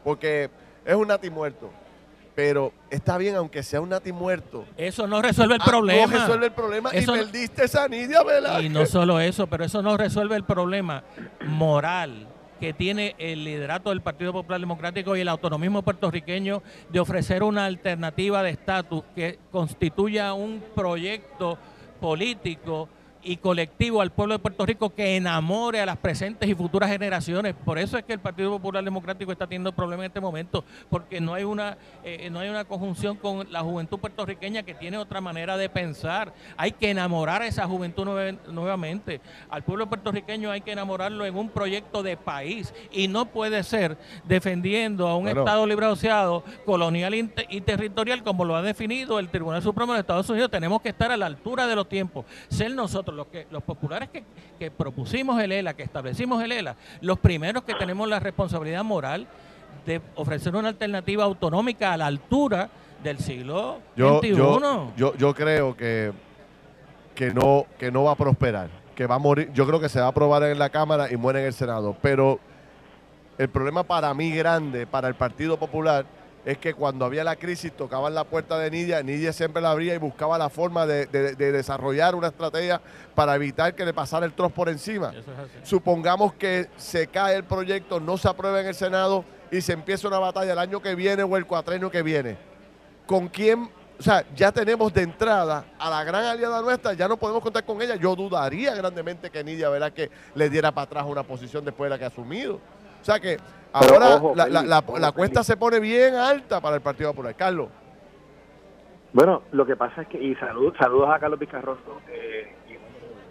porque 0.09 0.49
es 0.85 0.95
un 0.95 1.09
nati 1.09 1.31
muerto. 1.31 1.71
Pero 2.35 2.73
está 2.89 3.19
bien, 3.19 3.35
aunque 3.35 3.63
sea 3.65 3.81
un 3.81 3.89
nati 3.89 4.13
muerto. 4.13 4.65
Eso 4.77 5.07
no 5.07 5.21
resuelve 5.21 5.57
el 5.57 5.61
ah, 5.61 5.67
problema. 5.67 6.07
No 6.07 6.19
resuelve 6.21 6.47
el 6.47 6.53
problema 6.53 6.91
y 6.95 7.05
perdiste 7.05 7.65
esa 7.65 7.89
Nidia 7.89 8.23
¿verdad? 8.23 8.61
Y 8.61 8.69
no 8.69 8.87
solo 8.87 9.21
eso, 9.21 9.49
pero 9.49 9.65
eso 9.65 9.83
no 9.83 9.97
resuelve 9.97 10.37
el 10.37 10.45
problema 10.45 11.03
moral 11.47 12.29
que 12.61 12.73
tiene 12.73 13.17
el 13.19 13.45
liderato 13.45 13.91
del 13.91 14.01
Partido 14.01 14.33
Popular 14.33 14.61
Democrático 14.61 15.17
y 15.17 15.21
el 15.21 15.29
autonomismo 15.29 15.83
puertorriqueño 15.83 16.63
de 16.89 17.01
ofrecer 17.01 17.43
una 17.43 17.67
alternativa 17.67 18.43
de 18.43 18.51
estatus 18.51 19.05
que 19.15 19.39
constituya 19.51 20.33
un 20.33 20.63
proyecto 20.75 21.59
político 22.01 22.89
y 23.23 23.37
colectivo 23.37 24.01
al 24.01 24.11
pueblo 24.11 24.35
de 24.35 24.39
Puerto 24.39 24.65
Rico 24.67 24.95
que 24.95 25.17
enamore 25.17 25.81
a 25.81 25.87
las 25.87 25.97
presentes 25.97 26.49
y 26.49 26.55
futuras 26.55 26.91
generaciones. 26.91 27.55
Por 27.55 27.79
eso 27.79 27.99
es 27.99 28.05
que 28.05 28.13
el 28.13 28.21
Partido 28.21 28.51
Popular 28.51 28.85
Democrático 28.85 29.33
está 29.33 29.47
teniendo 29.47 29.73
problemas 29.73 30.05
en 30.05 30.11
este 30.11 30.21
momento, 30.21 30.65
porque 30.89 31.21
no 31.21 31.35
hay 31.35 31.45
una 31.45 31.77
eh, 32.05 32.29
no 32.31 32.41
hay 32.41 32.49
una 32.49 32.65
conjunción 32.65 33.17
con 33.17 33.51
la 33.51 33.61
juventud 33.61 33.99
puertorriqueña 33.99 34.63
que 34.63 34.75
tiene 34.75 34.99
otra 34.99 35.21
manera 35.21 35.57
de 35.57 35.69
pensar. 35.69 36.33
Hay 36.57 36.73
que 36.73 36.91
enamorar 36.91 37.43
a 37.43 37.47
esa 37.47 37.67
juventud 37.67 38.07
nuevamente. 38.49 39.21
Al 39.51 39.63
pueblo 39.63 39.89
puertorriqueño 39.89 40.51
hay 40.51 40.61
que 40.61 40.73
enamorarlo 40.73 41.25
en 41.27 41.37
un 41.37 41.49
proyecto 41.49 42.03
de 42.03 42.17
país 42.17 42.73
y 42.93 43.09
no 43.09 43.27
puede 43.27 43.63
ser 43.63 43.97
defendiendo 44.25 45.09
a 45.09 45.17
un 45.17 45.29
Estado 45.29 45.67
libre 45.67 45.87
asociado, 45.87 46.45
colonial 46.65 47.15
y 47.15 47.61
territorial 47.61 48.23
como 48.23 48.45
lo 48.45 48.57
ha 48.57 48.63
definido 48.63 49.19
el 49.19 49.29
Tribunal 49.29 49.63
Supremo 49.63 49.93
de 49.95 50.01
Estados 50.01 50.29
Unidos. 50.31 50.51
Tenemos 50.51 50.81
que 50.81 50.91
estar 50.91 51.11
a 51.13 51.17
la 51.17 51.27
altura 51.27 51.67
de 51.67 51.77
los 51.77 51.89
tiempos, 51.89 52.25
ser 52.49 52.71
nosotros 52.73 53.08
los, 53.15 53.27
que, 53.29 53.47
los 53.51 53.63
populares 53.63 54.09
que, 54.59 54.71
propusimos 54.71 55.41
el 55.41 55.53
ELA, 55.53 55.75
que 55.75 55.83
establecimos 55.83 56.43
el 56.43 56.53
ELA, 56.53 56.77
los 57.01 57.19
primeros 57.19 57.65
que 57.65 57.75
tenemos 57.75 58.09
la 58.09 58.21
responsabilidad 58.21 58.85
moral 58.85 59.27
de 59.87 60.01
ofrecer 60.17 60.55
una 60.55 60.69
alternativa 60.69 61.25
autonómica 61.25 61.93
a 61.93 61.97
la 61.97 62.07
altura 62.07 62.69
del 63.03 63.19
siglo 63.19 63.81
XXI. 63.97 64.37
Yo, 64.97 65.15
yo, 65.17 65.35
creo 65.35 65.77
que, 65.77 66.13
que, 67.15 67.33
no, 67.33 67.67
que 67.79 67.91
no 67.91 68.05
va 68.05 68.13
a 68.13 68.17
prosperar, 68.17 68.69
que 68.95 69.07
va 69.07 69.17
a 69.17 69.19
morir. 69.19 69.51
Yo 69.53 69.67
creo 69.67 69.81
que 69.81 69.89
se 69.89 70.01
va 70.01 70.07
a 70.07 70.11
aprobar 70.11 70.43
en 70.45 70.59
la 70.59 70.71
Cámara 70.71 71.11
y 71.11 71.17
muere 71.17 71.41
en 71.41 71.47
el 71.47 71.53
Senado. 71.53 71.97
Pero 72.03 72.41
el 73.39 73.49
problema 73.49 73.85
para 73.85 74.13
mí 74.15 74.31
grande, 74.33 74.87
para 74.87 75.09
el 75.09 75.15
Partido 75.15 75.59
Popular, 75.59 76.05
es 76.49 76.57
que 76.57 76.73
cuando 76.73 77.05
había 77.05 77.25
la 77.25 77.37
crisis 77.37 77.71
tocaban 77.73 78.15
la 78.15 78.25
puerta 78.25 78.59
de 78.59 78.71
Nidia, 78.71 79.03
Nidia 79.03 79.35
siempre 79.35 79.61
la 79.61 79.71
abría 79.71 79.95
y 79.95 79.99
buscaba 79.99 80.39
la 80.39 80.49
forma 80.49 80.87
de, 80.87 81.05
desarrollar 81.37 82.15
una 82.15 82.29
estrategia 82.29 82.81
para 83.15 83.35
evitar 83.35 83.75
que 83.75 83.85
le 83.85 83.93
pasara 83.93 84.25
el 84.25 84.33
trozo 84.33 84.55
por 84.55 84.71
encima. 84.71 85.13
Supongamos 85.63 86.33
que 86.33 86.71
se 86.79 87.07
cae 87.09 87.37
el 87.37 87.45
proyecto, 87.45 88.01
no 88.01 88.17
se 88.17 88.31
aprueba 88.31 88.63
en 88.63 88.67
el 88.69 88.75
Senado 88.75 89.27
y 89.51 89.61
se 89.61 89.75
empieza 89.75 90.09
una 90.09 90.21
batalla 90.21 90.55
el 90.55 90.59
año 90.59 90.81
que 90.81 90.95
viene 90.95 91.23
o 91.23 91.37
el 91.37 91.45
cuatrenio 91.45 91.91
que 91.91 92.03
viene, 92.03 92.39
¿con 93.05 93.29
quién? 93.29 93.69
O 93.99 94.03
sea, 94.03 94.25
ya 94.35 94.51
tenemos 94.51 94.91
de 94.95 95.03
entrada 95.03 95.67
a 95.79 95.91
la 95.91 96.03
gran 96.03 96.25
aliada 96.25 96.63
nuestra, 96.63 96.95
ya 96.95 97.09
no 97.09 97.19
podemos 97.19 97.43
contar 97.43 97.67
con 97.67 97.83
ella. 97.83 97.97
Yo 97.97 98.17
dudaría 98.17 98.75
grandemente 98.75 99.29
que 99.29 99.45
Nidia, 99.45 99.69
¿verdad? 99.69 99.93
Que 99.93 100.11
le 100.35 100.49
diera 100.49 100.73
para 100.73 100.87
atrás 100.87 101.05
una 101.07 101.25
posición 101.25 101.63
después 101.63 101.91
de 101.91 101.91
la 101.91 101.99
que 101.99 102.05
ha 102.05 102.09
asumido. 102.09 102.55
O 102.55 103.05
sea 103.05 103.21
que 103.21 103.39
ahora 103.73 104.21
la, 104.99 105.13
cuesta 105.13 105.43
se 105.43 105.57
pone 105.57 105.81
bien 105.81 106.15
alta 106.15 106.61
para 106.61 106.77
el 106.77 106.83
Partido 106.83 107.11
Popular. 107.11 107.35
Carlos. 107.35 107.69
Bueno, 109.13 109.43
lo 109.53 109.65
que 109.65 109.77
pasa 109.77 110.03
es 110.03 110.09
que, 110.09 110.23
y 110.23 110.35
saludos 110.35 110.75
a 111.09 111.19
Carlos 111.19 111.39
Picarroso, 111.39 112.01
eh, 112.09 112.55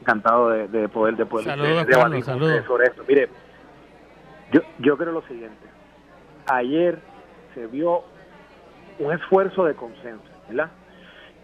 encantado 0.01 0.49
de, 0.49 0.89
poder, 0.89 1.15
de 1.15 1.25
poder 1.25 1.45
saludos, 1.45 2.65
sobre 2.65 2.87
esto. 2.87 3.03
Mire, 3.07 3.29
yo, 4.51 4.61
yo 4.79 4.97
creo 4.97 5.11
lo 5.11 5.21
siguiente, 5.23 5.67
ayer 6.47 6.99
se 7.53 7.67
vio 7.67 8.03
un 8.99 9.13
esfuerzo 9.13 9.65
de 9.65 9.75
consenso, 9.75 10.23
¿verdad? 10.49 10.71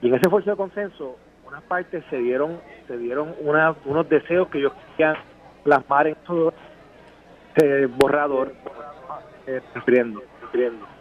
Y 0.01 0.07
en 0.07 0.15
ese 0.15 0.23
esfuerzo 0.23 0.49
de 0.49 0.57
consenso, 0.57 1.15
unas 1.45 1.61
partes 1.63 2.03
se 2.09 2.17
dieron, 2.17 2.59
se 2.87 2.97
dieron 2.97 3.35
unos 3.41 4.09
deseos 4.09 4.47
que 4.47 4.57
ellos 4.57 4.73
querían 4.97 5.15
plasmar 5.63 6.07
en 6.07 6.15
todo 6.25 6.53
eh, 7.61 7.87
borrador, 7.97 8.53
eh, 9.45 9.61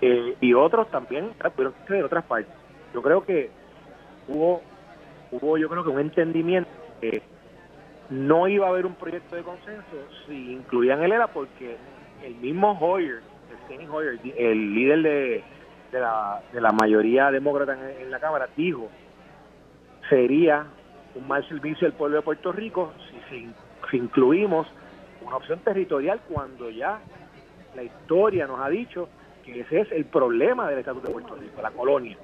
eh, 0.01 0.37
y 0.41 0.55
otros 0.55 0.91
también 0.91 1.31
pudieron 1.55 1.75
de 1.89 2.03
otras 2.03 2.25
partes. 2.25 2.53
Yo 2.93 3.03
creo 3.03 3.25
que 3.25 3.51
hubo, 4.29 4.63
hubo 5.31 5.59
yo 5.59 5.69
creo 5.69 5.85
que 5.85 5.91
un 5.91 6.01
entendimiento 6.01 6.71
que 7.01 7.23
no 8.11 8.49
iba 8.49 8.67
a 8.67 8.71
haber 8.71 8.85
un 8.87 8.95
proyecto 8.95 9.37
de 9.37 9.43
consenso 9.43 9.85
si 10.27 10.53
incluían 10.53 11.03
el 11.03 11.13
ERA 11.13 11.29
porque 11.29 11.77
el 12.23 12.35
mismo 12.37 12.79
Hoyer, 12.79 13.21
el, 13.71 13.91
Hoyer, 13.91 14.19
el 14.37 14.75
líder 14.75 15.03
de, 15.03 15.45
de, 15.93 16.01
la, 16.01 16.43
de 16.53 16.61
la 16.61 16.73
mayoría 16.73 17.31
demócrata 17.31 17.77
en, 17.99 18.11
la 18.11 18.21
Cámara, 18.21 18.49
dijo 18.57 18.89
sería 20.11 20.67
un 21.15 21.27
mal 21.27 21.47
servicio 21.49 21.87
del 21.87 21.97
pueblo 21.97 22.17
de 22.17 22.23
Puerto 22.23 22.53
Rico 22.53 22.93
si, 23.31 23.49
si 23.91 23.97
incluimos 23.97 24.67
una 25.25 25.37
opción 25.37 25.59
territorial 25.61 26.21
cuando 26.29 26.71
ya 26.71 27.01
la 27.75 27.83
historia 27.83 28.47
nos 28.47 28.61
ha 28.61 28.69
dicho 28.69 29.09
que 29.45 29.61
ese 29.61 29.81
es 29.81 29.93
el 29.93 30.05
problema 30.05 30.69
del 30.69 30.81
Estatuto 30.81 31.09
de 31.09 31.13
Puerto 31.15 31.35
Rico, 31.37 31.63
la 31.63 31.71
colonia. 31.71 32.17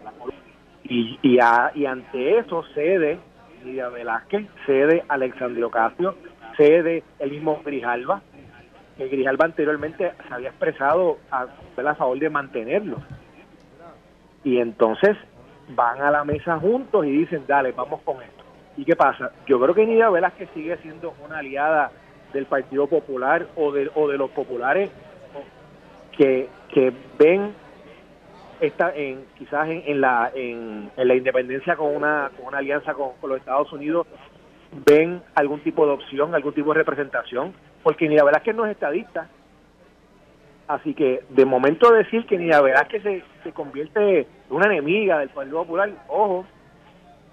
Y, 0.84 1.18
y, 1.22 1.38
y 1.74 1.86
ante 1.86 2.38
eso 2.38 2.62
cede 2.74 3.18
Lidia 3.64 3.88
Velázquez, 3.88 4.46
cede 4.66 5.04
Alexandria 5.08 5.66
Ocasio, 5.66 6.14
cede 6.56 7.02
el 7.18 7.30
mismo 7.30 7.60
Grijalba, 7.64 8.22
que 8.96 9.08
Grijalba 9.08 9.46
anteriormente 9.46 10.12
se 10.26 10.34
había 10.34 10.48
expresado 10.50 11.18
a, 11.30 11.46
a 11.76 11.94
favor 11.94 12.18
de 12.18 12.30
mantenerlo. 12.30 12.98
Y 14.44 14.58
entonces 14.58 15.16
van 15.70 16.00
a 16.00 16.10
la 16.10 16.24
mesa 16.24 16.58
juntos 16.58 17.04
y 17.04 17.10
dicen, 17.10 17.44
dale, 17.46 17.72
vamos 17.72 18.00
con 18.02 18.22
esto. 18.22 18.44
¿Y 18.76 18.84
qué 18.84 18.94
pasa? 18.94 19.32
Yo 19.46 19.60
creo 19.60 19.74
que 19.74 19.84
Nidia 19.84 20.08
Velázquez 20.08 20.48
sigue 20.54 20.76
siendo 20.78 21.14
una 21.24 21.38
aliada 21.38 21.90
del 22.32 22.46
Partido 22.46 22.86
Popular 22.86 23.46
o 23.56 23.72
de, 23.72 23.90
o 23.94 24.08
de 24.08 24.18
los 24.18 24.30
populares 24.30 24.90
que, 26.16 26.48
que 26.72 26.92
ven 27.18 27.54
esta 28.60 28.94
en 28.94 29.24
quizás 29.36 29.68
en, 29.68 30.00
la 30.00 30.32
en, 30.34 30.90
la 30.96 31.14
independencia 31.14 31.76
con 31.76 31.94
una 31.94 32.30
con 32.36 32.46
una 32.46 32.58
alianza 32.58 32.92
con, 32.92 33.12
los 33.22 33.38
Estados 33.38 33.72
Unidos 33.72 34.06
ven 34.84 35.22
algún 35.36 35.60
tipo 35.60 35.86
de 35.86 35.92
opción 35.92 36.34
algún 36.34 36.52
tipo 36.52 36.72
de 36.72 36.78
representación 36.78 37.54
porque 37.82 38.08
ni 38.08 38.16
la 38.16 38.24
verdad 38.24 38.42
es 38.42 38.44
que 38.44 38.52
no 38.52 38.66
es 38.66 38.72
estadista. 38.72 39.28
Así 40.66 40.92
que 40.92 41.22
de 41.30 41.46
momento 41.46 41.90
decir 41.92 42.26
que 42.26 42.36
ni 42.36 42.46
la 42.48 42.60
verdad 42.60 42.82
es 42.82 42.88
que 42.88 43.00
se, 43.00 43.24
se 43.42 43.52
convierte 43.52 44.20
en 44.20 44.26
una 44.50 44.66
enemiga 44.66 45.20
del 45.20 45.30
Partido 45.30 45.58
Popular 45.60 45.90
ojo 46.08 46.44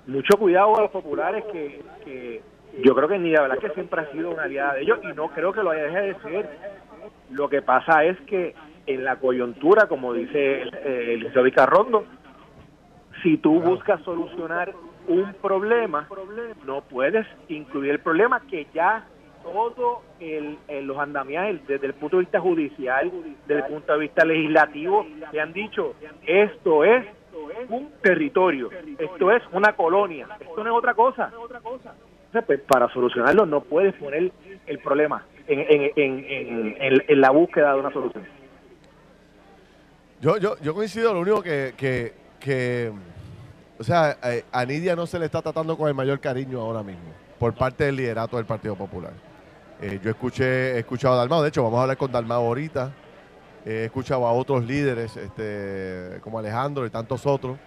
mucho 0.08 0.38
cuidado 0.38 0.78
a 0.78 0.82
los 0.84 0.92
populares 0.92 1.44
que, 1.52 1.82
que 2.06 2.42
yo 2.84 2.96
creo 2.96 3.08
que 3.08 3.20
ni 3.20 3.32
la 3.32 3.44
verdad 3.44 3.58
que 3.60 3.70
siempre 3.70 4.02
ha 4.02 4.12
sido 4.12 4.32
una 4.32 4.44
aliada 4.44 4.74
de 4.74 4.82
ellos 4.82 5.00
y 5.04 5.08
no 5.14 5.30
creo 5.30 5.54
que 5.54 5.64
lo 5.64 5.72
haya 5.72 5.84
dejado 5.84 6.06
de 6.06 6.16
ser. 6.22 6.50
Lo 7.32 7.50
que 7.50 7.62
pasa 7.62 8.04
es 8.04 8.20
que 8.22 8.56
en 8.88 9.04
la 9.04 9.18
coyuntura, 9.18 9.88
como 9.88 10.14
dice 10.14 10.62
el, 10.62 10.76
el 10.76 11.20
licenciado 11.22 11.68
Rondo, 11.68 12.06
si 13.24 13.38
tú 13.38 13.60
buscas 13.60 14.02
solucionar 14.04 14.74
un 15.08 15.34
problema, 15.42 16.08
no 16.66 16.82
puedes 16.82 17.26
incluir 17.48 17.92
el 17.92 18.00
problema 18.00 18.42
que 18.42 18.68
ya 18.74 19.06
todo 19.44 20.02
el, 20.20 20.58
los 20.88 20.98
andamiajes 20.98 21.66
desde 21.68 21.88
el 21.88 21.94
punto 21.94 22.18
de 22.18 22.22
vista 22.22 22.40
judicial, 22.40 23.12
desde 23.48 23.62
el 23.62 23.74
punto 23.74 23.94
de 23.94 24.00
vista 24.00 24.26
legislativo, 24.26 25.06
se 25.32 25.40
han 25.40 25.54
dicho, 25.54 25.94
esto 26.26 26.84
es 26.84 27.06
un 27.70 27.92
territorio, 28.02 28.70
esto 28.98 29.32
es 29.32 29.44
una 29.52 29.74
colonia, 29.74 30.28
esto 30.40 30.64
no 30.64 30.72
es 30.72 30.78
otra 30.78 30.94
cosa. 30.96 31.32
Pues, 32.42 32.60
para 32.62 32.92
solucionarlo 32.92 33.46
no 33.46 33.62
puedes 33.62 33.94
poner 33.96 34.32
el 34.68 34.80
problema 34.80 35.26
en, 35.48 35.92
en, 35.96 37.04
en, 37.08 37.22
la 37.22 37.32
búsqueda 37.32 37.74
de 37.74 37.80
una 37.80 37.92
solución. 37.92 38.24
Yo, 40.22 40.38
yo, 40.38 40.58
yo 40.62 40.74
coincido, 40.74 41.14
lo 41.14 41.20
único 41.20 41.42
que, 41.42 41.74
que, 41.78 42.14
que 42.40 42.92
o 43.78 43.84
sea, 43.84 44.18
a 44.52 44.66
Nidia 44.66 44.96
no 44.96 45.06
se 45.06 45.20
le 45.20 45.26
está 45.26 45.42
tratando 45.42 45.78
con 45.78 45.88
el 45.88 45.94
mayor 45.94 46.20
cariño 46.20 46.62
ahora 46.62 46.84
mismo, 46.84 47.12
por 47.38 47.54
parte 47.54 47.86
del 47.86 47.98
liderato 47.98 48.38
del 48.38 48.46
Partido 48.46 48.76
Popular. 48.76 49.14
Eh, 49.82 50.00
yo 50.02 50.10
escuché, 50.10 50.76
he 50.76 50.80
escuchado 50.80 51.16
a 51.16 51.18
Dalmao, 51.18 51.44
de 51.44 51.50
hecho 51.50 51.64
vamos 51.64 51.80
a 51.80 51.82
hablar 51.84 51.98
con 51.98 52.12
Dalmao 52.12 52.46
ahorita, 52.46 52.92
he 53.66 53.86
escuchado 53.86 54.26
a 54.26 54.32
otros 54.32 54.66
líderes, 54.66 55.16
este, 55.18 56.20
como 56.22 56.40
Alejandro 56.40 56.86
y 56.86 56.90
tantos 56.90 57.26
otros, 57.26 57.58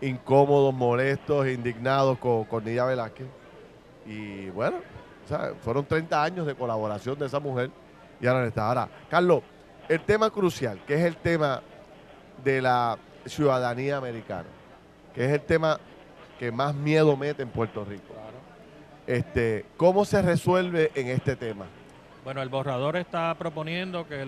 incómodos, 0.00 0.74
molestos, 0.74 1.48
indignados 1.48 2.18
con, 2.18 2.44
con 2.44 2.64
Nidia 2.64 2.84
Velázquez. 2.84 3.26
Y 4.08 4.48
bueno, 4.50 4.78
fueron 5.60 5.84
30 5.84 6.22
años 6.22 6.46
de 6.46 6.54
colaboración 6.54 7.18
de 7.18 7.26
esa 7.26 7.38
mujer 7.38 7.70
y 8.20 8.26
ahora 8.26 8.46
está. 8.46 8.66
Ahora, 8.66 8.88
Carlos, 9.10 9.42
el 9.88 10.00
tema 10.00 10.30
crucial, 10.30 10.80
que 10.86 10.94
es 10.94 11.02
el 11.02 11.16
tema 11.16 11.62
de 12.42 12.62
la 12.62 12.96
ciudadanía 13.26 13.98
americana, 13.98 14.48
que 15.14 15.26
es 15.26 15.32
el 15.32 15.42
tema 15.42 15.78
que 16.38 16.50
más 16.50 16.74
miedo 16.74 17.16
mete 17.16 17.42
en 17.42 17.50
Puerto 17.50 17.84
Rico. 17.84 18.14
Este, 19.06 19.64
¿Cómo 19.76 20.04
se 20.04 20.20
resuelve 20.22 20.90
en 20.94 21.08
este 21.08 21.36
tema? 21.36 21.66
Bueno, 22.24 22.42
el 22.42 22.48
borrador 22.48 22.96
está 22.96 23.34
proponiendo 23.34 24.06
que 24.06 24.26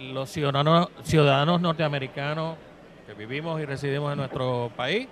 los 0.00 0.30
ciudadanos, 0.30 0.88
ciudadanos 1.02 1.60
norteamericanos 1.60 2.56
que 3.06 3.14
vivimos 3.14 3.60
y 3.60 3.64
residimos 3.64 4.12
en 4.12 4.18
nuestro 4.18 4.70
país 4.76 5.08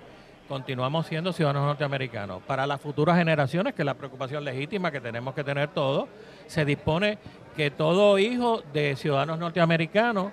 continuamos 0.49 1.07
siendo 1.07 1.33
ciudadanos 1.33 1.67
norteamericanos. 1.67 2.43
Para 2.43 2.67
las 2.67 2.81
futuras 2.81 3.17
generaciones, 3.17 3.75
que 3.75 3.83
es 3.83 3.87
la 3.87 3.95
preocupación 3.95 4.45
legítima 4.45 4.91
que 4.91 5.01
tenemos 5.01 5.35
que 5.35 5.45
tener 5.45 5.69
todos, 5.69 6.09
se 6.47 6.65
dispone 6.65 7.19
que 7.57 7.71
todo 7.71 8.19
hijo 8.19 8.63
de 8.73 8.97
ciudadanos 8.97 9.39
norteamericanos 9.39 10.33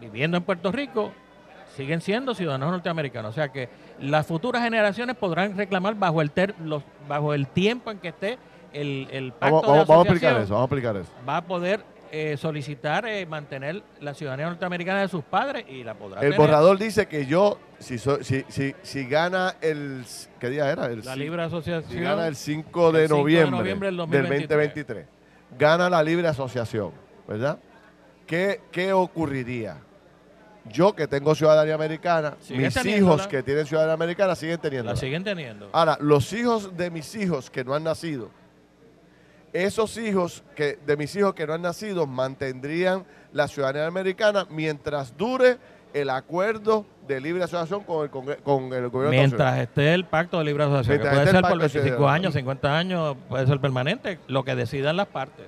viviendo 0.00 0.36
en 0.36 0.42
Puerto 0.42 0.72
Rico 0.72 1.12
siguen 1.76 2.00
siendo 2.00 2.34
ciudadanos 2.34 2.70
norteamericanos. 2.70 3.30
O 3.30 3.34
sea 3.34 3.50
que 3.50 3.68
las 4.00 4.26
futuras 4.26 4.62
generaciones 4.62 5.16
podrán 5.16 5.56
reclamar 5.56 5.94
bajo 5.94 6.22
el 6.22 6.30
los, 6.64 6.82
bajo 7.08 7.34
el 7.34 7.46
tiempo 7.46 7.90
en 7.90 7.98
que 7.98 8.08
esté 8.08 8.38
el, 8.72 9.08
el 9.10 9.32
pacto 9.32 9.62
vamos, 9.62 9.86
vamos 9.86 10.06
a 10.06 10.08
explicar 10.08 10.40
eso, 10.40 10.54
vamos 10.54 10.70
a 10.70 10.74
explicar 10.74 10.96
eso. 10.96 11.10
Va 11.28 11.38
a 11.38 11.42
poder 11.42 11.84
eh, 12.12 12.36
solicitar 12.36 13.06
eh, 13.06 13.24
mantener 13.26 13.82
la 14.00 14.14
ciudadanía 14.14 14.46
norteamericana 14.46 15.02
de 15.02 15.08
sus 15.08 15.24
padres 15.24 15.64
y 15.68 15.84
la 15.84 15.94
podrá 15.94 16.20
El 16.20 16.34
borrador 16.34 16.78
dice 16.78 17.06
que 17.06 17.26
yo, 17.26 17.58
si, 17.78 17.98
si, 17.98 18.44
si, 18.48 18.74
si, 18.82 19.06
gana 19.06 19.56
el... 19.60 20.04
¿Qué 20.38 20.50
día 20.50 20.70
era? 20.70 20.88
la 20.88 21.16
libre 21.16 21.42
asociación. 21.42 21.90
Si 21.90 22.00
gana 22.00 22.26
el 22.26 22.36
5 22.36 22.92
de, 22.92 23.08
noviembre, 23.08 23.86
del, 23.86 23.96
2023. 23.96 25.06
Gana 25.58 25.88
la 25.88 26.02
libre 26.02 26.28
asociación, 26.28 26.92
¿verdad? 27.26 27.58
¿Qué, 28.26 28.60
qué 28.70 28.92
ocurriría? 28.92 29.78
Yo 30.66 30.94
que 30.94 31.06
tengo 31.06 31.34
ciudadanía 31.34 31.74
americana, 31.74 32.36
mis 32.50 32.84
hijos 32.84 33.26
que 33.26 33.42
tienen 33.42 33.66
ciudadanía 33.66 33.94
americana 33.94 34.34
siguen 34.34 34.58
teniendo. 34.58 34.90
La 34.90 34.96
siguen 34.96 35.24
teniendo. 35.24 35.70
Ahora, 35.72 35.96
los 36.00 36.32
hijos 36.32 36.76
de 36.76 36.90
mis 36.90 37.14
hijos 37.14 37.50
que 37.50 37.64
no 37.64 37.74
han 37.74 37.84
nacido, 37.84 38.30
esos 39.52 39.96
hijos 39.98 40.42
que, 40.54 40.78
de 40.86 40.96
mis 40.96 41.14
hijos 41.16 41.34
que 41.34 41.46
no 41.46 41.54
han 41.54 41.62
nacido 41.62 42.06
mantendrían 42.06 43.04
la 43.32 43.48
ciudadanía 43.48 43.86
americana 43.86 44.46
mientras 44.50 45.16
dure 45.16 45.58
el 45.92 46.10
acuerdo 46.10 46.86
de 47.08 47.20
libre 47.20 47.42
asociación 47.42 47.82
con 47.82 48.04
el, 48.04 48.36
con 48.42 48.72
el 48.72 48.88
gobierno 48.88 49.10
Mientras 49.10 49.58
esté 49.58 49.92
el 49.94 50.04
pacto 50.04 50.38
de 50.38 50.44
libre 50.44 50.64
asociación, 50.64 50.98
que 50.98 51.08
puede 51.08 51.30
ser 51.30 51.42
por 51.42 51.58
25 51.58 52.08
años, 52.08 52.34
50 52.34 52.78
años, 52.78 53.16
puede 53.28 53.46
ser 53.46 53.60
permanente, 53.60 54.18
lo 54.28 54.44
que 54.44 54.54
decidan 54.54 54.96
las 54.96 55.08
partes. 55.08 55.46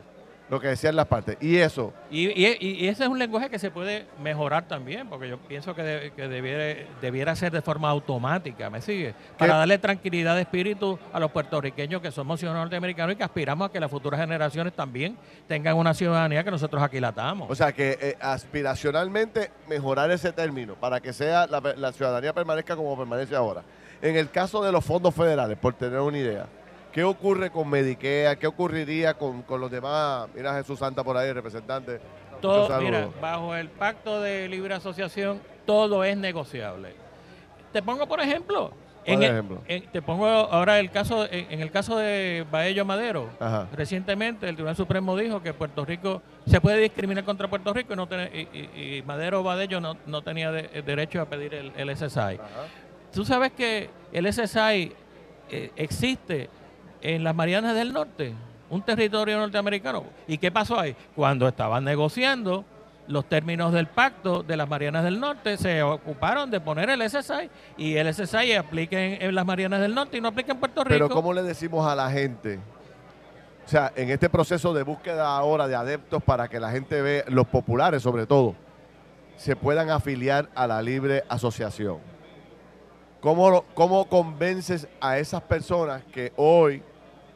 Lo 0.53 0.61
que 0.61 0.69
decían 0.69 0.95
las 0.95 1.07
partes. 1.07 1.39
Y 1.41 1.57
eso. 1.57 1.95
Y, 2.11 2.29
y, 2.29 2.87
ese 2.87 3.05
es 3.05 3.09
un 3.09 3.19
lenguaje 3.19 3.49
que 3.49 3.59
se 3.59 3.71
puede 3.71 4.05
mejorar 4.23 4.69
también, 4.69 5.09
porque 5.09 5.27
yo 5.27 5.39
pienso 5.39 5.75
que, 5.75 5.83
debiera, 5.83 6.91
debiera, 7.01 7.35
ser 7.35 7.53
de 7.53 7.63
forma 7.63 7.89
automática, 7.89 8.69
¿me 8.69 8.83
sigue? 8.83 9.15
Para 9.39 9.57
darle 9.57 9.79
tranquilidad 9.79 10.35
de 10.35 10.43
espíritu 10.43 10.99
a 11.11 11.19
los 11.19 11.31
puertorriqueños 11.31 12.03
que 12.03 12.11
somos 12.11 12.39
ciudadanos 12.39 12.67
norteamericanos 12.67 13.15
y 13.15 13.17
que 13.17 13.25
aspiramos 13.25 13.71
a 13.71 13.73
que 13.73 13.81
las 13.81 13.91
futuras 13.91 14.21
generaciones 14.21 14.75
también 14.75 15.17
tengan 15.49 15.75
una 15.75 15.95
ciudadanía 15.95 16.45
que 16.45 16.51
nosotros 16.51 16.83
aquí 16.83 17.01
latamos. 17.01 17.51
O 17.51 17.55
sea, 17.55 17.73
que 17.73 17.97
eh, 17.99 18.19
aspiracionalmente 18.21 19.51
mejorar 19.71 20.11
ese 20.11 20.33
término 20.33 20.75
para 20.75 21.01
que 21.01 21.15
sea 21.15 21.47
la, 21.47 21.61
la 21.61 21.93
ciudadanía 21.93 22.35
permanezca 22.35 22.77
como 22.77 22.95
permanece 22.95 23.35
ahora. 23.35 23.63
En 24.03 24.17
el 24.17 24.31
caso 24.31 24.63
de 24.63 24.71
los 24.71 24.85
fondos 24.85 25.15
federales, 25.15 25.57
por 25.57 25.73
tener 25.73 26.01
una 26.01 26.19
idea, 26.19 26.47
¿Qué 26.93 27.03
ocurre 27.05 27.51
con 27.51 27.69
Mediquea? 27.71 28.37
¿Qué 28.37 28.47
ocurriría 28.47 29.15
con, 29.15 29.45
los 29.49 29.71
demás? 29.71 30.29
Mira 30.35 30.55
Jesús 30.55 30.79
Santa 30.79 31.03
por 31.03 31.17
ahí, 31.17 31.33
representante. 31.33 32.01
Todo, 32.41 32.81
mira, 32.81 33.09
bajo 33.21 33.55
el 33.55 33.69
pacto 33.69 34.21
de 34.21 34.49
libre 34.49 34.75
asociación, 34.75 35.41
todo 35.65 36.05
es 36.05 36.17
negociable. 36.17 36.95
Te 37.73 37.83
pongo, 37.83 38.07
por 38.07 38.21
ejemplo, 38.21 38.73
en 39.05 39.23
ejemplo? 39.23 39.63
te 39.67 40.03
pongo 40.03 40.27
ahora 40.27 40.79
el 40.79 40.91
caso, 40.91 41.27
en, 41.31 41.61
el 41.61 41.71
caso 41.71 41.97
de 41.97 42.45
Baello 42.51 42.85
Madero. 42.85 43.31
Recientemente 43.73 44.49
el 44.49 44.55
Tribunal 44.55 44.77
Supremo 44.77 45.17
dijo 45.17 45.43
que 45.43 45.55
Puerto 45.55 45.85
Rico 45.85 46.21
se 46.47 46.61
puede 46.61 46.79
discriminar 46.79 47.25
contra 47.25 47.49
Puerto 47.49 47.73
Rico 47.73 47.95
y, 47.95 47.97
no 47.97 48.09
y, 48.13 49.03
Madero 49.07 49.43
Baello 49.43 49.81
no, 49.81 49.97
no 50.07 50.23
tenía 50.23 50.53
derecho 50.53 51.21
a 51.23 51.27
pedir 51.27 51.55
el, 51.55 51.73
el 51.77 51.97
SSI. 51.97 52.39
Tú 53.13 53.25
sabes 53.25 53.53
que 53.53 53.91
el 54.13 54.31
SSI 54.31 54.93
eh, 55.51 55.71
existe 55.77 56.49
en 57.03 57.25
las 57.25 57.35
Marianas 57.35 57.75
del 57.75 57.93
Norte, 57.93 58.35
un 58.71 58.83
territorio 58.83 59.39
norteamericano. 59.39 60.05
¿Y 60.27 60.39
qué 60.39 60.51
pasó 60.51 60.79
ahí? 60.79 60.97
Cuando 61.15 61.47
estaban 61.47 61.85
negociando 61.85 62.65
los 63.09 63.29
términos 63.29 63.73
del 63.73 63.89
pacto 63.89 64.43
de 64.43 64.57
las 64.57 64.69
Marianas 64.69 65.05
del 65.05 65.19
Norte, 65.19 65.57
se 65.57 65.83
ocuparon 65.83 66.51
de 66.51 66.61
poner 66.61 66.89
el 66.91 67.09
SSI 67.09 67.51
y 67.77 67.97
el 67.97 68.13
SSI 68.13 68.55
aplica 68.55 68.99
en, 68.99 69.35
las 69.35 69.45
Marianas 69.45 69.81
del 69.81 69.95
Norte 69.95 70.19
y 70.19 70.21
no 70.21 70.29
aplica 70.29 70.53
en 70.53 70.59
Puerto 70.59 70.85
Rico. 70.85 70.95
Pero 70.95 71.09
¿cómo 71.09 71.33
le 71.33 71.43
decimos 71.43 71.87
a 71.87 71.95
la 71.95 72.11
gente? 72.11 72.61
O 73.65 73.69
sea, 73.69 73.93
en 73.95 74.11
este 74.11 74.29
proceso 74.29 74.73
de 74.73 74.83
búsqueda 74.83 75.37
ahora 75.37 75.69
de 75.69 75.75
adeptos 75.75 76.23
para 76.23 76.49
que 76.49 76.59
la 76.59 76.71
gente 76.71 77.01
vea, 77.01 77.25
los 77.29 77.47
populares 77.47 78.03
sobre 78.03 78.27
todo, 78.27 78.55
se 79.37 79.57
puedan 79.57 79.91
afiliar 79.91 80.49
a 80.55 80.67
la 80.67 80.83
libre 80.83 81.25
asociación. 81.29 81.99
¿Cómo, 83.21 83.65
cómo 83.75 84.09
convences 84.09 84.89
a 85.01 85.19
esas 85.19 85.43
personas 85.43 86.03
que 86.13 86.33
hoy 86.37 86.83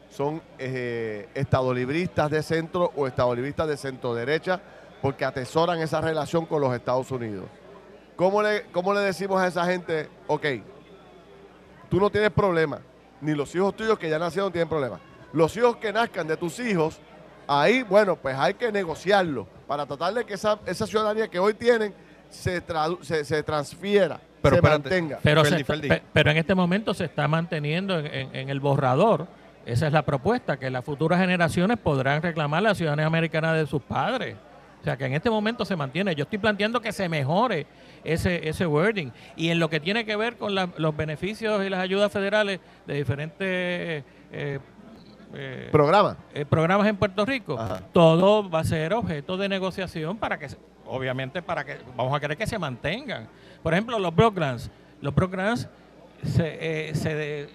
son 0.09 0.41
eh, 0.57 1.29
estadolibristas 1.33 2.31
de 2.31 2.41
centro 2.41 2.91
o 2.95 3.07
estadolibristas 3.07 3.67
de 3.67 3.77
centro 3.77 4.15
derecha 4.15 4.59
porque 5.01 5.25
atesoran 5.25 5.79
esa 5.79 6.01
relación 6.01 6.45
con 6.45 6.61
los 6.61 6.73
Estados 6.73 7.11
Unidos. 7.11 7.45
¿Cómo 8.15 8.41
le, 8.41 8.63
¿Cómo 8.71 8.93
le 8.93 9.01
decimos 9.01 9.39
a 9.39 9.47
esa 9.47 9.65
gente, 9.65 10.09
ok, 10.25 10.45
tú 11.89 11.99
no 11.99 12.09
tienes 12.09 12.31
problema, 12.31 12.79
ni 13.21 13.33
los 13.33 13.53
hijos 13.53 13.75
tuyos 13.75 13.99
que 13.99 14.09
ya 14.09 14.17
nacieron 14.17 14.51
tienen 14.51 14.67
problema. 14.67 14.99
Los 15.33 15.55
hijos 15.55 15.77
que 15.77 15.93
nazcan 15.93 16.27
de 16.27 16.35
tus 16.35 16.59
hijos, 16.59 16.99
ahí, 17.47 17.83
bueno, 17.83 18.15
pues 18.15 18.35
hay 18.37 18.55
que 18.55 18.71
negociarlo 18.71 19.47
para 19.67 19.85
tratar 19.85 20.13
de 20.13 20.25
que 20.25 20.33
esa, 20.33 20.59
esa 20.65 20.87
ciudadanía 20.87 21.27
que 21.27 21.37
hoy 21.37 21.53
tienen 21.53 21.93
se, 22.29 22.63
se, 23.23 23.43
transfiera, 23.43 24.19
pero, 24.41 24.55
se 24.55 24.61
mantenga. 24.61 25.19
Pero, 25.21 25.43
pero, 26.11 26.31
en 26.31 26.37
este 26.37 26.55
momento 26.55 26.93
se 26.93 27.05
está 27.05 27.27
manteniendo 27.27 27.99
en 27.99 28.49
el 28.49 28.59
borrador 28.59 29.27
esa 29.67 29.87
es 29.87 29.91
la 29.91 30.03
propuesta, 30.03 30.57
que 30.57 30.69
las 30.69 30.85
futuras 30.85 31.19
generaciones 31.19 31.77
podrán 31.77 32.21
reclamar 32.21 32.63
la 32.63 32.73
ciudadanía 32.73 33.05
americana 33.05 33.51
de 33.51 33.67
sus 33.67 33.81
padres. 33.81 34.37
O 34.79 34.83
sea, 34.85 34.95
que 34.95 35.05
en 35.05 35.13
este 35.13 35.29
momento 35.29 35.65
se 35.65 35.75
mantiene. 35.75 36.15
Yo 36.15 36.23
estoy 36.23 36.39
planteando 36.39 36.79
que 36.79 36.93
se 36.93 37.09
mejore 37.09 37.67
ese, 38.05 38.47
ese 38.47 38.65
wording. 38.65 39.11
Y 39.35 39.49
en 39.49 39.59
lo 39.59 39.69
que 39.69 39.81
tiene 39.81 40.05
que 40.05 40.15
ver 40.15 40.37
con 40.37 40.55
los 40.55 40.95
beneficios 40.95 41.65
y 41.65 41.69
las 41.69 41.81
ayudas 41.81 42.09
federales 42.13 42.61
de 42.85 42.93
diferentes 42.93 43.45
eh, 44.31 44.59
eh, 45.33 45.69
programas 45.69 46.15
eh, 46.33 46.45
programas 46.45 46.87
en 46.87 46.95
Puerto 46.95 47.25
Rico, 47.25 47.59
todo 47.91 48.49
va 48.49 48.61
a 48.61 48.63
ser 48.63 48.93
objeto 48.93 49.35
de 49.35 49.49
negociación 49.49 50.17
para 50.17 50.39
que, 50.39 50.47
obviamente, 50.85 51.41
para 51.41 51.65
que 51.65 51.75
vamos 51.97 52.15
a 52.15 52.21
querer 52.21 52.37
que 52.37 52.47
se 52.47 52.57
mantengan. 52.57 53.27
Por 53.61 53.73
ejemplo, 53.73 53.99
los 53.99 54.15
Brocklands. 54.15 54.71
Los 55.01 55.13
Brocklands 55.13 55.67
se, 56.23 56.95
se 56.95 57.49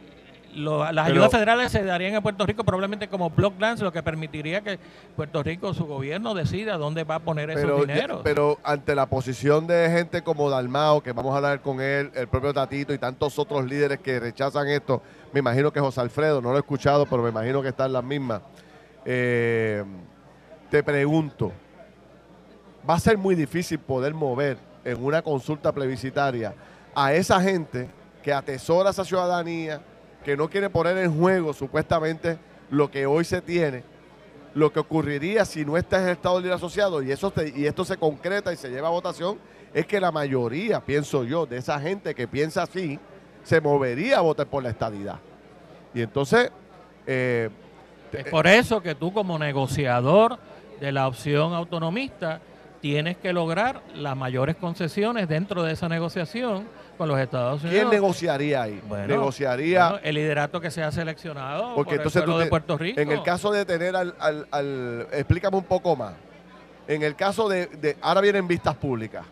las 0.55 1.07
ayudas 1.07 1.30
federales 1.30 1.72
se 1.72 1.82
darían 1.82 2.14
a 2.14 2.20
Puerto 2.20 2.46
Rico 2.46 2.64
probablemente 2.64 3.09
como 3.09 3.30
block 3.30 3.59
grants, 3.59 3.82
lo 3.82 3.92
que 3.92 4.03
permitiría 4.03 4.61
que 4.62 4.78
Puerto 5.16 5.42
Rico, 5.42 5.74
su 5.74 5.86
gobierno, 5.86 6.34
decida 6.34 6.76
dónde 6.76 7.05
va 7.05 7.16
a 7.16 7.18
poner 7.20 7.50
esos 7.50 7.80
dinero. 7.80 8.20
Pero 8.22 8.59
ante 8.62 8.94
la 8.94 9.07
posición 9.07 9.66
de 9.66 9.90
gente 9.90 10.22
como 10.22 10.50
Dalmao, 10.50 11.03
que 11.03 11.12
vamos 11.12 11.32
a 11.34 11.36
hablar 11.36 11.61
con 11.61 11.80
él, 11.80 12.11
el 12.14 12.28
propio 12.28 12.53
Tatito 12.53 12.92
y 12.92 12.98
tantos 12.98 13.38
otros 13.38 13.64
líderes 13.64 14.00
que 14.00 14.20
rechazan 14.20 14.68
esto, 14.68 15.03
me 15.32 15.40
imagino 15.40 15.72
que 15.72 15.80
José 15.80 16.00
Alfredo, 16.00 16.40
no 16.40 16.50
lo 16.50 16.57
he 16.57 16.61
escuchado, 16.61 17.07
pero 17.07 17.22
me 17.22 17.30
imagino 17.30 17.62
que 17.62 17.68
están 17.68 17.92
las 17.92 18.05
mismas. 18.05 18.42
Eh, 19.05 19.82
te 20.70 20.82
pregunto, 20.82 21.53
va 22.88 22.94
a 22.94 23.00
ser 23.00 23.18
muy 23.18 23.34
difícil 23.34 23.78
poder 23.78 24.14
mover 24.14 24.59
en 24.84 25.03
una 25.03 25.22
consulta 25.22 25.72
plebiscitaria 25.72 26.55
a 26.94 27.12
esa 27.12 27.40
gente 27.40 27.88
que 28.22 28.32
atesora 28.32 28.90
esa 28.90 29.05
ciudadanía, 29.05 29.80
que 30.22 30.36
no 30.36 30.48
quiere 30.48 30.70
poner 30.70 30.96
en 30.98 31.16
juego 31.16 31.52
supuestamente 31.52 32.38
lo 32.70 32.90
que 32.90 33.06
hoy 33.06 33.24
se 33.24 33.42
tiene, 33.42 33.84
lo 34.54 34.72
que 34.72 34.80
ocurriría 34.80 35.44
si 35.44 35.64
no 35.64 35.76
está 35.76 35.98
en 35.98 36.04
el 36.04 36.12
Estado 36.12 36.40
Libre 36.40 36.54
Asociado 36.54 37.02
y, 37.02 37.10
eso 37.10 37.32
y 37.54 37.66
esto 37.66 37.84
se 37.84 37.96
concreta 37.96 38.52
y 38.52 38.56
se 38.56 38.70
lleva 38.70 38.88
a 38.88 38.92
votación, 38.92 39.38
es 39.74 39.86
que 39.86 40.00
la 40.00 40.12
mayoría, 40.12 40.80
pienso 40.80 41.24
yo, 41.24 41.46
de 41.46 41.58
esa 41.58 41.80
gente 41.80 42.14
que 42.14 42.28
piensa 42.28 42.62
así, 42.62 42.98
se 43.42 43.60
movería 43.60 44.18
a 44.18 44.20
votar 44.20 44.46
por 44.46 44.62
la 44.62 44.70
estadidad. 44.70 45.18
Y 45.94 46.02
entonces... 46.02 46.50
Eh, 47.06 47.50
es 48.12 48.26
por 48.26 48.46
eso 48.46 48.82
que 48.82 48.94
tú 48.94 49.12
como 49.12 49.38
negociador 49.38 50.38
de 50.80 50.92
la 50.92 51.08
opción 51.08 51.54
autonomista 51.54 52.40
tienes 52.82 53.16
que 53.16 53.32
lograr 53.32 53.80
las 53.94 54.16
mayores 54.16 54.56
concesiones 54.56 55.28
dentro 55.28 55.62
de 55.62 55.72
esa 55.72 55.88
negociación 55.88 56.66
con 56.97 57.09
los 57.09 57.18
Estados 57.18 57.62
Unidos. 57.62 57.80
¿Quién 57.80 57.90
negociaría 57.90 58.62
ahí? 58.62 58.82
negociaría 59.07 60.01
el 60.03 60.14
liderato 60.14 60.61
que 60.61 60.70
sea 60.70 60.90
seleccionado 60.93 61.74
porque 61.74 61.97
por 61.97 62.07
entonces 62.07 62.22
el 62.22 62.38
de 62.38 62.47
Puerto 62.47 62.78
Rico. 62.78 63.01
En 63.01 63.11
el 63.11 63.22
caso 63.22 63.51
de 63.51 63.64
tener 63.64 63.97
al, 63.97 64.14
al, 64.18 65.07
explícame 65.12 65.57
un 65.57 65.64
poco 65.64 65.97
más. 65.97 66.14
En 66.88 67.03
el 67.03 67.14
caso 67.14 67.49
de, 67.49 67.97
ahora 68.01 68.20
vienen 68.20 68.47
vistas 68.49 68.76
públicas. 68.76 69.24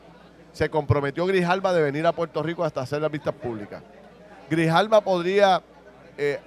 Se 0.52 0.68
comprometió 0.68 1.26
Grijalba 1.26 1.72
de 1.72 1.82
venir 1.82 2.06
a 2.06 2.12
Puerto 2.12 2.42
Rico 2.42 2.64
hasta 2.64 2.80
hacer 2.80 3.00
las 3.00 3.10
vistas 3.10 3.34
públicas. 3.34 3.82
Grijalba 4.48 5.00
podría, 5.00 5.62
eh, 6.18 6.40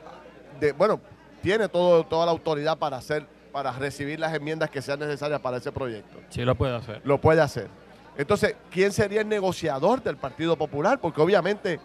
bueno, 0.78 1.00
tiene 1.42 1.70
todo, 1.70 2.04
toda 2.06 2.26
la 2.26 2.32
autoridad 2.32 2.78
para 2.78 2.98
hacer, 2.98 3.26
para 3.52 3.72
recibir 3.72 4.20
las 4.20 4.34
enmiendas 4.34 4.70
que 4.70 4.82
sean 4.82 5.00
necesarias 5.00 5.40
para 5.40 5.58
ese 5.58 5.72
proyecto. 5.72 6.20
Sí, 6.30 6.44
lo 6.44 6.56
puede 6.56 6.76
hacer. 6.76 7.02
Lo 7.04 7.20
puede 7.20 7.42
hacer. 7.42 7.70
Entonces, 8.18 8.56
¿quién 8.70 8.92
sería 8.92 9.22
el 9.22 9.30
negociador 9.30 10.04
del 10.04 10.18
Partido 10.18 10.56
Popular? 10.56 11.00
Porque 11.00 11.22
obviamente 11.22 11.80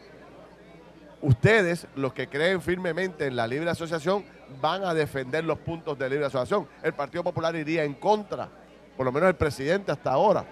ustedes, 1.22 1.86
los 1.96 2.12
que 2.12 2.28
creen 2.28 2.60
firmemente 2.60 3.26
en 3.26 3.36
la 3.36 3.46
libre 3.46 3.70
asociación, 3.70 4.24
van 4.60 4.84
a 4.84 4.94
defender 4.94 5.44
los 5.44 5.58
puntos 5.58 5.98
de 5.98 6.08
libre 6.08 6.26
asociación. 6.26 6.68
El 6.82 6.92
Partido 6.92 7.24
Popular 7.24 7.54
iría 7.56 7.84
en 7.84 7.94
contra, 7.94 8.48
por 8.96 9.06
lo 9.06 9.12
menos 9.12 9.28
el 9.28 9.36
presidente 9.36 9.92
hasta 9.92 10.12
ahora. 10.12 10.44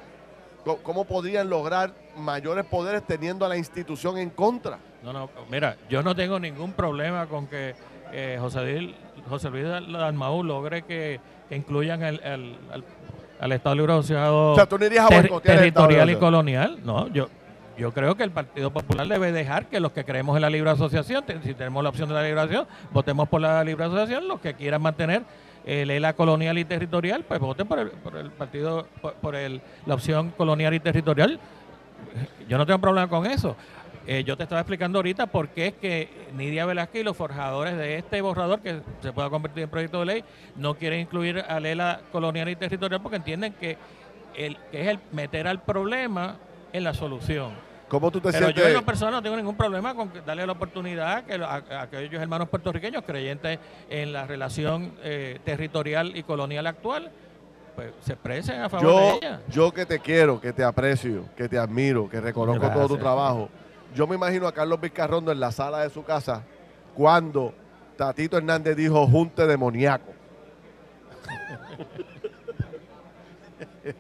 ¿Cómo 0.83 1.05
podrían 1.05 1.49
lograr 1.49 1.95
mayores 2.17 2.65
poderes 2.65 3.07
teniendo 3.07 3.47
a 3.47 3.49
la 3.49 3.57
institución 3.57 4.19
en 4.19 4.31
contra? 4.31 4.79
No, 5.05 5.13
no, 5.13 5.31
mira, 5.49 5.77
yo 5.89 6.03
no 6.03 6.17
tengo 6.17 6.41
ningún 6.41 6.73
problema 6.73 7.29
con 7.29 7.47
que 7.47 7.77
eh, 8.13 8.37
José, 8.41 8.95
José 9.29 9.51
Luis 9.51 9.65
logre 10.45 10.83
que, 10.83 11.21
incluyan 11.51 12.03
el, 12.03 12.21
al 12.73 12.85
Estado 13.53 13.75
Libre 13.75 13.93
Asociado 13.93 15.41
territorial 15.43 16.11
y 16.11 16.17
colonial. 16.17 16.79
No, 16.85 17.09
yo, 17.09 17.29
yo 17.77 17.93
creo 17.93 18.15
que 18.17 18.23
el 18.23 18.31
Partido 18.31 18.71
Popular 18.73 19.07
debe 19.07 19.33
dejar 19.33 19.67
que 19.67 19.81
los 19.81 19.93
que 19.93 20.05
creemos 20.05 20.37
en 20.37 20.43
la 20.43 20.51
libre 20.51 20.71
asociación, 20.71 21.25
si 21.43 21.55
tenemos 21.55 21.83
la 21.83 21.91
opción 21.91 22.09
de 22.09 22.15
la 22.15 22.23
libre 22.23 22.41
asociación, 22.41 22.69
votemos 22.93 23.29
por 23.29 23.41
la 23.41 23.63
libre 23.65 23.85
asociación. 23.85 24.29
Los 24.29 24.41
que 24.41 24.55
quieran 24.55 24.83
mantener 24.83 25.23
el 25.67 25.91
ELA 25.91 26.15
colonial 26.15 26.57
y 26.59 26.65
territorial, 26.65 27.25
pues 27.25 27.41
voten 27.41 27.67
por 27.67 27.79
el, 27.79 27.91
por 27.91 28.17
el 28.17 28.31
partido, 28.31 28.87
por, 29.21 29.35
el, 29.35 29.61
la 29.85 29.95
opción 29.95 30.31
colonial 30.31 30.73
y 30.75 30.81
territorial. 30.81 31.39
Yo 32.49 32.57
no 32.57 32.65
tengo 32.65 32.79
problema 32.79 33.09
con 33.09 33.27
eso. 33.27 33.57
Eh, 34.07 34.23
yo 34.23 34.37
te 34.37 34.45
estaba 34.45 34.61
explicando 34.61 34.99
ahorita 34.99 35.27
por 35.27 35.49
qué 35.49 35.69
es 35.69 35.75
que 35.75 36.09
Nidia 36.35 36.65
Velázquez 36.65 37.01
y 37.01 37.05
los 37.05 37.17
forjadores 37.17 37.77
de 37.77 37.97
este 37.99 38.21
borrador, 38.21 38.61
que 38.61 38.81
se 39.03 39.13
pueda 39.13 39.29
convertir 39.31 39.65
en 39.65 39.71
proyecto 39.71 40.01
de 40.01 40.07
ley, 40.07 40.25
no 40.55 40.77
quieren 40.77 41.01
incluir 41.01 41.41
a 41.41 41.59
Lela 41.59 42.01
colonial 42.13 42.49
y 42.49 42.55
territorial 42.55 43.03
porque 43.03 43.17
entienden 43.17 43.55
que, 43.55 43.77
el, 44.37 44.57
que 44.71 44.83
es 44.83 44.89
el 44.89 45.01
meter 45.11 45.49
al 45.49 45.61
problema 45.61 46.37
en 46.73 46.85
la 46.85 46.95
solución. 46.95 47.53
¿Cómo 47.89 48.11
tú 48.11 48.21
te 48.21 48.33
Pero 48.33 48.51
yo 48.51 48.67
en 48.67 48.75
lo 48.75 48.85
personal 48.85 49.15
no 49.15 49.23
tengo 49.23 49.37
ningún 49.37 49.57
problema 49.57 49.95
con 49.95 50.11
darle 50.25 50.47
la 50.47 50.53
oportunidad 50.53 51.25
que 51.25 51.35
a, 51.35 51.83
aquellos 51.83 52.21
hermanos 52.21 52.49
puertorriqueños 52.49 53.05
creyentes 53.05 53.59
en 53.89 54.13
la 54.13 54.27
relación 54.27 54.93
eh, 55.03 55.39
territorial 55.45 56.17
y 56.17 56.23
colonial 56.25 56.67
actual 56.67 57.11
pues 57.77 57.93
se 58.01 58.15
expresen 58.15 58.63
a 58.63 58.69
favor 58.69 58.87
de 58.87 59.17
ella. 59.19 59.41
Yo 59.49 59.71
que 59.71 59.85
te 59.85 60.01
quiero, 60.01 60.41
que 60.41 60.53
te 60.53 60.65
aprecio, 60.65 61.27
que 61.37 61.49
te 61.49 61.59
admiro, 61.59 62.09
que 62.09 62.21
reconozco 62.21 62.69
todo 62.71 62.89
tu 62.89 62.97
trabajo. 62.97 63.51
Yo 63.97 64.07
me 64.07 64.15
imagino 64.15 64.47
a 64.47 64.53
Carlos 64.53 64.79
Vizcarrondo 64.79 65.33
en 65.33 65.41
la 65.41 65.51
sala 65.51 65.79
de 65.79 65.89
su 65.89 66.05
casa 66.05 66.43
cuando 66.95 67.55
Tatito 67.97 68.37
Hernández 68.37 68.77
dijo 68.77 69.07
junte 69.07 69.47
demoníaco. 69.47 70.13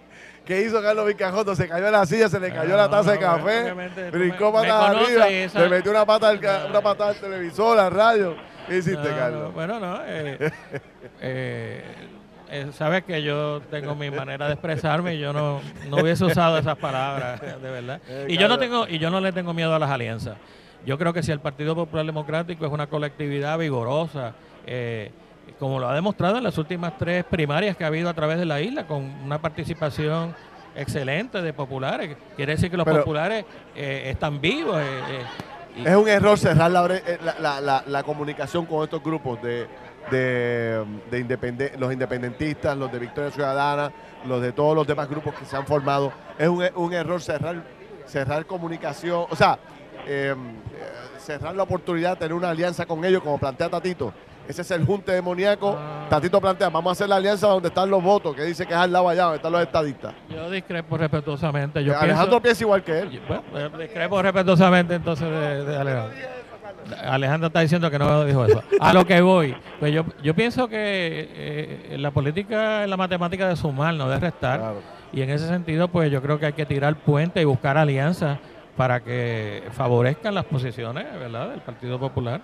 ¿Qué 0.44 0.60
hizo 0.60 0.82
Carlos 0.82 1.06
Vizcarrondo? 1.06 1.56
Se 1.56 1.66
cayó 1.66 1.86
en 1.86 1.92
la 1.92 2.04
silla, 2.04 2.28
se 2.28 2.38
le 2.38 2.52
cayó 2.52 2.76
la 2.76 2.90
taza 2.90 3.12
de 3.12 3.18
café, 3.18 3.72
brincó 4.10 4.52
patas 4.52 4.96
arriba, 4.96 5.30
le 5.30 5.68
metió 5.70 5.92
una 5.92 6.04
pata, 6.04 6.28
al, 6.28 6.38
una 6.68 6.82
pata 6.82 7.08
al 7.08 7.16
televisor, 7.16 7.78
al 7.78 7.90
radio. 7.90 8.36
¿Qué 8.68 8.76
hiciste, 8.76 9.08
Carlos? 9.08 9.54
bueno, 9.54 9.80
no. 9.80 10.00
Eh, 10.04 10.52
eh, 11.22 11.82
eh, 12.50 12.68
sabes 12.72 13.04
que 13.04 13.22
yo 13.22 13.60
tengo 13.70 13.94
mi 13.94 14.10
manera 14.10 14.46
de 14.46 14.54
expresarme 14.54 15.14
y 15.14 15.18
yo 15.18 15.32
no, 15.32 15.60
no 15.88 15.96
hubiese 15.96 16.24
usado 16.24 16.58
esas 16.58 16.76
palabras, 16.76 17.40
de 17.62 17.70
verdad. 17.70 18.00
y 18.28 18.36
yo 18.36 18.48
no 18.48 18.58
tengo 18.58 18.86
y 18.88 18.98
yo 18.98 19.10
no 19.10 19.20
le 19.20 19.32
tengo 19.32 19.52
miedo 19.52 19.74
a 19.74 19.78
las 19.78 19.90
alianzas. 19.90 20.36
Yo 20.84 20.98
creo 20.98 21.12
que 21.12 21.22
si 21.22 21.32
el 21.32 21.40
Partido 21.40 21.74
Popular 21.74 22.06
Democrático 22.06 22.64
es 22.64 22.72
una 22.72 22.86
colectividad 22.86 23.58
vigorosa, 23.58 24.34
eh, 24.66 25.10
como 25.58 25.80
lo 25.80 25.88
ha 25.88 25.94
demostrado 25.94 26.38
en 26.38 26.44
las 26.44 26.58
últimas 26.58 26.96
tres 26.96 27.24
primarias 27.24 27.76
que 27.76 27.84
ha 27.84 27.88
habido 27.88 28.08
a 28.08 28.14
través 28.14 28.38
de 28.38 28.44
la 28.44 28.60
isla, 28.60 28.86
con 28.86 29.02
una 29.02 29.40
participación 29.40 30.34
excelente 30.76 31.42
de 31.42 31.52
populares. 31.52 32.16
Quiere 32.36 32.52
decir 32.52 32.70
que 32.70 32.76
los 32.76 32.86
populares 32.86 33.44
eh, 33.74 34.04
están 34.06 34.40
vivos. 34.40 34.80
Eh, 34.80 35.84
es 35.84 35.96
un 35.96 36.08
error 36.08 36.38
cerrar 36.38 36.70
la, 36.70 37.82
la, 37.86 38.02
comunicación 38.02 38.64
con 38.64 38.84
estos 38.84 39.02
grupos 39.02 39.42
de, 39.42 39.66
de, 40.10 40.84
los 41.78 41.92
independentistas, 41.92 42.76
los 42.76 42.90
de 42.92 42.98
Victoria 42.98 43.30
Ciudadana, 43.30 43.92
los 44.26 44.40
de 44.42 44.52
todos 44.52 44.74
los 44.74 44.86
demás 44.86 45.08
grupos 45.08 45.34
que 45.34 45.44
se 45.44 45.56
han 45.56 45.66
formado. 45.66 46.12
Es 46.38 46.48
un, 46.48 46.64
un 46.74 46.92
error 46.92 47.20
cerrar, 47.20 47.62
cerrar 48.06 48.46
comunicación. 48.46 49.26
O 49.30 49.36
sea, 49.36 49.58
Em, 50.06 50.50
eh, 50.50 51.18
cerrar 51.18 51.56
la 51.56 51.64
oportunidad 51.64 52.10
de 52.10 52.16
tener 52.16 52.34
una 52.34 52.50
alianza 52.50 52.86
con 52.86 53.04
ellos, 53.04 53.20
como 53.22 53.38
plantea 53.38 53.68
Tatito. 53.68 54.12
Ese 54.46 54.62
es 54.62 54.70
el 54.70 54.86
junte 54.86 55.10
demoníaco. 55.10 55.76
Ah. 55.76 56.06
Tatito 56.08 56.40
plantea, 56.40 56.68
vamos 56.68 56.90
a 56.90 56.92
hacer 56.92 57.08
la 57.08 57.16
alianza 57.16 57.48
donde 57.48 57.68
están 57.68 57.90
los 57.90 58.00
votos, 58.00 58.36
que 58.36 58.44
dice 58.44 58.64
que 58.64 58.72
es 58.72 58.78
al 58.78 58.92
lado 58.92 59.08
allá, 59.08 59.24
donde 59.24 59.36
están 59.38 59.50
los 59.50 59.60
estadistas. 59.60 60.14
Yo 60.28 60.48
discrepo 60.48 60.96
respetuosamente. 60.96 61.82
Yo 61.82 61.98
Alejandro 61.98 62.40
piensa 62.40 62.62
igual 62.62 62.84
que 62.84 63.00
él. 63.00 63.20
Bueno, 63.50 63.76
discrepo 63.76 64.22
respetuosamente 64.22 64.94
entonces 64.94 65.28
de, 65.28 65.76
Alejandro. 65.76 66.16
Alejandro 67.04 67.48
está 67.48 67.60
diciendo 67.60 67.90
que 67.90 67.98
no 67.98 68.24
dijo 68.24 68.44
eso. 68.44 68.62
A 68.80 68.92
lo 68.92 69.04
que 69.04 69.20
voy, 69.20 69.56
pues 69.80 69.92
yo, 69.92 70.04
yo 70.22 70.34
pienso 70.34 70.68
que 70.68 71.28
eh, 71.30 71.96
la 71.98 72.10
política 72.10 72.84
es 72.84 72.90
la 72.90 72.96
matemática 72.96 73.48
de 73.48 73.56
sumar, 73.56 73.94
no 73.94 74.08
de 74.08 74.18
restar. 74.18 74.74
Y 75.12 75.22
en 75.22 75.30
ese 75.30 75.48
sentido, 75.48 75.88
pues 75.88 76.10
yo 76.10 76.22
creo 76.22 76.38
que 76.38 76.46
hay 76.46 76.52
que 76.52 76.66
tirar 76.66 76.96
puente 76.96 77.40
y 77.40 77.44
buscar 77.44 77.76
alianzas 77.78 78.38
para 78.76 79.00
que 79.00 79.64
favorezcan 79.72 80.34
las 80.34 80.44
posiciones 80.44 81.06
¿verdad? 81.18 81.50
del 81.50 81.60
Partido 81.60 81.98
Popular. 81.98 82.40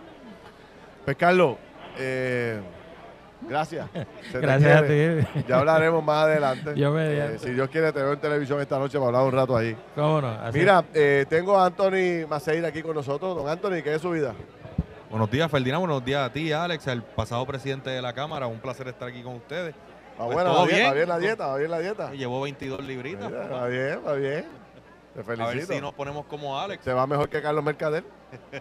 Pues 1.04 1.16
Carlos, 1.16 1.56
eh, 1.98 2.60
gracias. 3.48 3.88
gracias 4.32 4.82
a 4.82 4.86
ti. 4.86 5.44
Ya 5.48 5.58
hablaremos 5.58 6.02
más 6.04 6.24
adelante. 6.24 6.72
Yo 6.76 6.92
me 6.92 7.18
eh, 7.18 7.38
si 7.38 7.50
Dios 7.50 7.68
quiere, 7.68 7.92
te 7.92 8.02
veo 8.02 8.12
en 8.12 8.20
televisión 8.20 8.60
esta 8.60 8.78
noche 8.78 8.98
para 8.98 9.08
hablar 9.08 9.24
un 9.24 9.32
rato 9.32 9.56
ahí. 9.56 9.76
¿Cómo 9.94 10.20
no? 10.20 10.36
Mira, 10.52 10.84
eh, 10.94 11.26
tengo 11.28 11.58
a 11.58 11.66
Anthony 11.66 12.26
Maceira 12.28 12.68
aquí 12.68 12.82
con 12.82 12.94
nosotros. 12.94 13.36
Don 13.36 13.48
Anthony, 13.48 13.82
¿qué 13.82 13.94
es 13.94 14.02
su 14.02 14.10
vida? 14.10 14.34
Buenos 15.10 15.30
días, 15.30 15.50
Ferdinand. 15.50 15.80
Buenos 15.80 16.04
días 16.04 16.26
a 16.26 16.32
ti, 16.32 16.52
Alex, 16.52 16.86
el 16.86 17.02
pasado 17.02 17.44
presidente 17.46 17.90
de 17.90 18.00
la 18.00 18.12
Cámara. 18.12 18.46
Un 18.46 18.60
placer 18.60 18.88
estar 18.88 19.08
aquí 19.08 19.22
con 19.22 19.36
ustedes. 19.36 19.74
Ah, 20.18 20.24
pues 20.24 20.34
bueno, 20.34 20.54
va 20.54 20.66
bien, 20.66 20.86
va 20.86 20.92
bien 20.94 21.08
la 21.08 21.18
dieta, 21.18 21.46
va 21.48 21.56
bien 21.58 21.70
la 21.70 21.78
dieta. 21.78 22.12
Llevó 22.12 22.40
22 22.42 22.84
libritas. 22.84 23.32
va 23.32 23.66
bien, 23.66 24.00
va 24.06 24.14
bien. 24.14 24.46
Te 25.14 25.22
felicito. 25.22 25.48
A 25.48 25.54
ver 25.54 25.66
si 25.66 25.80
nos 25.80 25.92
ponemos 25.92 26.24
como 26.26 26.58
Alex. 26.58 26.84
Se 26.84 26.92
va 26.92 27.06
mejor 27.06 27.28
que 27.28 27.42
Carlos 27.42 27.62
Mercader. 27.62 28.04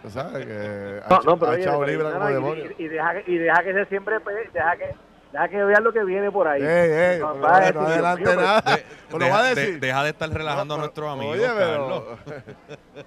Sabes? 0.09 0.45
Que 0.45 1.01
no, 1.09 1.22
no, 1.22 1.38
pero 1.38 1.51
oye, 1.51 1.91
libra 1.91 2.11
como 2.11 2.28
demonio. 2.28 2.65
Y, 2.78 2.88
deja, 2.88 3.13
y 3.26 3.38
deja 3.38 3.63
que 3.63 3.74
se 3.74 3.86
siempre, 3.86 4.15
deja 4.53 4.78
que, 4.78 4.95
deja 5.32 5.47
que 5.49 5.63
vean 5.63 5.84
lo 5.84 5.93
que 5.93 6.03
viene 6.03 6.32
por 6.32 6.47
ahí. 6.47 6.61
Ey, 6.61 6.91
ey, 6.91 7.19
no, 7.19 7.34
no, 7.36 7.47
adelante 7.47 8.36
nada. 8.36 8.61
De, 8.61 9.19
deja, 9.19 9.43
de, 9.43 9.55
decir? 9.55 9.80
deja 9.80 10.03
de 10.03 10.09
estar 10.09 10.30
relajando 10.30 10.76
a 10.76 10.78
nuestros 10.78 11.09
amigos, 11.09 11.38
oye, 11.38 11.47
Carlos. 11.47 12.03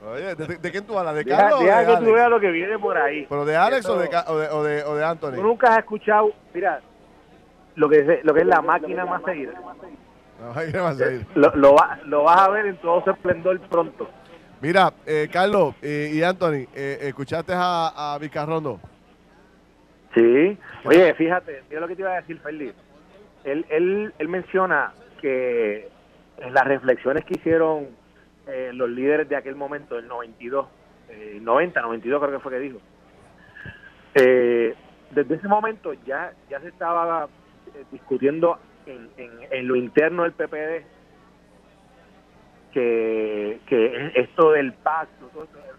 oye, 0.12 0.35
¿de, 0.35 0.71
quién 0.71 0.87
tú 0.87 0.99
hablas? 0.99 1.15
¿De 1.15 1.25
Carlos 1.25 1.61
deja, 1.61 1.81
deja 1.81 1.99
que 1.99 2.05
tú 2.05 2.12
veas 2.12 2.31
lo 2.31 2.41
que 2.41 2.51
viene 2.51 2.79
por 2.79 2.97
ahí. 2.97 3.27
¿Pero 3.29 3.45
de 3.45 3.57
Alex 3.57 3.87
o, 3.87 3.99
de, 3.99 4.09
o, 4.09 4.39
de, 4.39 4.49
o, 4.49 4.65
de, 4.65 4.85
o 4.85 4.95
de 4.97 5.05
Anthony? 5.05 5.35
Tú 5.35 5.43
nunca 5.43 5.73
has 5.73 5.79
escuchado, 5.79 6.33
mira, 6.53 6.81
lo 7.77 7.89
que 7.89 7.99
es, 8.01 8.25
lo 8.25 8.33
que 8.33 8.41
es 8.41 8.47
la 8.47 8.62
máquina 8.62 9.05
más 9.05 9.23
seguida. 9.25 9.53
Eh, 10.57 11.25
lo, 11.35 11.55
lo, 11.55 11.77
lo, 12.05 12.23
vas 12.25 12.41
a 12.41 12.51
ver 12.51 12.67
en 12.67 12.77
todo 12.79 13.03
su 13.03 13.11
esplendor 13.11 13.59
pronto. 13.62 14.09
Mira, 14.65 14.95
eh, 15.05 15.29
Carlos 15.31 15.75
y 15.83 16.23
Anthony, 16.23 16.65
eh, 16.75 16.97
¿escuchaste 17.03 17.53
a, 17.55 18.15
a 18.15 18.19
Vicarrondo? 18.19 18.81
Sí. 20.15 20.57
Oye, 20.87 21.12
fíjate, 21.12 21.65
mira 21.69 21.83
lo 21.83 21.87
que 21.87 21.95
te 21.95 22.01
iba 22.01 22.12
a 22.12 22.23
decir, 22.23 22.39
Felipe. 22.39 22.73
Él, 23.45 23.67
él, 23.69 24.15
él 24.19 24.29
menciona 24.31 24.95
que 25.21 25.91
en 26.39 26.55
las 26.55 26.65
reflexiones 26.65 27.27
que 27.27 27.35
hicieron 27.35 27.89
los 28.73 28.89
líderes 28.89 29.29
de 29.29 29.37
aquel 29.37 29.55
momento, 29.55 29.99
el 29.99 30.09
92, 30.09 30.67
90, 31.43 31.83
92 31.83 32.23
creo 32.23 32.33
que 32.33 32.43
fue 32.43 32.53
que 32.53 32.59
dijo, 32.59 32.79
desde 34.15 35.35
ese 35.35 35.47
momento 35.47 35.93
ya, 36.07 36.33
ya 36.49 36.59
se 36.61 36.69
estaba 36.69 37.29
discutiendo 37.93 38.59
en, 38.87 39.11
en, 39.19 39.69
lo 39.69 39.77
interno 39.77 40.23
del 40.23 40.33
PPD 40.33 40.87
que, 42.75 44.11
esto 44.14 44.51
del 44.53 44.72
pacto 44.75 45.31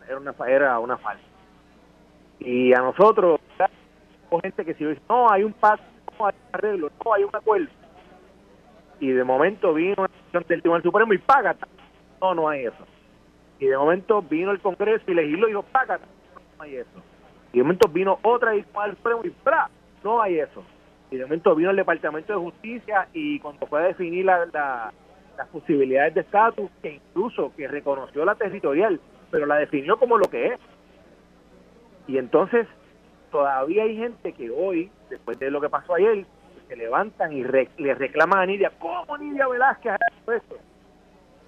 era 0.08 0.18
una, 0.18 0.36
era 0.48 0.80
una 0.80 0.98
falsa. 0.98 1.24
Y 2.39 2.74
a 2.74 2.80
nosotros, 2.80 3.39
gente 4.41 4.66
que 4.66 4.74
si 4.74 4.86
dice, 4.86 5.02
no, 5.10 5.30
hay 5.30 5.43
un 5.43 5.54
pacto, 5.54 5.86
no 6.18 6.28
hay 6.28 6.36
un 6.36 6.50
arreglo, 6.54 6.91
no 7.04 7.14
hay 7.14 7.24
un 7.24 7.36
acuerdo. 7.36 7.68
Y 9.00 9.12
de 9.12 9.24
momento 9.24 9.74
vino 9.74 9.96
una 9.98 10.08
decisión 10.08 10.46
del 10.48 10.62
Tribunal 10.62 10.84
Supremo 10.84 11.14
y 11.14 11.18
paga. 11.18 11.56
No, 12.22 12.34
no 12.34 12.50
hay 12.50 12.66
eso. 12.66 12.86
Y 13.60 13.68
de 13.68 13.78
momento 13.78 14.22
vino 14.22 14.52
el 14.52 14.60
Congreso 14.60 15.04
y 15.08 15.14
legisló 15.14 15.48
y 15.48 15.52
dijo, 15.52 15.64
paga. 15.64 16.00
No 16.58 16.64
hay 16.64 16.78
eso. 16.78 17.04
Y 17.54 17.58
de 17.58 17.64
momento 17.64 17.89
vino 17.89 18.20
otra 18.24 18.52
decisión 18.52 18.86
del 18.86 18.96
Supremo 18.98 19.22
y 19.24 19.34
¡bra! 19.43 19.70
No 20.04 20.22
hay 20.22 20.39
eso 20.39 20.64
y 21.12 21.18
de 21.18 21.26
momento 21.26 21.56
vino 21.56 21.70
el 21.70 21.76
Departamento 21.78 22.34
de 22.34 22.39
Justicia 22.39 23.08
y 23.14 23.39
cuando 23.39 23.66
fue 23.68 23.80
a 23.82 23.88
definir 23.88 24.26
la, 24.26 24.91
las 25.38 25.48
posibilidades 25.50 26.14
de 26.16 26.22
estatus, 26.22 26.70
que 26.82 26.96
incluso 26.96 27.52
que 27.56 27.68
reconoció 27.68 28.26
la 28.26 28.36
territorial, 28.36 29.00
pero 29.32 29.46
la 29.46 29.58
definió 29.58 29.98
como 29.98 30.18
lo 30.18 30.30
que 30.30 30.48
es. 30.48 30.60
Y 32.08 32.18
entonces 32.18 32.68
todavía 33.32 33.84
hay 33.84 33.98
gente 33.98 34.34
que 34.34 34.50
hoy, 34.50 34.92
después 35.10 35.38
de 35.40 35.52
lo 35.52 35.60
que 35.60 35.70
pasó 35.70 35.96
ayer, 35.96 36.26
se 36.68 36.76
levantan 36.76 37.34
y 37.34 37.44
le 37.44 37.96
reclaman 37.96 38.40
a 38.40 38.46
Nidia, 38.46 38.72
¿cómo 38.80 39.18
Nidia 39.18 39.48
Velázquez 39.48 39.92
ha 39.94 39.96
hecho 39.96 40.32
esto? 40.32 40.56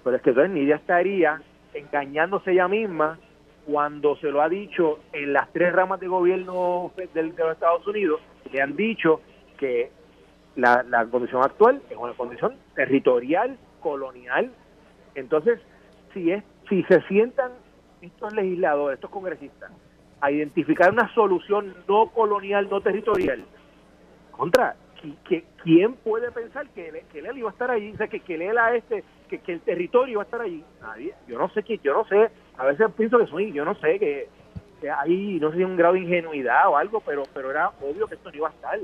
Pero 0.04 0.16
es 0.16 0.22
que 0.22 0.30
entonces 0.30 0.52
Nidia 0.52 0.76
estaría 0.76 1.40
engañándose 1.74 2.52
ella 2.52 2.68
misma 2.68 3.18
cuando 3.66 4.16
se 4.16 4.30
lo 4.30 4.40
ha 4.40 4.48
dicho 4.48 5.00
en 5.12 5.32
las 5.32 5.52
tres 5.52 5.72
ramas 5.72 6.00
de 6.00 6.08
gobierno 6.08 6.90
de 6.96 7.22
los 7.22 7.52
Estados 7.52 7.86
Unidos, 7.86 8.20
le 8.50 8.62
han 8.62 8.76
dicho 8.76 9.20
que 9.58 9.90
la, 10.56 10.82
la 10.84 11.04
condición 11.06 11.42
actual 11.42 11.82
es 11.90 11.96
una 11.96 12.14
condición 12.14 12.56
territorial, 12.74 13.58
colonial. 13.80 14.52
Entonces, 15.14 15.60
si, 16.12 16.30
es, 16.30 16.44
si 16.68 16.82
se 16.84 17.00
sientan 17.02 17.52
estos 18.00 18.32
legisladores, 18.32 18.96
estos 18.96 19.10
congresistas, 19.10 19.70
a 20.20 20.30
identificar 20.30 20.92
una 20.92 21.12
solución 21.14 21.74
no 21.88 22.08
colonial, 22.10 22.68
no 22.70 22.80
territorial, 22.80 23.44
contra, 24.32 24.76
que, 25.28 25.44
¿quién 25.62 25.94
puede 25.94 26.30
pensar 26.32 26.68
que, 26.70 27.04
que 27.12 27.18
él 27.20 27.38
iba 27.38 27.48
a 27.48 27.52
estar 27.52 27.70
allí? 27.70 27.92
O 27.92 27.96
sea, 27.96 28.08
que, 28.08 28.20
que 28.20 28.34
él 28.34 28.58
a 28.58 28.74
este, 28.74 29.04
que, 29.28 29.38
que 29.40 29.52
el 29.52 29.60
territorio 29.60 30.12
iba 30.12 30.22
a 30.22 30.24
estar 30.24 30.40
allí. 30.40 30.64
Nadie. 30.80 31.14
Yo 31.26 31.38
no 31.38 31.48
sé 31.50 31.62
que, 31.62 31.78
yo 31.78 31.92
no 31.92 32.04
sé, 32.06 32.30
a 32.56 32.66
veces 32.66 32.88
pienso 32.96 33.18
que 33.18 33.26
soy, 33.26 33.52
yo 33.52 33.64
no 33.64 33.74
sé, 33.76 33.98
que, 33.98 34.28
que 34.80 34.90
hay, 34.90 35.38
no 35.40 35.50
sé 35.50 35.58
si 35.58 35.64
un 35.64 35.76
grado 35.76 35.94
de 35.94 36.00
ingenuidad 36.00 36.68
o 36.68 36.76
algo, 36.76 37.00
pero, 37.00 37.22
pero 37.32 37.50
era 37.50 37.70
obvio 37.80 38.06
que 38.06 38.14
esto 38.14 38.30
no 38.30 38.36
iba 38.36 38.48
a 38.48 38.52
estar. 38.52 38.78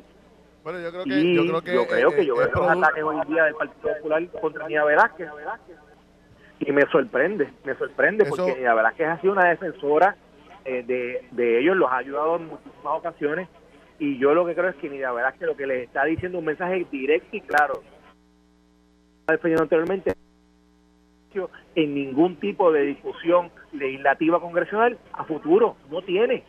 Bueno, 0.64 0.80
yo 0.80 0.90
creo 0.90 1.04
que. 1.04 1.34
yo 1.34 1.42
creo 1.42 1.62
que, 1.62 1.74
yo 1.74 1.86
creo 1.86 2.10
que 2.10 2.26
yo 2.26 2.36
veo 2.36 2.48
los 2.48 2.70
ataques 2.70 3.04
hoy 3.04 3.16
día 3.28 3.44
del 3.44 3.54
Partido 3.54 3.94
Popular 3.96 4.28
contra 4.40 4.66
Nia 4.66 4.82
Velázquez. 4.82 5.28
Y 6.60 6.72
me 6.72 6.82
sorprende, 6.90 7.52
me 7.64 7.74
sorprende, 7.74 8.24
porque 8.24 8.56
Nia 8.56 8.72
Velázquez 8.72 9.06
ha 9.06 9.20
sido 9.20 9.34
una 9.34 9.50
defensora 9.50 10.16
eh, 10.64 10.82
de, 10.82 11.28
de 11.32 11.60
ellos, 11.60 11.76
los 11.76 11.90
ha 11.90 11.98
ayudado 11.98 12.36
en 12.36 12.46
muchísimas 12.46 12.98
ocasiones. 12.98 13.48
Y 13.98 14.16
yo 14.18 14.32
lo 14.32 14.46
que 14.46 14.54
creo 14.54 14.70
es 14.70 14.76
que 14.76 14.88
Nia 14.88 15.12
Velázquez 15.12 15.46
lo 15.46 15.56
que 15.56 15.66
les 15.66 15.86
está 15.86 16.04
diciendo 16.04 16.38
un 16.38 16.46
mensaje 16.46 16.86
directo 16.90 17.36
y 17.36 17.42
claro. 17.42 17.82
defendiendo 19.28 19.64
anteriormente 19.64 20.14
en 21.74 21.94
ningún 21.94 22.36
tipo 22.36 22.72
de 22.72 22.82
discusión 22.82 23.50
legislativa 23.72 24.40
congresional 24.40 24.96
a 25.12 25.24
futuro, 25.24 25.76
no 25.90 26.00
tiene 26.00 26.44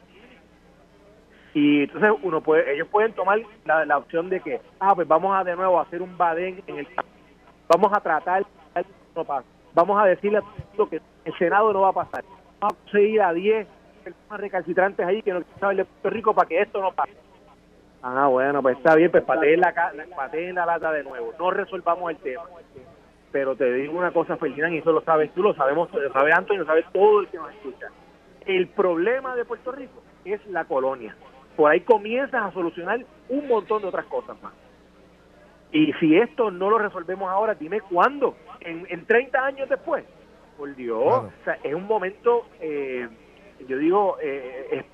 Y 1.55 1.83
entonces 1.83 2.11
uno 2.21 2.41
puede, 2.41 2.73
ellos 2.73 2.89
pueden 2.89 3.13
tomar 3.13 3.39
la, 3.63 3.97
opción 3.97 4.29
de 4.29 4.41
que, 4.41 4.59
ah, 4.77 4.93
pues 4.93 5.07
vamos 5.07 5.33
a 5.33 5.41
de 5.45 5.55
nuevo 5.55 5.79
hacer 5.79 6.01
un 6.01 6.17
badén 6.17 6.61
en 6.67 6.79
el 6.79 6.87
vamos 7.69 7.91
a 7.97 8.01
tratar 8.01 8.45
no 9.15 9.23
pasa. 9.23 9.47
Vamos 9.73 10.01
a 10.01 10.05
decirle 10.05 10.39
a 10.39 10.43
todo 10.75 10.89
que 10.89 11.01
el 11.23 11.37
Senado 11.37 11.71
no 11.71 11.79
va 11.79 11.89
a 11.89 11.93
pasar. 11.93 12.25
Vamos 12.59 12.77
a 12.77 12.83
conseguir 12.83 13.21
a 13.21 13.31
10 13.31 13.67
personas 14.03 14.39
recalcitrantes 14.41 15.07
ahí 15.07 15.21
que 15.21 15.31
no 15.31 15.41
quieren 15.41 15.59
saber 15.61 15.77
de 15.77 15.85
Puerto 15.85 16.09
Rico 16.09 16.33
para 16.35 16.47
que 16.49 16.61
esto 16.61 16.81
no 16.81 16.91
pase. 16.91 17.15
Ah, 18.03 18.27
bueno, 18.27 18.61
pues 18.61 18.77
está 18.77 18.93
bien, 18.93 19.09
pues 19.09 19.23
pateen 19.23 19.61
la, 19.61 19.73
pateen 20.13 20.55
la 20.55 20.65
lata 20.65 20.91
de 20.91 21.03
nuevo. 21.03 21.33
No 21.39 21.51
resolvamos 21.51 22.11
el 22.11 22.17
tema. 22.17 22.43
Pero 23.31 23.55
te 23.55 23.71
digo 23.71 23.97
una 23.97 24.11
cosa, 24.11 24.35
Ferdinand, 24.35 24.73
y 24.73 24.79
eso 24.79 24.91
lo 24.91 25.01
sabes 25.01 25.33
tú, 25.33 25.41
lo 25.41 25.53
sabemos, 25.55 25.89
lo 25.93 26.11
sabe 26.11 26.33
Antonio, 26.33 26.63
lo 26.63 26.67
sabe 26.67 26.83
todo 26.91 27.21
el 27.21 27.27
que 27.27 27.37
nos 27.37 27.49
escucha. 27.51 27.87
El 28.45 28.67
problema 28.67 29.37
de 29.37 29.45
Puerto 29.45 29.71
Rico 29.71 30.03
es 30.25 30.45
la 30.47 30.65
colonia. 30.65 31.15
Por 31.55 31.71
ahí 31.71 31.81
comienzas 31.81 32.43
a 32.43 32.51
solucionar 32.51 33.05
un 33.29 33.47
montón 33.47 33.81
de 33.81 33.87
otras 33.87 34.05
cosas 34.05 34.41
más. 34.41 34.53
Y 35.71 35.91
si 35.93 36.17
esto 36.17 36.51
no 36.51 36.69
lo 36.69 36.77
resolvemos 36.77 37.29
ahora, 37.29 37.53
dime 37.53 37.81
cuándo, 37.81 38.35
en, 38.61 38.85
en 38.89 39.05
30 39.05 39.45
años 39.45 39.69
después. 39.69 40.05
Por 40.57 40.73
Dios, 40.75 41.03
o 41.03 41.31
sea, 41.43 41.57
es 41.63 41.73
un 41.73 41.85
momento, 41.85 42.45
eh, 42.61 43.09
yo 43.67 43.77
digo, 43.77 44.17
eh, 44.21 44.85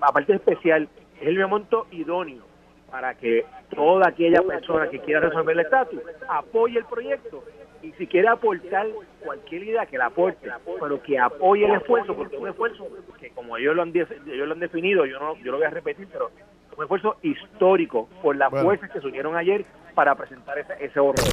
aparte 0.00 0.34
especial, 0.34 0.88
es 1.20 1.26
el 1.26 1.38
momento 1.40 1.88
idóneo 1.90 2.44
para 2.88 3.14
que 3.14 3.44
toda 3.74 4.08
aquella 4.08 4.42
persona 4.42 4.88
que 4.88 5.00
quiera 5.00 5.20
resolver 5.20 5.58
el 5.58 5.64
estatus 5.64 6.00
apoye 6.28 6.78
el 6.78 6.84
proyecto 6.84 7.42
y 7.82 7.92
si 7.92 8.06
quiere 8.06 8.28
aportar 8.28 8.86
cualquier 9.24 9.62
idea 9.64 9.86
que 9.86 9.98
la 9.98 10.06
aporte, 10.06 10.50
pero 10.80 11.02
que 11.02 11.18
apoye 11.18 11.64
el 11.64 11.74
esfuerzo, 11.74 12.14
porque 12.14 12.36
es 12.36 12.42
un 12.42 12.48
esfuerzo 12.48 12.88
que 13.18 13.30
como 13.30 13.56
ellos 13.56 13.74
lo 13.74 13.82
han, 13.82 13.90
ellos 13.90 14.46
lo 14.46 14.52
han 14.52 14.60
definido, 14.60 15.06
yo 15.06 15.18
no 15.18 15.36
yo 15.36 15.52
lo 15.52 15.58
voy 15.58 15.66
a 15.66 15.70
repetir, 15.70 16.08
pero 16.12 16.28
es 16.28 16.76
un 16.76 16.84
esfuerzo 16.84 17.16
histórico 17.22 18.08
por 18.22 18.36
las 18.36 18.50
fuerzas 18.50 18.90
que 18.90 19.00
se 19.00 19.06
unieron 19.06 19.36
ayer 19.36 19.64
para 19.94 20.14
presentar 20.14 20.58
ese, 20.58 20.74
ese 20.80 21.00
horror. 21.00 21.24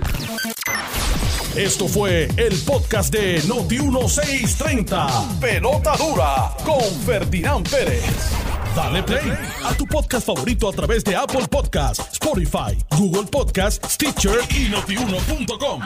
Esto 1.56 1.88
fue 1.88 2.28
el 2.38 2.54
podcast 2.68 3.12
de 3.12 3.42
Noti 3.48 3.80
1630. 3.80 5.08
Pelota 5.42 5.96
dura 5.98 6.52
con 6.64 6.84
Ferdinand 7.04 7.68
Pérez. 7.68 8.48
Dale 8.76 9.02
play 9.02 9.34
a 9.66 9.74
tu 9.74 9.88
podcast 9.88 10.28
favorito 10.28 10.70
a 10.70 10.72
través 10.72 11.04
de 11.04 11.16
Apple 11.16 11.48
Podcasts, 11.50 12.14
Spotify, 12.14 12.78
Google 12.96 13.28
Podcasts, 13.32 13.94
Stitcher 13.94 14.38
y 14.52 14.70
notiuno.com. 14.70 15.82